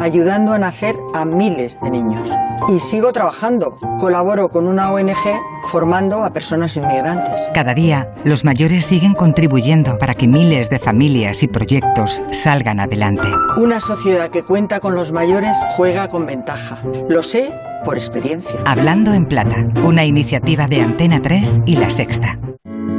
[0.00, 2.30] ayudando a nacer a miles de niños.
[2.68, 3.78] Y sigo trabajando.
[3.98, 5.16] Colaboro con una ONG
[5.68, 7.48] formando a personas inmigrantes.
[7.54, 13.28] Cada día, los mayores siguen contribuyendo para que miles de familias y proyectos salgan adelante.
[13.56, 16.82] Una sociedad que cuenta con los mayores juega con ventaja.
[17.08, 17.50] Lo sé
[17.82, 18.60] por experiencia.
[18.66, 22.38] Hablando en Plata, una iniciativa de Antena 3 y La Sexta.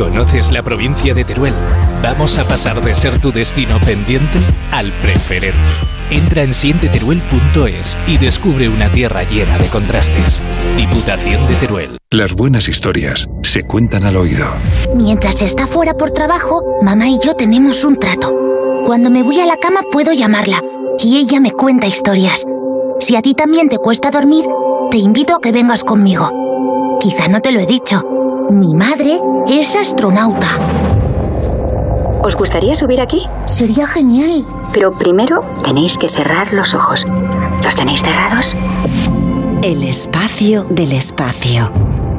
[0.00, 1.52] ¿Conoces la provincia de Teruel?
[2.02, 4.38] Vamos a pasar de ser tu destino pendiente
[4.72, 5.58] al preferente.
[6.08, 10.42] Entra en sienteteruel.es y descubre una tierra llena de contrastes.
[10.78, 11.98] Diputación de Teruel.
[12.10, 14.46] Las buenas historias se cuentan al oído.
[14.94, 18.34] Mientras está fuera por trabajo, mamá y yo tenemos un trato.
[18.86, 20.62] Cuando me voy a la cama puedo llamarla
[20.98, 22.46] y ella me cuenta historias.
[23.00, 24.46] Si a ti también te cuesta dormir,
[24.90, 26.98] te invito a que vengas conmigo.
[27.02, 28.29] Quizá no te lo he dicho.
[28.50, 30.48] Mi madre es astronauta.
[32.24, 33.22] ¿Os gustaría subir aquí?
[33.46, 34.44] Sería genial.
[34.72, 37.04] Pero primero tenéis que cerrar los ojos.
[37.62, 38.56] ¿Los tenéis cerrados?
[39.62, 41.70] El espacio del espacio.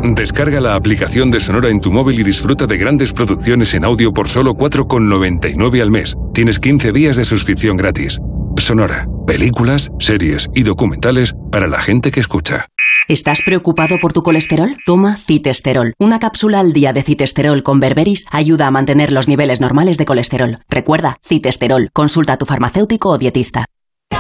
[0.03, 4.13] Descarga la aplicación de Sonora en tu móvil y disfruta de grandes producciones en audio
[4.13, 6.15] por solo 4,99 al mes.
[6.33, 8.21] Tienes 15 días de suscripción gratis.
[8.57, 12.67] Sonora, películas, series y documentales para la gente que escucha.
[13.07, 14.77] ¿Estás preocupado por tu colesterol?
[14.85, 15.93] Toma citesterol.
[15.99, 20.05] Una cápsula al día de citesterol con berberis ayuda a mantener los niveles normales de
[20.05, 20.59] colesterol.
[20.69, 21.89] Recuerda, citesterol.
[21.93, 23.65] Consulta a tu farmacéutico o dietista.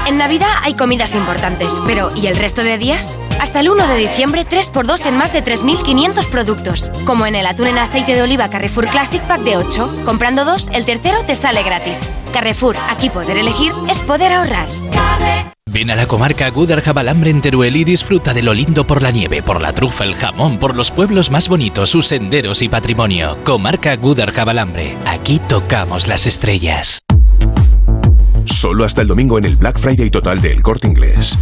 [0.07, 3.19] En Navidad hay comidas importantes, pero ¿y el resto de días?
[3.39, 6.91] Hasta el 1 de diciembre, 3x2 en más de 3.500 productos.
[7.05, 10.03] Como en el atún en aceite de oliva Carrefour Classic Pack de 8.
[10.05, 12.09] Comprando dos, el tercero te sale gratis.
[12.33, 14.67] Carrefour, aquí poder elegir es poder ahorrar.
[15.73, 19.11] Ven a la comarca Gudar Jabalambre en Teruel y disfruta de lo lindo por la
[19.11, 23.37] nieve, por la trufa, el jamón, por los pueblos más bonitos, sus senderos y patrimonio.
[23.45, 24.97] Comarca Gudar Jabalambre.
[25.05, 27.00] Aquí tocamos las estrellas.
[28.61, 31.35] Solo hasta el domingo en el Black Friday total del Corte Inglés.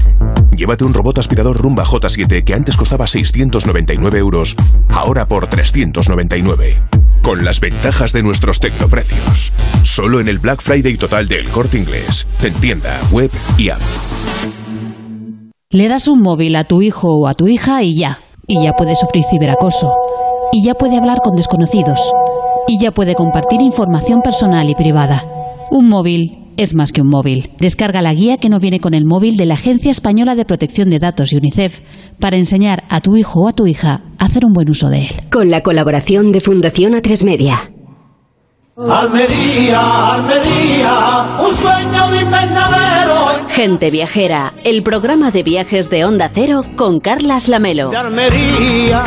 [0.55, 4.55] Llévate un robot aspirador Rumba J7 que antes costaba 699 euros,
[4.87, 6.81] ahora por 399.
[7.21, 9.51] Con las ventajas de nuestros tecnoprecios.
[9.83, 12.25] Solo en el Black Friday total del Corte Inglés.
[12.41, 13.81] En tienda, web y app.
[15.71, 18.19] Le das un móvil a tu hijo o a tu hija y ya.
[18.47, 19.91] Y ya puede sufrir ciberacoso.
[20.53, 21.99] Y ya puede hablar con desconocidos.
[22.69, 25.25] Y ya puede compartir información personal y privada.
[25.69, 27.51] Un móvil es más que un móvil.
[27.57, 30.89] Descarga la guía que no viene con el móvil de la Agencia Española de Protección
[30.89, 31.79] de Datos y UNICEF
[32.19, 35.03] para enseñar a tu hijo o a tu hija a hacer un buen uso de
[35.03, 35.09] él.
[35.31, 37.59] Con la colaboración de Fundación A3 Media.
[38.77, 43.47] Almería, Almería, un sueño de invernadero.
[43.47, 47.89] Gente Viajera, el programa de viajes de Onda Cero con Carlas Lamelo.
[47.89, 49.03] De Almería,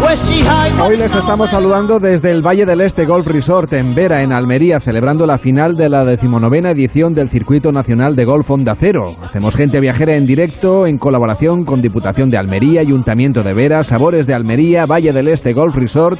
[0.00, 0.80] pues.
[0.82, 4.80] Hoy les estamos saludando desde el Valle del Este Golf Resort en Vera, en Almería,
[4.80, 9.14] celebrando la final de la decimonovena edición del Circuito Nacional de Golf Onda Cero.
[9.22, 14.26] Hacemos gente viajera en directo, en colaboración con Diputación de Almería, Ayuntamiento de Vera, Sabores
[14.26, 16.18] de Almería, Valle del Este Golf Resort,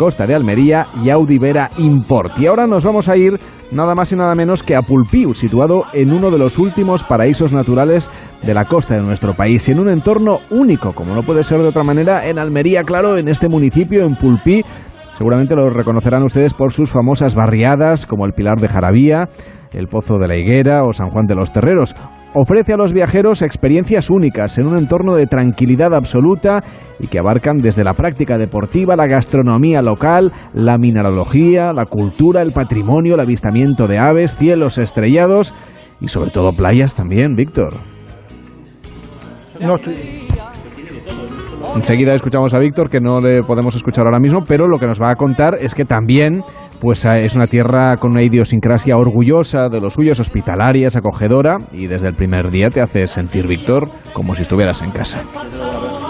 [0.00, 2.38] Costa de Almería y Audi Vera Import.
[2.38, 3.38] Y ahora nos vamos a ir
[3.70, 7.52] nada más y nada menos que a Pulpiu, situado en uno de los últimos paraísos
[7.52, 8.10] naturales
[8.42, 11.60] de la costa de nuestro país y en un entorno único, como no puede ser
[11.60, 14.62] de otra manera, en Almería, claro, en este municipio, en Pulpí.
[15.18, 19.28] Seguramente lo reconocerán ustedes por sus famosas barriadas como el Pilar de Jarabía,
[19.74, 21.94] el Pozo de la Higuera o San Juan de los Terreros.
[22.32, 26.62] Ofrece a los viajeros experiencias únicas en un entorno de tranquilidad absoluta
[27.00, 32.52] y que abarcan desde la práctica deportiva, la gastronomía local, la mineralogía, la cultura, el
[32.52, 35.54] patrimonio, el avistamiento de aves, cielos estrellados
[36.00, 37.74] y sobre todo playas también, Víctor.
[39.60, 39.96] No estoy...
[41.74, 45.00] Enseguida escuchamos a Víctor, que no le podemos escuchar ahora mismo, pero lo que nos
[45.00, 46.42] va a contar es que también
[46.80, 51.58] pues eh, es una tierra con una idiosincrasia orgullosa de los suyos, hospitalaria, es acogedora
[51.72, 55.20] y desde el primer día te hace sentir, Víctor, como si estuvieras en casa.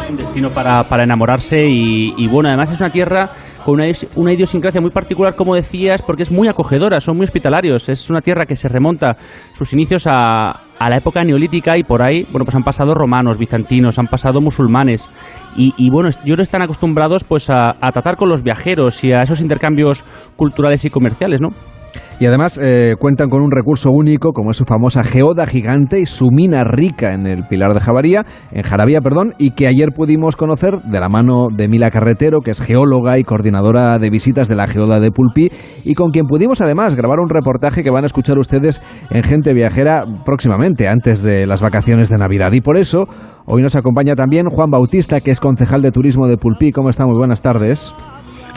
[0.09, 3.31] un destino para, para enamorarse y, y, bueno, además es una tierra
[3.65, 3.85] con una,
[4.16, 7.89] una, idiosincrasia muy particular, como decías, porque es muy acogedora, son muy hospitalarios.
[7.89, 9.16] Es una tierra que se remonta
[9.55, 13.39] sus inicios a, a la época neolítica y por ahí, bueno, pues han pasado romanos,
[13.39, 15.09] bizantinos, han pasado musulmanes
[15.57, 19.20] y, y bueno, ellos están acostumbrados pues a, a tratar con los viajeros y a
[19.20, 20.05] esos intercambios
[20.37, 21.51] culturales y comerciales, ¿no?
[22.19, 26.07] Y además eh, cuentan con un recurso único como es su famosa geoda gigante y
[26.07, 30.37] su mina rica en el Pilar de Jabaría, en Jarabía, perdón, y que ayer pudimos
[30.37, 34.57] conocer de la mano de Mila Carretero, que es geóloga y coordinadora de visitas de
[34.57, 35.49] la geoda de Pulpí,
[35.85, 38.81] y con quien pudimos además grabar un reportaje que van a escuchar ustedes
[39.11, 42.53] en Gente Viajera próximamente, antes de las vacaciones de Navidad.
[42.53, 43.05] Y por eso
[43.47, 46.71] hoy nos acompaña también Juan Bautista, que es concejal de turismo de Pulpí.
[46.71, 47.07] ¿Cómo está?
[47.07, 47.95] Muy buenas tardes.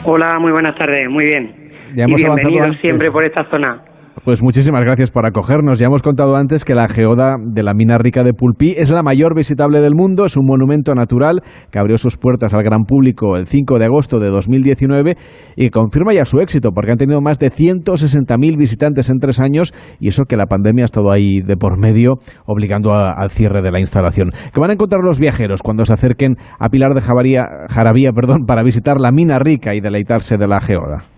[0.04, 1.64] Hola, muy buenas tardes, muy bien.
[1.96, 3.82] Ya hemos y bienvenidos siempre por esta zona.
[4.24, 5.78] Pues muchísimas gracias por acogernos.
[5.78, 9.02] Ya hemos contado antes que la geoda de la mina rica de Pulpí es la
[9.02, 13.36] mayor visitable del mundo, es un monumento natural que abrió sus puertas al gran público
[13.36, 15.16] el 5 de agosto de 2019
[15.56, 19.74] y confirma ya su éxito porque han tenido más de 160.000 visitantes en tres años
[20.00, 22.14] y eso que la pandemia ha estado ahí de por medio
[22.46, 24.30] obligando a, al cierre de la instalación.
[24.52, 28.46] ¿Qué van a encontrar los viajeros cuando se acerquen a Pilar de Jabaría, Jarabía perdón,
[28.46, 31.13] para visitar la mina rica y deleitarse de la geoda?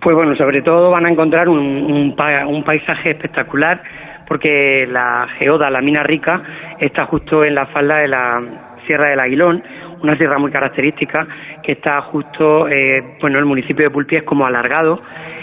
[0.00, 2.14] Pues bueno, sobre todo van a encontrar un, un,
[2.46, 3.82] un, paisaje espectacular
[4.28, 6.42] porque la geoda, la mina rica,
[6.78, 8.42] está justo en la falda de la
[8.86, 9.62] Sierra del Aguilón,
[10.02, 11.26] una sierra muy característica
[11.62, 15.00] que está justo, eh, bueno, el municipio de Pulpí es como alargado,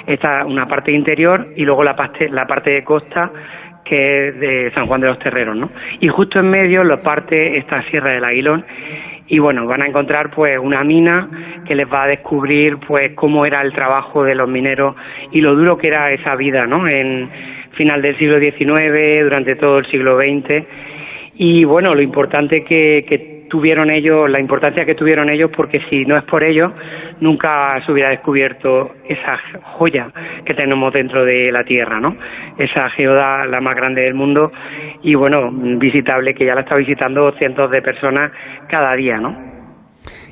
[0.07, 3.31] está una parte interior y luego la parte, la parte de costa
[3.83, 5.69] que es de San Juan de los Terreros, ¿no?
[5.99, 8.65] Y justo en medio la parte esta Sierra del Aguilón
[9.27, 11.29] y bueno, van a encontrar pues una mina
[11.67, 14.95] que les va a descubrir pues cómo era el trabajo de los mineros
[15.31, 16.87] y lo duro que era esa vida, ¿no?
[16.87, 17.27] En
[17.71, 20.63] final del siglo XIX, durante todo el siglo XX
[21.37, 26.05] y bueno, lo importante que, que tuvieron ellos, la importancia que tuvieron ellos, porque si
[26.05, 26.71] no es por ellos,
[27.19, 29.37] nunca se hubiera descubierto esa
[29.77, 30.07] joya
[30.45, 32.15] que tenemos dentro de la Tierra, ¿no?
[32.57, 34.51] Esa geoda, la más grande del mundo,
[35.03, 38.31] y bueno, visitable, que ya la está visitando cientos de personas
[38.69, 39.55] cada día, ¿no?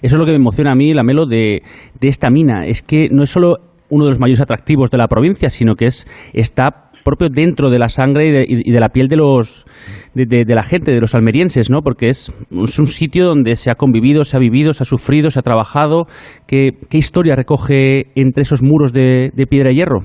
[0.02, 1.62] Eso es lo que me emociona a mí, la Melo, de,
[2.00, 2.66] de esta mina.
[2.66, 3.58] Es que no es solo
[3.90, 7.80] uno de los mayores atractivos de la provincia, sino que es está propio dentro de
[7.80, 9.66] la sangre y de, y de la piel de los
[10.14, 11.82] de, de, de, la gente, de los almerienses, ¿no?
[11.82, 15.40] Porque es, un sitio donde se ha convivido, se ha vivido, se ha sufrido, se
[15.40, 16.06] ha trabajado.
[16.48, 20.04] ¿Qué, qué historia recoge entre esos muros de piedra y hierro?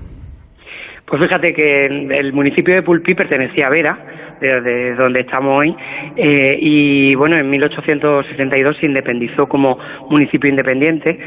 [1.08, 3.98] Pues fíjate que el municipio de Pulpí pertenecía a Vera,
[4.40, 5.74] de, de donde estamos hoy,
[6.16, 9.78] eh, y bueno, en 1862 se independizó como
[10.10, 11.18] municipio independiente.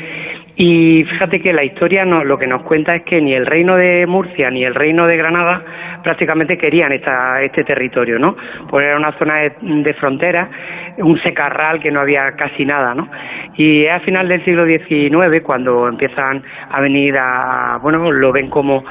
[0.55, 3.75] Y fíjate que la historia no, lo que nos cuenta es que ni el reino
[3.75, 5.63] de Murcia ni el reino de Granada
[6.03, 8.35] prácticamente querían esta, este territorio, ¿no?
[8.69, 10.49] Porque era una zona de, de frontera,
[10.97, 13.09] un secarral que no había casi nada, ¿no?
[13.55, 18.49] Y es a final del siglo XIX cuando empiezan a venir a, bueno, lo ven
[18.49, 18.83] como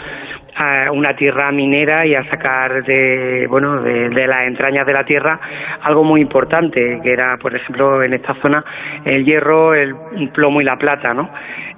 [0.56, 5.05] a una tierra minera y a sacar de bueno de, de, las entrañas de la
[5.05, 5.40] tierra
[5.82, 8.64] algo muy importante que era por ejemplo en esta zona
[9.05, 9.94] el hierro el
[10.35, 11.31] plomo y la plata no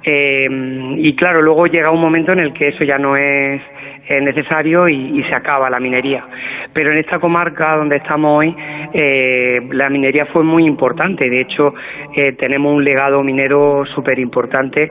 [0.05, 0.49] eh,
[0.97, 3.61] y claro luego llega un momento en el que eso ya no es
[4.07, 6.25] es necesario y, y, se acaba la minería.
[6.73, 8.55] Pero en esta comarca donde estamos hoy,
[8.93, 11.29] eh, la minería fue muy importante.
[11.29, 11.75] De hecho,
[12.17, 14.91] eh, tenemos un legado minero súper importante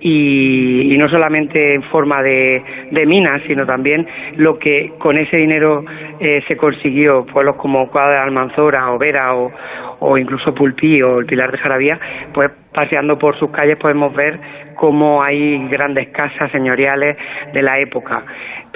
[0.00, 4.06] y, y, no solamente en forma de, de, minas, sino también
[4.36, 5.84] lo que con ese dinero
[6.20, 11.50] eh, se consiguió, pueblos como Cuadra Almanzora o Vera o, incluso Pulpí o el Pilar
[11.50, 11.98] de Jarabía,
[12.32, 14.38] pues paseando por sus calles podemos ver
[14.76, 17.16] cómo hay grandes casas señoriales
[17.52, 18.22] de la época.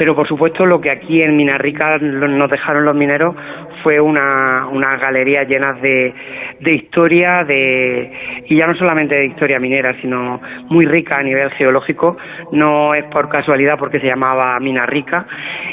[0.02, 3.36] Pero por supuesto lo que aquí en Minarrica nos dejaron los mineros
[3.84, 6.12] fue una, una galería llena de,
[6.58, 8.10] de historia, de,
[8.46, 12.16] y ya no solamente de historia minera, sino muy rica a nivel geológico.
[12.50, 15.24] No es por casualidad porque se llamaba Mina Rica.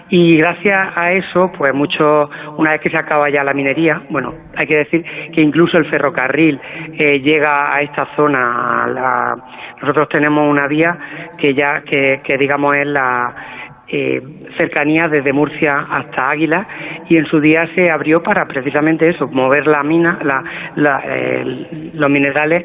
[0.10, 4.35] Y gracias a eso, pues mucho, una vez que se acaba ya la minería, bueno,
[4.56, 5.03] hay que decir
[5.34, 6.60] que incluso el ferrocarril
[6.99, 8.85] eh, llega a esta zona.
[8.93, 9.35] La,
[9.81, 10.95] nosotros tenemos una vía
[11.39, 13.34] que ya, que, que digamos es la,
[13.91, 14.22] eh,
[14.57, 16.68] cercanía desde Murcia hasta Águila
[17.10, 20.44] y en su día se abrió para precisamente eso, mover la mina, la,
[21.94, 22.64] los minerales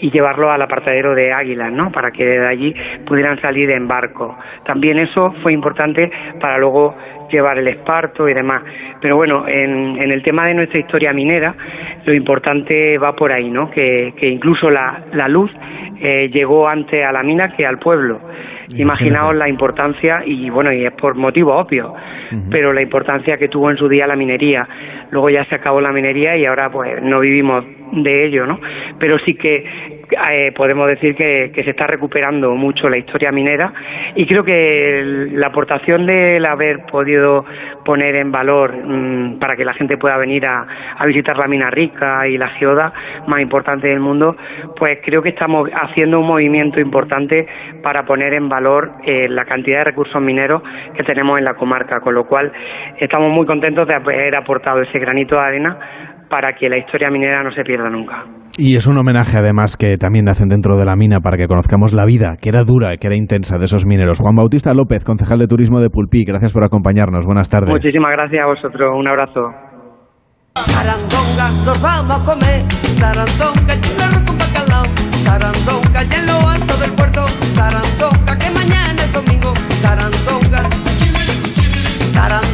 [0.00, 1.90] y llevarlo al apartadero de Águila, ¿no?
[1.92, 2.74] Para que de allí
[3.06, 4.36] pudieran salir en barco.
[4.64, 6.10] También eso fue importante
[6.40, 6.94] para luego
[7.34, 8.62] llevar el esparto y demás.
[9.00, 11.54] Pero bueno, en, en el tema de nuestra historia minera,
[12.04, 13.70] lo importante va por ahí, ¿no?
[13.70, 15.50] Que, que incluso la, la luz
[16.00, 18.20] eh, llegó antes a la mina que al pueblo.
[18.76, 21.94] Imaginaos la importancia, y bueno, y es por motivo obvio,
[22.50, 24.66] pero la importancia que tuvo en su día la minería.
[25.10, 28.60] Luego ya se acabó la minería y ahora pues no vivimos de ello, ¿no?
[28.98, 29.64] Pero sí que
[30.10, 33.72] eh, podemos decir que, que, se está recuperando mucho la historia minera
[34.14, 37.44] y creo que el, la aportación del haber podido
[37.84, 40.66] poner en valor mmm, para que la gente pueda venir a,
[40.98, 42.92] a, visitar la mina rica y la geoda
[43.26, 44.36] más importante del mundo,
[44.76, 47.46] pues creo que estamos haciendo un movimiento importante
[47.82, 50.62] para poner en valor eh, la cantidad de recursos mineros
[50.94, 52.52] que tenemos en la comarca, con lo cual
[52.98, 55.78] estamos muy contentos de haber aportado ese granito de arena
[56.34, 58.24] para que la historia minera no se pierda nunca.
[58.58, 61.92] Y es un homenaje además que también hacen dentro de la mina para que conozcamos
[61.92, 64.18] la vida, que era dura, que era intensa de esos mineros.
[64.18, 67.24] Juan Bautista López, concejal de turismo de Pulpí, gracias por acompañarnos.
[67.24, 67.70] Buenas tardes.
[67.70, 68.90] Muchísimas gracias a vosotros.
[68.98, 69.42] Un abrazo.
[70.56, 72.62] Sarandonga, nos vamos a comer.
[72.98, 74.86] Sarandonga, yo con bacalao.
[75.22, 77.28] Sarandonga, y en lo alto del puerto.
[77.54, 79.54] Sarandonga, que mañana es domingo.
[79.78, 80.68] Sarandonga,
[82.10, 82.53] Sarandonga.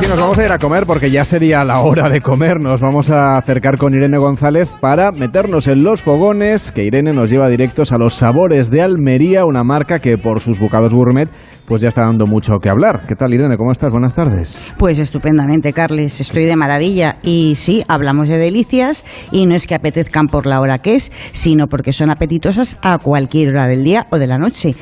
[0.00, 2.60] Sí, nos vamos a ir a comer porque ya sería la hora de comer.
[2.60, 7.30] Nos vamos a acercar con Irene González para meternos en los fogones, que Irene nos
[7.30, 11.28] lleva directos a los sabores de Almería, una marca que por sus bocados gourmet
[11.66, 13.06] pues ya está dando mucho que hablar.
[13.06, 13.56] ¿Qué tal, Irene?
[13.56, 13.90] ¿Cómo estás?
[13.90, 14.58] Buenas tardes.
[14.76, 16.20] Pues estupendamente, Carles.
[16.20, 17.16] Estoy de maravilla.
[17.22, 21.10] Y sí, hablamos de delicias y no es que apetezcan por la hora que es,
[21.32, 24.74] sino porque son apetitosas a cualquier hora del día o de la noche.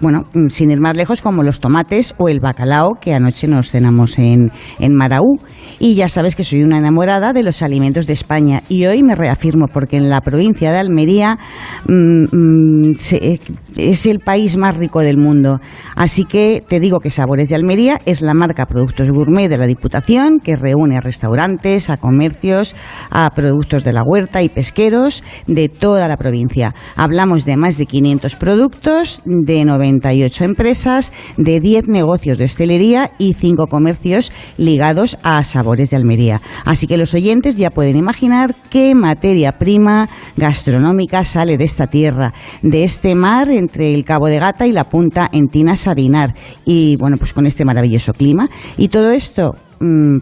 [0.00, 4.18] Bueno, sin ir más lejos, como los tomates o el bacalao que anoche nos cenamos
[4.18, 5.38] en, en Maraú.
[5.80, 8.64] Y ya sabes que soy una enamorada de los alimentos de España.
[8.68, 11.38] Y hoy me reafirmo porque en la provincia de Almería
[11.86, 13.38] mmm, mmm, se,
[13.76, 15.60] es el país más rico del mundo.
[15.94, 19.66] Así que te digo que Sabores de Almería es la marca Productos Gourmet de la
[19.66, 22.74] Diputación que reúne a restaurantes, a comercios,
[23.10, 26.74] a productos de la huerta y pesqueros de toda la provincia.
[26.96, 33.34] Hablamos de más de 500 productos, de 98 empresas, de 10 negocios de hostelería y
[33.34, 36.40] 5 comercios ligados a Sabores de Almería.
[36.64, 42.32] Así que los oyentes ya pueden imaginar qué materia prima gastronómica sale de esta tierra,
[42.62, 46.34] de este mar entre el Cabo de Gata y la punta Entina Sabinar.
[46.64, 48.48] Y bueno, pues con este maravilloso clima.
[48.76, 49.56] Y todo esto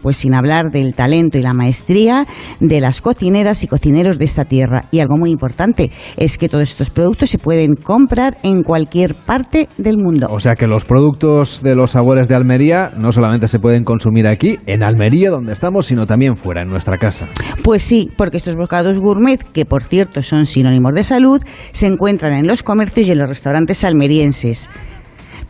[0.01, 2.25] pues sin hablar del talento y la maestría
[2.59, 4.85] de las cocineras y cocineros de esta tierra.
[4.91, 9.67] Y algo muy importante es que todos estos productos se pueden comprar en cualquier parte
[9.77, 10.27] del mundo.
[10.29, 14.27] O sea que los productos de los sabores de Almería no solamente se pueden consumir
[14.27, 17.27] aquí, en Almería, donde estamos, sino también fuera, en nuestra casa.
[17.63, 22.33] Pues sí, porque estos bocados gourmet, que por cierto son sinónimos de salud, se encuentran
[22.33, 24.69] en los comercios y en los restaurantes almerienses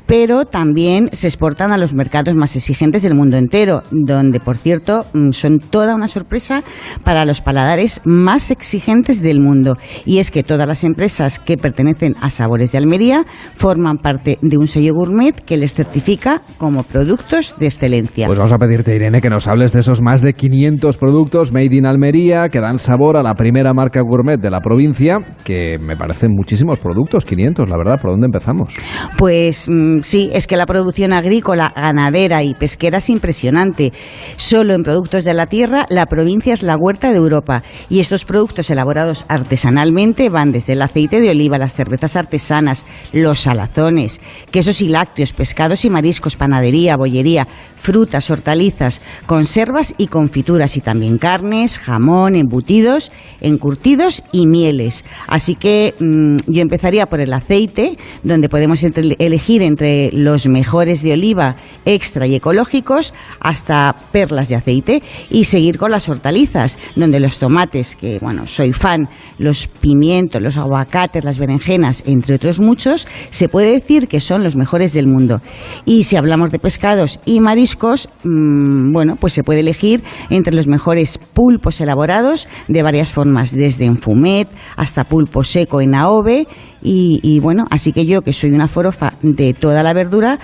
[0.08, 5.06] pero también se exportan a los mercados más exigentes del mundo entero, donde, por cierto,
[5.32, 6.64] son toda una sorpresa
[7.04, 9.76] para los paladares más exigentes del mundo.
[10.06, 13.26] Y es que todas las empresas que pertenecen a Sabores de Almería
[13.56, 18.28] forman parte de un sello gourmet que les certifica como productos de excelencia.
[18.28, 21.76] Pues vamos a pedirte, Irene, que nos hables de esos más de 500 productos made
[21.76, 25.96] in Almería que dan sabor a la primera marca gourmet de la provincia, que me
[25.98, 28.00] parecen muchísimos productos, 500, la verdad.
[28.02, 28.74] ¿Por dónde empezamos?
[29.18, 29.68] Pues
[30.04, 33.92] Sí, es que la producción agrícola, ganadera y pesquera es impresionante.
[34.36, 37.64] Solo en productos de la tierra, la provincia es la huerta de Europa.
[37.90, 43.40] Y estos productos elaborados artesanalmente van desde el aceite de oliva, las cervezas artesanas, los
[43.40, 44.22] salazones,
[44.52, 51.18] quesos y lácteos, pescados y mariscos, panadería, bollería, frutas, hortalizas, conservas y confituras, y también
[51.18, 53.12] carnes, jamón, embutidos,
[53.42, 55.06] encurtidos y mieles.
[55.28, 61.14] Así que mmm, yo empezaría por el aceite, donde podemos elegir entre los mejores de
[61.14, 61.56] oliva
[61.86, 67.96] extra y ecológicos hasta perlas de aceite y seguir con las hortalizas, donde los tomates,
[67.96, 69.08] que bueno, soy fan,
[69.38, 74.56] los pimientos, los aguacates, las berenjenas, entre otros muchos, se puede decir que son los
[74.56, 75.42] mejores del mundo.
[75.86, 80.68] Y si hablamos de pescados y mariscos, mmm, bueno, pues se puede elegir entre los
[80.68, 86.48] mejores pulpos elaborados de varias formas, desde en fumet hasta pulpo seco en aove
[86.82, 90.40] y, y, bueno, así que yo que soy una forofa de toda la verdura,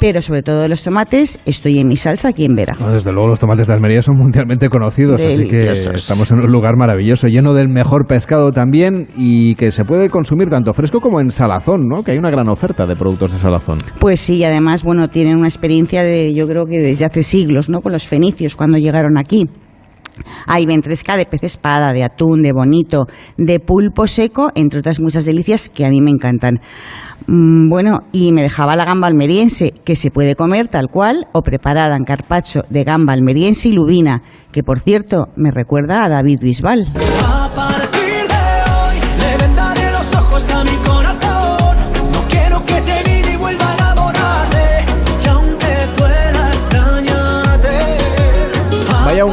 [0.00, 2.74] pero sobre todo de los tomates, estoy en mi salsa aquí en Vera.
[2.80, 5.78] No, desde luego los tomates de Almería son mundialmente conocidos, Deliciosos.
[5.78, 9.84] así que estamos en un lugar maravilloso, lleno del mejor pescado también y que se
[9.84, 12.02] puede consumir tanto fresco como en salazón, ¿no?
[12.02, 13.76] Que hay una gran oferta de productos de salazón.
[13.98, 17.68] Pues sí, y además, bueno, tienen una experiencia de, yo creo que desde hace siglos,
[17.68, 17.82] ¿no?
[17.82, 19.48] Con los fenicios cuando llegaron aquí
[20.46, 23.06] Hay ventresca de pez espada, de atún, de bonito,
[23.36, 26.60] de pulpo seco, entre otras muchas delicias que a mí me encantan.
[27.26, 31.42] Mm, Bueno, y me dejaba la gamba almeriense, que se puede comer tal cual o
[31.42, 34.22] preparada en carpacho de gamba almeriense y lubina,
[34.52, 36.92] que por cierto me recuerda a David Bisbal.
[37.24, 38.40] A partir de
[38.72, 40.69] hoy los ojos a mi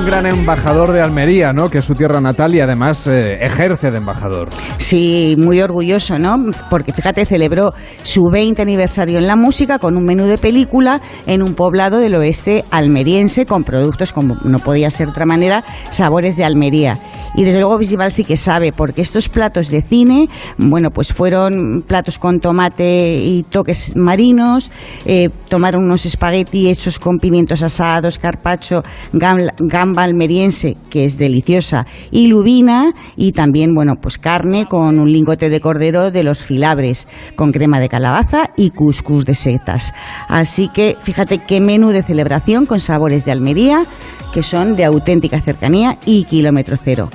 [0.07, 1.69] gran embajador de Almería, ¿no?
[1.69, 4.47] Que es su tierra natal y además eh, ejerce de embajador.
[4.77, 6.38] Sí, muy orgulloso, ¿no?
[6.69, 7.73] Porque fíjate, celebró
[8.03, 12.15] su 20 aniversario en la música con un menú de película en un poblado del
[12.15, 16.97] oeste almeriense con productos como no podía ser de otra manera, sabores de Almería.
[17.35, 21.84] Y desde luego Bisbal sí que sabe, porque estos platos de cine, bueno, pues fueron
[21.85, 24.71] platos con tomate y toques marinos,
[25.05, 29.51] eh, tomaron unos espagueti hechos con pimientos asados, carpacho, gam-
[29.98, 35.49] gamba almeriense, que es deliciosa, y lubina, y también, bueno, pues carne con un lingote
[35.49, 39.94] de cordero de los filabres, con crema de calabaza y cuscús de setas.
[40.28, 43.86] Así que fíjate qué menú de celebración con sabores de Almería,
[44.34, 47.10] que son de auténtica cercanía y kilómetro cero.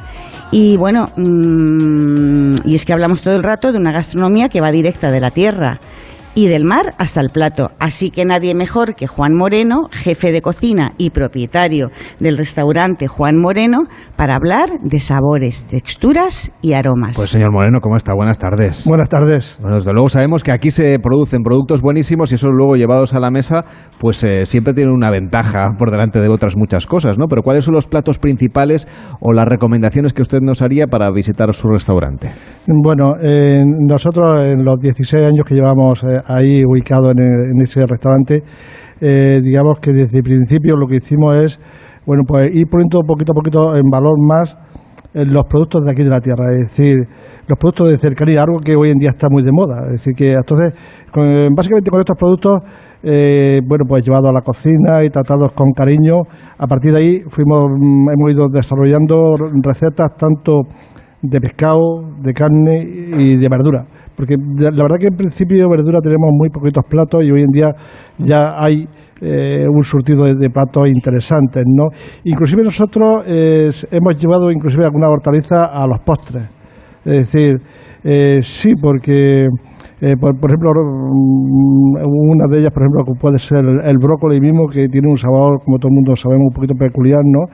[0.50, 4.70] Y bueno, mm, y es que hablamos todo el rato de una gastronomía que va
[4.70, 5.78] directa de la tierra
[6.34, 7.70] y del mar hasta el plato.
[7.78, 11.90] Así que nadie mejor que Juan Moreno, jefe de cocina y propietario
[12.20, 13.82] del restaurante Juan Moreno,
[14.16, 17.16] para hablar de sabores, texturas y aromas.
[17.16, 18.14] Pues señor Moreno, ¿cómo está?
[18.14, 18.84] Buenas tardes.
[18.86, 19.58] Buenas tardes.
[19.60, 23.20] Bueno, desde luego sabemos que aquí se producen productos buenísimos y esos luego llevados a
[23.20, 23.64] la mesa,
[23.98, 27.26] pues eh, siempre tienen una ventaja por delante de otras muchas cosas, ¿no?
[27.28, 28.88] Pero ¿cuáles son los platos principales
[29.20, 32.30] o las recomendaciones que usted nos haría para visitar su restaurante?
[32.66, 38.42] Bueno, eh, nosotros en los 16 años que llevamos eh, ahí ubicado en, ese restaurante,
[39.00, 41.60] eh, digamos que desde el principio lo que hicimos es,
[42.06, 44.56] bueno, pues ir poniendo poquito a poquito en valor más
[45.14, 46.96] eh, los productos de aquí de la tierra, es decir,
[47.46, 49.86] los productos de cercanía, algo que hoy en día está muy de moda.
[49.86, 50.72] Es decir, que entonces,
[51.12, 52.60] con- básicamente con estos productos,
[53.02, 56.22] eh, bueno, pues llevados a la cocina y tratados con cariño,
[56.56, 60.60] a partir de ahí fuimos, mm, hemos ido desarrollando recetas tanto
[61.22, 62.82] de pescado, de carne
[63.18, 63.86] y de verdura.
[64.16, 67.70] Porque la verdad que en principio verdura tenemos muy poquitos platos y hoy en día
[68.18, 68.86] ya hay
[69.20, 71.86] eh, un surtido de, de platos interesantes, ¿no?
[72.24, 76.50] Inclusive nosotros eh, hemos llevado inclusive alguna hortaliza a los postres.
[77.04, 77.56] Es decir,
[78.04, 79.46] eh, sí, porque
[80.02, 81.94] eh, por, por ejemplo, mm,
[82.34, 85.78] una de ellas, por ejemplo, puede ser el, brócoli mismo, que tiene un sabor, como
[85.78, 87.46] todo el mundo sabemos, un poquito peculiar, ¿no?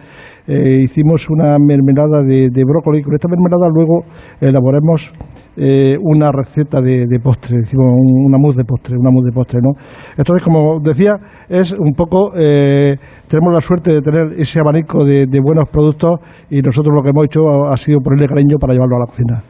[0.46, 3.02] Eh, hicimos una mermelada de, de brócoli.
[3.02, 4.04] Con esta mermelada luego
[4.40, 5.12] elaboramos
[5.58, 9.34] eh, una receta de, de postre, decimos un- una mousse de postre, una mousse de
[9.34, 9.72] postre, ¿no?
[10.16, 11.16] Entonces, como decía,
[11.50, 12.94] es un poco, eh,
[13.28, 17.10] tenemos la suerte de tener ese abanico de, de buenos productos y nosotros lo que
[17.10, 19.42] hemos hecho ha sido ponerle cariño para llevarlo a la cocina.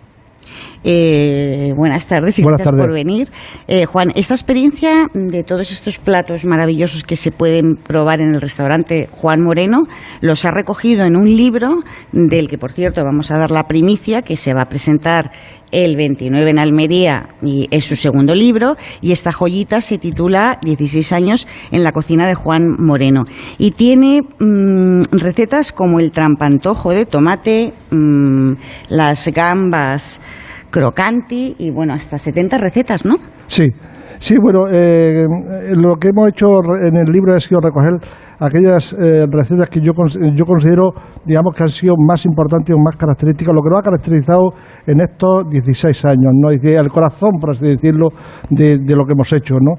[0.84, 3.28] Eh, buenas tardes y Buenas gracias por venir.
[3.66, 8.40] Eh, Juan, esta experiencia de todos estos platos maravillosos que se pueden probar en el
[8.40, 9.86] restaurante Juan Moreno,
[10.20, 11.82] los ha recogido en un libro
[12.12, 15.32] del que, por cierto, vamos a dar la primicia, que se va a presentar
[15.70, 21.12] el 29 en Almería y es su segundo libro y esta joyita se titula 16
[21.12, 23.24] años en la cocina de Juan Moreno
[23.58, 28.52] y tiene mm, recetas como el trampantojo de tomate, mm,
[28.88, 30.20] las gambas
[30.70, 33.14] crocanti y bueno, hasta 70 recetas, ¿no?
[33.46, 33.64] Sí,
[34.18, 35.24] sí, bueno, eh,
[35.74, 37.92] lo que hemos hecho en el libro ha sido recoger
[38.40, 40.90] aquellas eh, recetas que yo, cons- yo considero,
[41.24, 44.50] digamos, que han sido más importantes o más características, lo que nos ha caracterizado
[44.86, 46.50] en estos 16 años, ¿no?
[46.50, 48.08] El corazón, por así decirlo,
[48.50, 49.72] de, lo que hemos hecho, ¿no?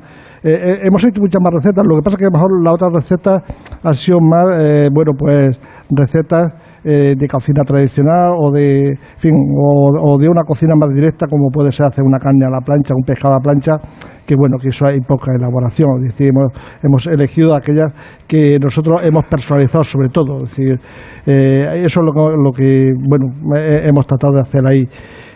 [0.44, 2.64] Eh, eh, hemos hecho muchas más recetas, lo que pasa es que a lo mejor
[2.64, 3.40] las otras recetas
[3.84, 5.60] han sido más, eh, bueno, pues
[5.90, 6.50] recetas
[6.84, 11.50] eh, de cocina tradicional o de, fin, o, o de una cocina más directa como
[11.52, 13.78] puede ser hacer una carne a la plancha, un pescado a la plancha,
[14.26, 15.90] que bueno, que eso hay poca elaboración.
[16.02, 16.54] Es decir, hemos,
[16.84, 17.92] hemos elegido aquellas
[18.28, 20.44] que nosotros hemos personalizado sobre todo.
[20.44, 20.80] Es decir,
[21.26, 23.26] eh, eso es lo que, lo que bueno,
[23.58, 24.84] eh, hemos tratado de hacer ahí.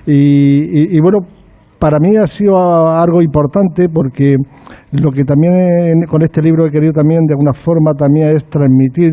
[0.06, 1.20] Y, y- bueno,
[1.80, 4.36] para mí ha sido algo importante porque
[4.92, 9.12] lo que también con este libro he querido también de alguna forma también es transmitir,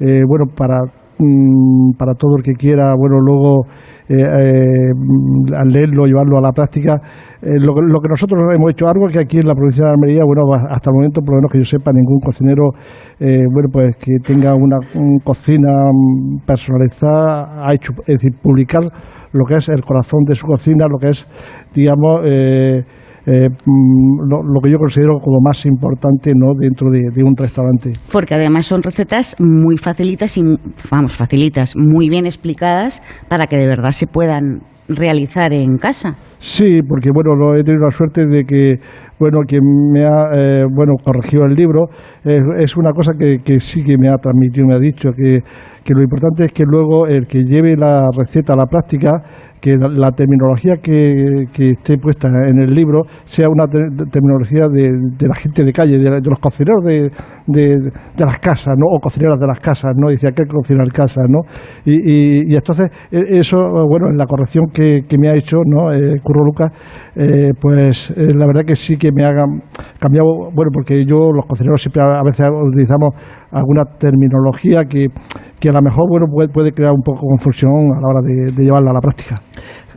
[0.00, 0.78] eh, bueno, para
[1.18, 3.66] mm, para todo el que quiera, bueno, luego
[4.08, 7.00] eh, eh, al leerlo, llevarlo a la práctica,
[7.42, 10.22] eh, lo, lo que nosotros hemos hecho, algo que aquí en la provincia de Almería,
[10.24, 12.70] bueno, hasta el momento, por lo menos que yo sepa, ningún cocinero,
[13.20, 18.82] eh, bueno, pues que tenga una, un cocina mm, personalizada, ha hecho, es decir, publicar
[19.32, 21.26] lo que es el corazón de su cocina, lo que es,
[21.74, 22.22] digamos,
[23.26, 26.52] eh, mm, lo, lo que yo considero como más importante ¿no?
[26.58, 27.92] dentro de, de un restaurante.
[28.12, 30.42] Porque además son recetas muy facilitas y,
[30.90, 36.16] vamos, facilitas, muy bien explicadas para que de verdad se puedan realizar en casa.
[36.46, 38.74] Sí, porque bueno, lo, he tenido la suerte de que
[39.18, 41.86] bueno, quien me ha eh, bueno corregido el libro
[42.24, 45.38] es una cosa que, que sí que me ha transmitido, me ha dicho que,
[45.82, 49.22] que lo importante es que luego el que lleve la receta a la práctica,
[49.60, 53.78] que la, terminología que, que esté puesta en el libro sea una te-
[54.10, 57.10] terminología de, de la gente de calle, de, de los cocineros de,
[57.46, 57.90] de,
[58.24, 58.84] las casas, ¿no?
[58.94, 60.10] O cocineras de las casas, ¿no?
[60.10, 61.40] Dice, que cocinar casas, ¿no?
[61.86, 63.56] Y, y, entonces, e- eso,
[63.88, 65.92] bueno, en la corrección que, que me ha hecho, ¿no?
[65.92, 66.70] Eh, Curro Lucas,
[67.14, 69.30] eh, pues eh, la verdad que sí que me ha
[70.00, 73.14] cambiado, bueno, porque yo, los cocineros, siempre a, veces utilizamos
[73.52, 75.06] alguna terminología que,
[75.60, 78.52] que a lo mejor, bueno, puede, puede crear un poco confusión a la hora de,
[78.52, 79.40] de llevarla a la práctica.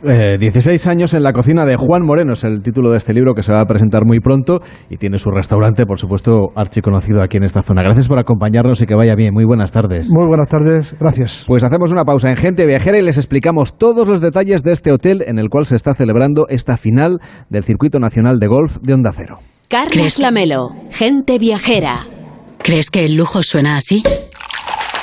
[0.04, 3.34] Eh, 16 años en la cocina de Juan Moreno es el título de este libro
[3.34, 7.36] que se va a presentar muy pronto y tiene su restaurante, por supuesto, archiconocido aquí
[7.36, 7.82] en esta zona.
[7.82, 9.34] Gracias por acompañarnos y que vaya bien.
[9.34, 10.08] Muy buenas tardes.
[10.12, 11.44] Muy buenas tardes, gracias.
[11.46, 14.92] Pues hacemos una pausa en Gente Viajera y les explicamos todos los detalles de este
[14.92, 17.18] hotel en el cual se está celebrando esta final
[17.50, 19.36] del Circuito Nacional de Golf de Onda Cero.
[19.68, 22.06] Carlos Lamelo, gente viajera.
[22.58, 24.02] ¿Crees que el lujo suena así?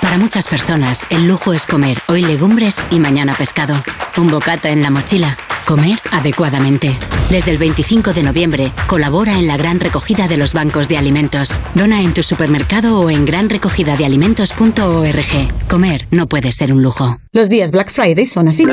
[0.06, 3.73] Para muchas personas, el lujo es comer hoy legumbres y mañana pescado.
[4.18, 5.36] Un bocata en la mochila.
[5.65, 6.95] Comer adecuadamente.
[7.32, 11.60] Desde el 25 de noviembre, colabora en la gran recogida de los bancos de alimentos.
[11.73, 15.68] Dona en tu supermercado o en granrecogidadealimentos.org.
[15.68, 17.18] Comer no puede ser un lujo.
[17.32, 18.64] Los días Black Friday son así.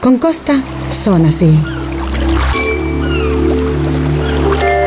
[0.00, 1.58] Con Costa son así.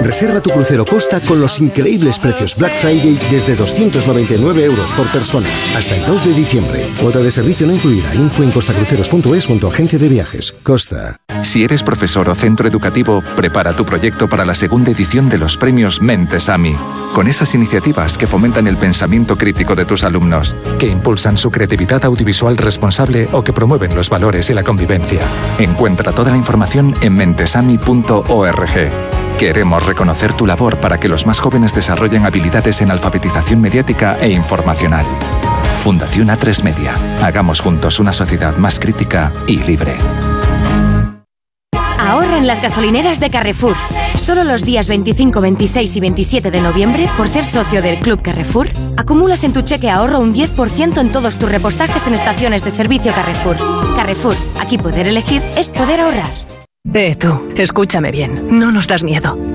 [0.03, 5.47] Reserva tu crucero Costa con los increíbles precios Black Friday desde 299 euros por persona
[5.77, 6.85] hasta el 2 de diciembre.
[6.99, 8.13] Cuota de servicio no incluida.
[8.13, 10.53] Info en costacruceros.es o en tu agencia de viajes.
[10.61, 11.17] Costa.
[11.41, 15.55] Si eres profesor o centro educativo, prepara tu proyecto para la segunda edición de los
[15.55, 16.75] premios Mentes AMI,
[17.13, 22.03] con esas iniciativas que fomentan el pensamiento crítico de tus alumnos, que impulsan su creatividad
[22.03, 25.21] audiovisual responsable o que promueven los valores y la convivencia.
[25.59, 29.22] Encuentra toda la información en mentesami.org.
[29.37, 34.29] Queremos reconocer tu labor para que los más jóvenes desarrollen habilidades en alfabetización mediática e
[34.29, 35.05] informacional.
[35.77, 36.93] Fundación A3 Media.
[37.21, 39.95] Hagamos juntos una sociedad más crítica y libre.
[41.99, 43.75] Ahorra en las gasolineras de Carrefour.
[44.15, 48.69] Solo los días 25, 26 y 27 de noviembre, por ser socio del Club Carrefour,
[48.97, 53.11] acumulas en tu cheque ahorro un 10% en todos tus repostajes en estaciones de servicio
[53.13, 53.57] Carrefour.
[53.95, 56.52] Carrefour, aquí poder elegir es poder ahorrar.
[56.91, 59.52] Eh, tú, escúchame bien, no nos das miedo.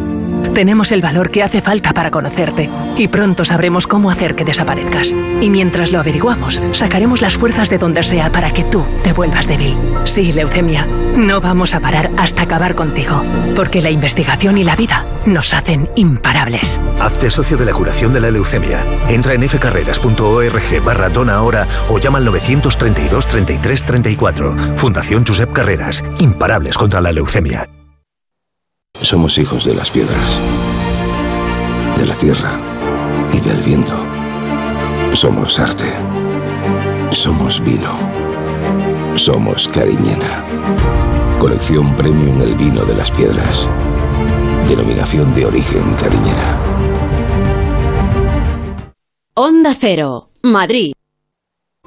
[0.54, 5.14] Tenemos el valor que hace falta para conocerte y pronto sabremos cómo hacer que desaparezcas.
[5.40, 9.46] Y mientras lo averiguamos, sacaremos las fuerzas de donde sea para que tú te vuelvas
[9.46, 9.76] débil.
[10.04, 10.86] Sí, leucemia,
[11.16, 13.22] no vamos a parar hasta acabar contigo,
[13.54, 16.80] porque la investigación y la vida nos hacen imparables.
[17.00, 18.84] Hazte socio de la curación de la leucemia.
[19.08, 24.56] Entra en fcarreras.org barra dona ahora o llama al 932 33 34.
[24.76, 26.02] Fundación Josep Carreras.
[26.18, 27.68] Imparables contra la leucemia.
[29.00, 30.40] Somos hijos de las piedras,
[31.96, 32.60] de la tierra
[33.32, 33.96] y del viento.
[35.12, 35.86] Somos arte.
[37.10, 37.96] Somos vino.
[39.14, 40.44] Somos Cariñena.
[41.38, 43.68] Colección Premium El Vino de las Piedras.
[44.66, 46.56] Denominación de origen Cariñena.
[49.34, 50.92] Onda Cero, Madrid.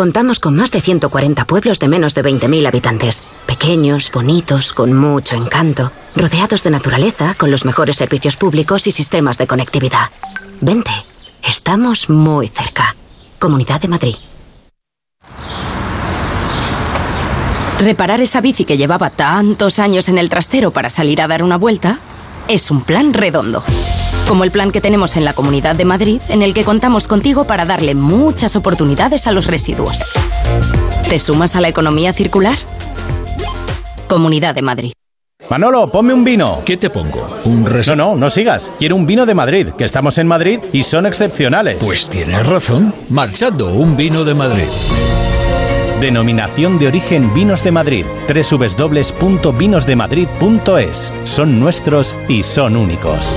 [0.00, 5.36] Contamos con más de 140 pueblos de menos de 20.000 habitantes, pequeños, bonitos, con mucho
[5.36, 10.08] encanto, rodeados de naturaleza, con los mejores servicios públicos y sistemas de conectividad.
[10.62, 10.90] Vente,
[11.46, 12.96] estamos muy cerca.
[13.38, 14.14] Comunidad de Madrid.
[17.80, 21.58] Reparar esa bici que llevaba tantos años en el trastero para salir a dar una
[21.58, 21.98] vuelta
[22.48, 23.62] es un plan redondo.
[24.30, 27.48] Como el plan que tenemos en la Comunidad de Madrid, en el que contamos contigo
[27.48, 30.04] para darle muchas oportunidades a los residuos.
[31.08, 32.56] ¿Te sumas a la economía circular?
[34.06, 34.92] Comunidad de Madrid.
[35.48, 36.62] Manolo, ponme un vino.
[36.64, 37.26] ¿Qué te pongo?
[37.44, 38.70] ¿Un No, no, no sigas.
[38.78, 41.78] Quiero un vino de Madrid, que estamos en Madrid y son excepcionales.
[41.80, 42.94] Pues tienes razón.
[43.08, 44.68] Marchando, un vino de Madrid.
[46.00, 48.04] Denominación de origen Vinos de Madrid.
[48.28, 51.12] www.vinosdemadrid.es.
[51.24, 53.36] Son nuestros y son únicos.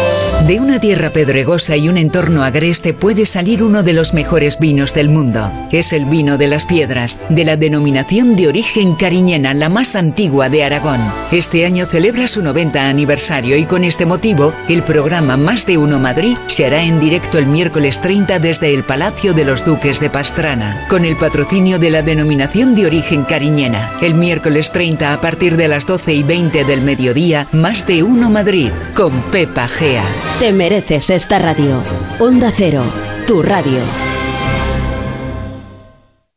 [0.51, 4.93] De una tierra pedregosa y un entorno agreste puede salir uno de los mejores vinos
[4.93, 5.49] del mundo.
[5.71, 10.49] Es el vino de las piedras, de la denominación de origen cariñena, la más antigua
[10.49, 10.99] de Aragón.
[11.31, 16.01] Este año celebra su 90 aniversario y con este motivo, el programa Más de Uno
[16.01, 20.09] Madrid se hará en directo el miércoles 30 desde el Palacio de los Duques de
[20.09, 23.93] Pastrana, con el patrocinio de la denominación de origen cariñena.
[24.01, 28.29] El miércoles 30 a partir de las 12 y 20 del mediodía, Más de Uno
[28.29, 30.03] Madrid, con Pepa Gea.
[30.41, 31.83] Te mereces esta radio.
[32.19, 32.83] Onda Cero,
[33.27, 33.79] tu radio.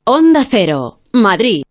[0.05, 1.62] Onda Cero, Madrid.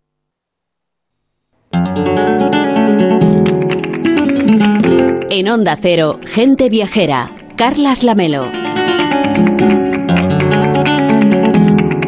[5.30, 7.30] En Onda Cero, gente viajera.
[7.56, 8.46] Carlas Lamelo.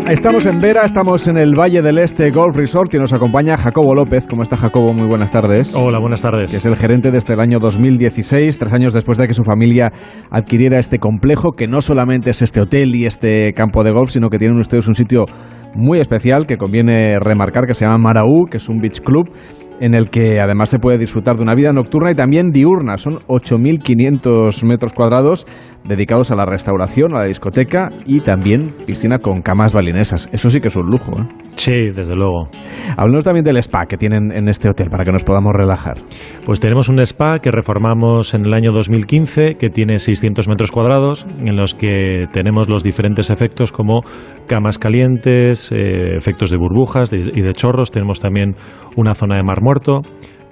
[0.10, 3.96] Estamos en Vera, estamos en el Valle del Este Golf Resort y nos acompaña Jacobo
[3.96, 4.28] López.
[4.28, 4.94] ¿Cómo está Jacobo?
[4.94, 5.74] Muy buenas tardes.
[5.74, 6.52] Hola, buenas tardes.
[6.52, 9.92] Que es el gerente desde el año 2016, tres años después de que su familia
[10.30, 14.30] adquiriera este complejo, que no solamente es este hotel y este campo de golf, sino
[14.30, 15.26] que tienen ustedes un sitio
[15.74, 19.32] muy especial que conviene remarcar, que se llama Maraú, que es un beach club
[19.80, 22.98] en el que además se puede disfrutar de una vida nocturna y también diurna.
[22.98, 25.46] Son 8.500 metros cuadrados
[25.88, 30.30] dedicados a la restauración, a la discoteca y también piscina con camas balinesas.
[30.32, 31.12] Eso sí que es un lujo.
[31.20, 31.26] ¿eh?
[31.56, 32.50] Sí, desde luego.
[32.98, 35.98] Hablemos también del spa que tienen en este hotel para que nos podamos relajar.
[36.46, 41.26] Pues tenemos un spa que reformamos en el año 2015 que tiene 600 metros cuadrados
[41.40, 44.02] en los que tenemos los diferentes efectos como
[44.48, 47.92] camas calientes, eh, efectos de burbujas y de chorros.
[47.92, 48.56] Tenemos también
[48.96, 50.02] una zona de mar muerto,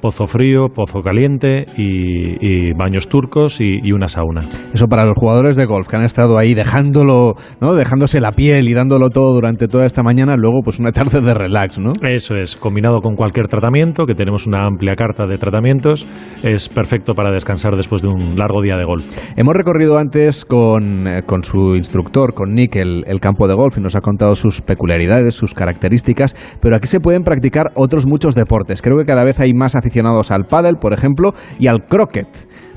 [0.03, 4.41] pozo frío, pozo caliente y, y baños turcos y, y una sauna.
[4.73, 7.73] Eso para los jugadores de golf que han estado ahí dejándolo, ¿no?
[7.73, 11.33] dejándose la piel y dándolo todo durante toda esta mañana, luego pues una tarde de
[11.33, 11.93] relax, ¿no?
[12.01, 16.05] Eso es, combinado con cualquier tratamiento, que tenemos una amplia carta de tratamientos,
[16.43, 19.05] es perfecto para descansar después de un largo día de golf.
[19.37, 23.77] Hemos recorrido antes con, eh, con su instructor, con Nick, el, el campo de golf
[23.77, 28.35] y nos ha contado sus peculiaridades, sus características, pero aquí se pueden practicar otros muchos
[28.35, 28.81] deportes.
[28.81, 32.27] Creo que cada vez hay más aficionados al pádel, por ejemplo, y al croquet.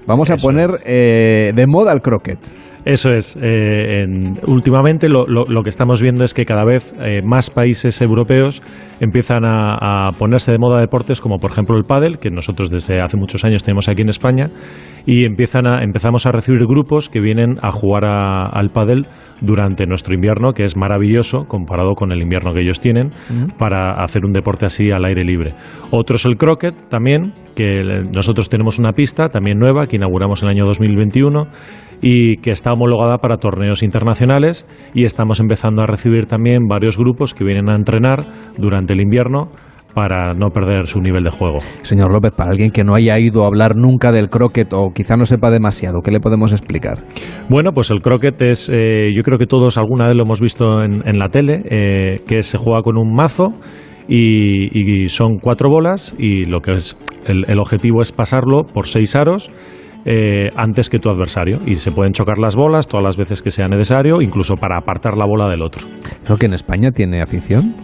[0.06, 2.38] Vamos a poner eh, de moda el croquet.
[2.84, 3.36] Eso es.
[3.42, 7.50] eh, en- últimamente lo, lo- lo que estamos viendo es que cada vez eh, más
[7.50, 8.62] países europeos
[9.00, 13.00] empiezan a, a ponerse de moda deportes como por ejemplo el pádel, que nosotros desde
[13.00, 14.50] hace muchos años tenemos aquí en España,
[15.06, 19.06] y empiezan a, empezamos a recibir grupos que vienen a jugar a- al pádel
[19.40, 23.10] durante nuestro invierno, que es maravilloso comparado con el invierno que ellos tienen,
[23.58, 25.54] para hacer un deporte así al aire libre.
[25.90, 30.48] Otro es el croquet también, que nosotros tenemos una pista también nueva que inauguramos en
[30.48, 31.42] el año 2021
[32.02, 37.32] y que está homologada para torneos internacionales y estamos empezando a recibir también varios grupos
[37.32, 38.20] que vienen a entrenar
[38.58, 39.48] durante el invierno
[39.96, 41.60] para no perder su nivel de juego.
[41.80, 45.16] Señor López, para alguien que no haya ido a hablar nunca del croquet o quizá
[45.16, 46.98] no sepa demasiado, ¿qué le podemos explicar?
[47.48, 50.82] Bueno, pues el croquet es, eh, yo creo que todos alguna vez lo hemos visto
[50.82, 53.54] en, en la tele, eh, que se juega con un mazo
[54.06, 58.86] y, y son cuatro bolas y lo que es el, el objetivo es pasarlo por
[58.88, 59.50] seis aros.
[60.06, 63.50] eh, antes que tu adversario y se pueden chocar las bolas todas las veces que
[63.50, 65.82] sea necesario, incluso para apartar la bola del otro.
[66.24, 67.74] ¿Eso que en España tiene afición?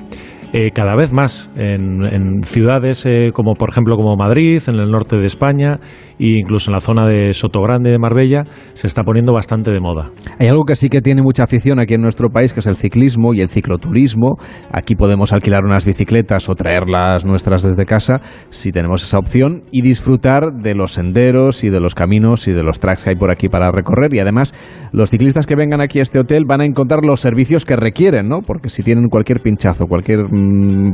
[0.54, 5.16] Eh, cada vez más en, ciudades eh, como por ejemplo como Madrid, en el norte
[5.16, 5.80] de España
[6.18, 10.10] e incluso en la zona de Sotogrande de Marbella se está poniendo bastante de moda.
[10.38, 12.76] Hay algo que sí que tiene mucha afición aquí en nuestro país, que es el
[12.76, 14.36] ciclismo y el cicloturismo.
[14.70, 18.20] Aquí podemos alquilar unas bicicletas o traerlas nuestras desde casa,
[18.50, 22.62] si tenemos esa opción, y disfrutar de los senderos y de los caminos y de
[22.62, 24.14] los tracks que hay por aquí para recorrer.
[24.14, 24.54] Y además,
[24.92, 28.28] los ciclistas que vengan aquí a este hotel van a encontrar los servicios que requieren,
[28.28, 28.40] ¿no?
[28.46, 30.20] Porque si tienen cualquier pinchazo, cualquier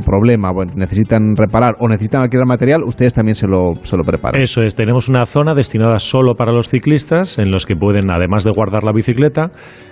[0.05, 4.41] problema, bueno, necesitan reparar o necesitan alquilar material, ustedes también se lo, se lo preparan.
[4.41, 8.43] Eso es, tenemos una zona destinada solo para los ciclistas en los que pueden, además
[8.43, 9.47] de guardar la bicicleta,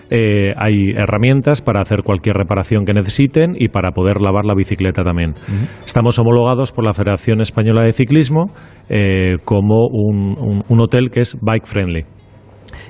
[0.10, 5.04] eh, hay herramientas para hacer cualquier reparación que necesiten y para poder lavar la bicicleta
[5.04, 5.34] también.
[5.86, 8.46] Estamos homologados por la Federación Española de Ciclismo
[8.90, 12.06] eh, como un, un- un hotel que es bike friendly.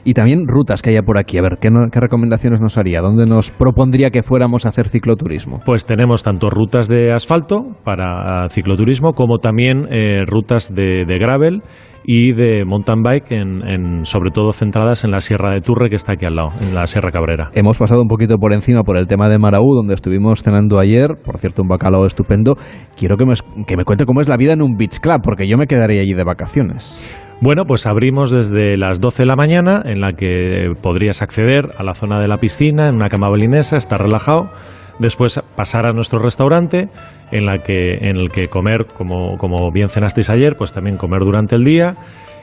[0.03, 1.38] Y también rutas que haya por aquí.
[1.38, 3.01] A ver, ¿qué, no- qué recomendaciones nos haría?
[3.01, 5.61] ¿Dónde nos propondría que fuéramos a hacer cicloturismo?
[5.65, 11.61] Pues tenemos tanto rutas de asfalto para cicloturismo como también eh, rutas de, de gravel
[12.09, 15.97] y de mountain bike, en, en- sobre todo centradas en la Sierra de Turre, que
[15.97, 17.49] está aquí al lado, en la Sierra Cabrera.
[17.53, 21.15] Hemos pasado un poquito por encima por el tema de Maraú, donde estuvimos cenando ayer.
[21.26, 22.55] Por cierto, un bacalao estupendo.
[22.97, 23.34] Quiero que me,
[23.65, 25.99] que me cuente cómo es la vida en un beach club, porque yo me quedaría
[26.01, 26.95] allí de vacaciones.
[27.39, 31.84] Bueno, pues abrimos desde las 12 de la mañana, en la que podrías acceder a
[31.84, 34.49] la zona de la piscina, en una cama balinesa, estar relajado.
[34.97, 36.89] Después pasar a nuestro restaurante,
[37.31, 41.19] en, la que, en el que comer, como, como bien cenasteis ayer, pues también comer
[41.19, 41.95] durante el día.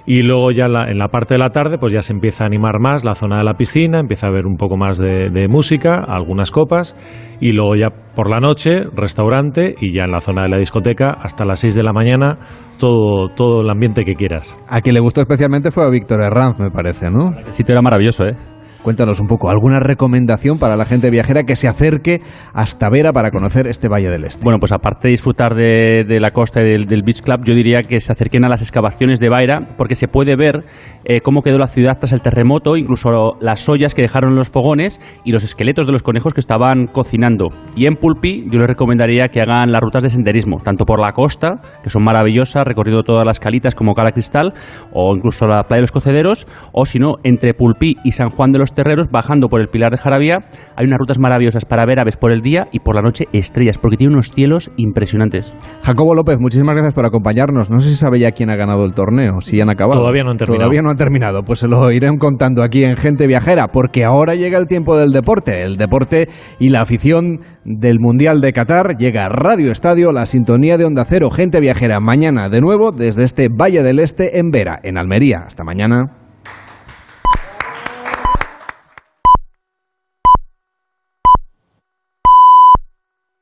[0.06, 2.46] Y luego ya la- en la parte de la tarde, pues ya se empieza a
[2.46, 5.48] animar más la zona de la piscina, empieza a haber un poco más de, de
[5.48, 6.94] música, algunas copas.
[7.40, 11.10] Y luego ya por la noche, restaurante y ya en la zona de la discoteca,
[11.10, 12.38] hasta las 6 de la mañana,
[12.78, 14.60] todo, todo el ambiente que quieras.
[14.68, 17.32] A quien le gustó especialmente fue a Víctor Herranz, me parece, ¿no?
[17.46, 18.36] El sitio era maravilloso, ¿eh?
[18.84, 22.20] Cuéntanos un poco, ¿alguna recomendación para la gente viajera que se acerque
[22.52, 24.44] hasta Vera para conocer este Valle del Este?
[24.44, 27.54] Bueno, pues aparte de disfrutar de, de la costa y del, del Beach Club, yo
[27.54, 30.64] diría que se acerquen a las excavaciones de Baira, porque se puede ver
[31.06, 35.00] eh, cómo quedó la ciudad tras el terremoto, incluso las ollas que dejaron los fogones
[35.24, 37.48] y los esqueletos de los conejos que estaban cocinando.
[37.74, 41.12] Y en Pulpi yo les recomendaría que hagan las rutas de senderismo, tanto por la
[41.12, 44.52] costa, que son maravillosas, recorriendo todas las calitas como Cala Cristal,
[44.92, 48.52] o incluso la playa de los Cocederos, o si no, entre Pulpí y San Juan
[48.52, 50.38] de los Terreros, bajando por el Pilar de Jaravía,
[50.76, 53.78] hay unas rutas maravillosas para ver aves por el día y por la noche estrellas,
[53.78, 55.54] porque tiene unos cielos impresionantes.
[55.82, 57.70] Jacobo López, muchísimas gracias por acompañarnos.
[57.70, 60.00] No sé si sabe ya quién ha ganado el torneo, si han acabado.
[60.00, 60.60] Todavía no han terminado.
[60.60, 61.42] Todavía no han terminado.
[61.42, 65.10] Pues se lo iré contando aquí en Gente Viajera, porque ahora llega el tiempo del
[65.10, 65.62] deporte.
[65.62, 66.28] El deporte
[66.58, 68.96] y la afición del Mundial de Qatar.
[68.98, 71.30] Llega a Radio Estadio, la sintonía de Onda Cero.
[71.30, 75.44] Gente Viajera, mañana de nuevo desde este Valle del Este en Vera, en Almería.
[75.46, 76.23] Hasta mañana.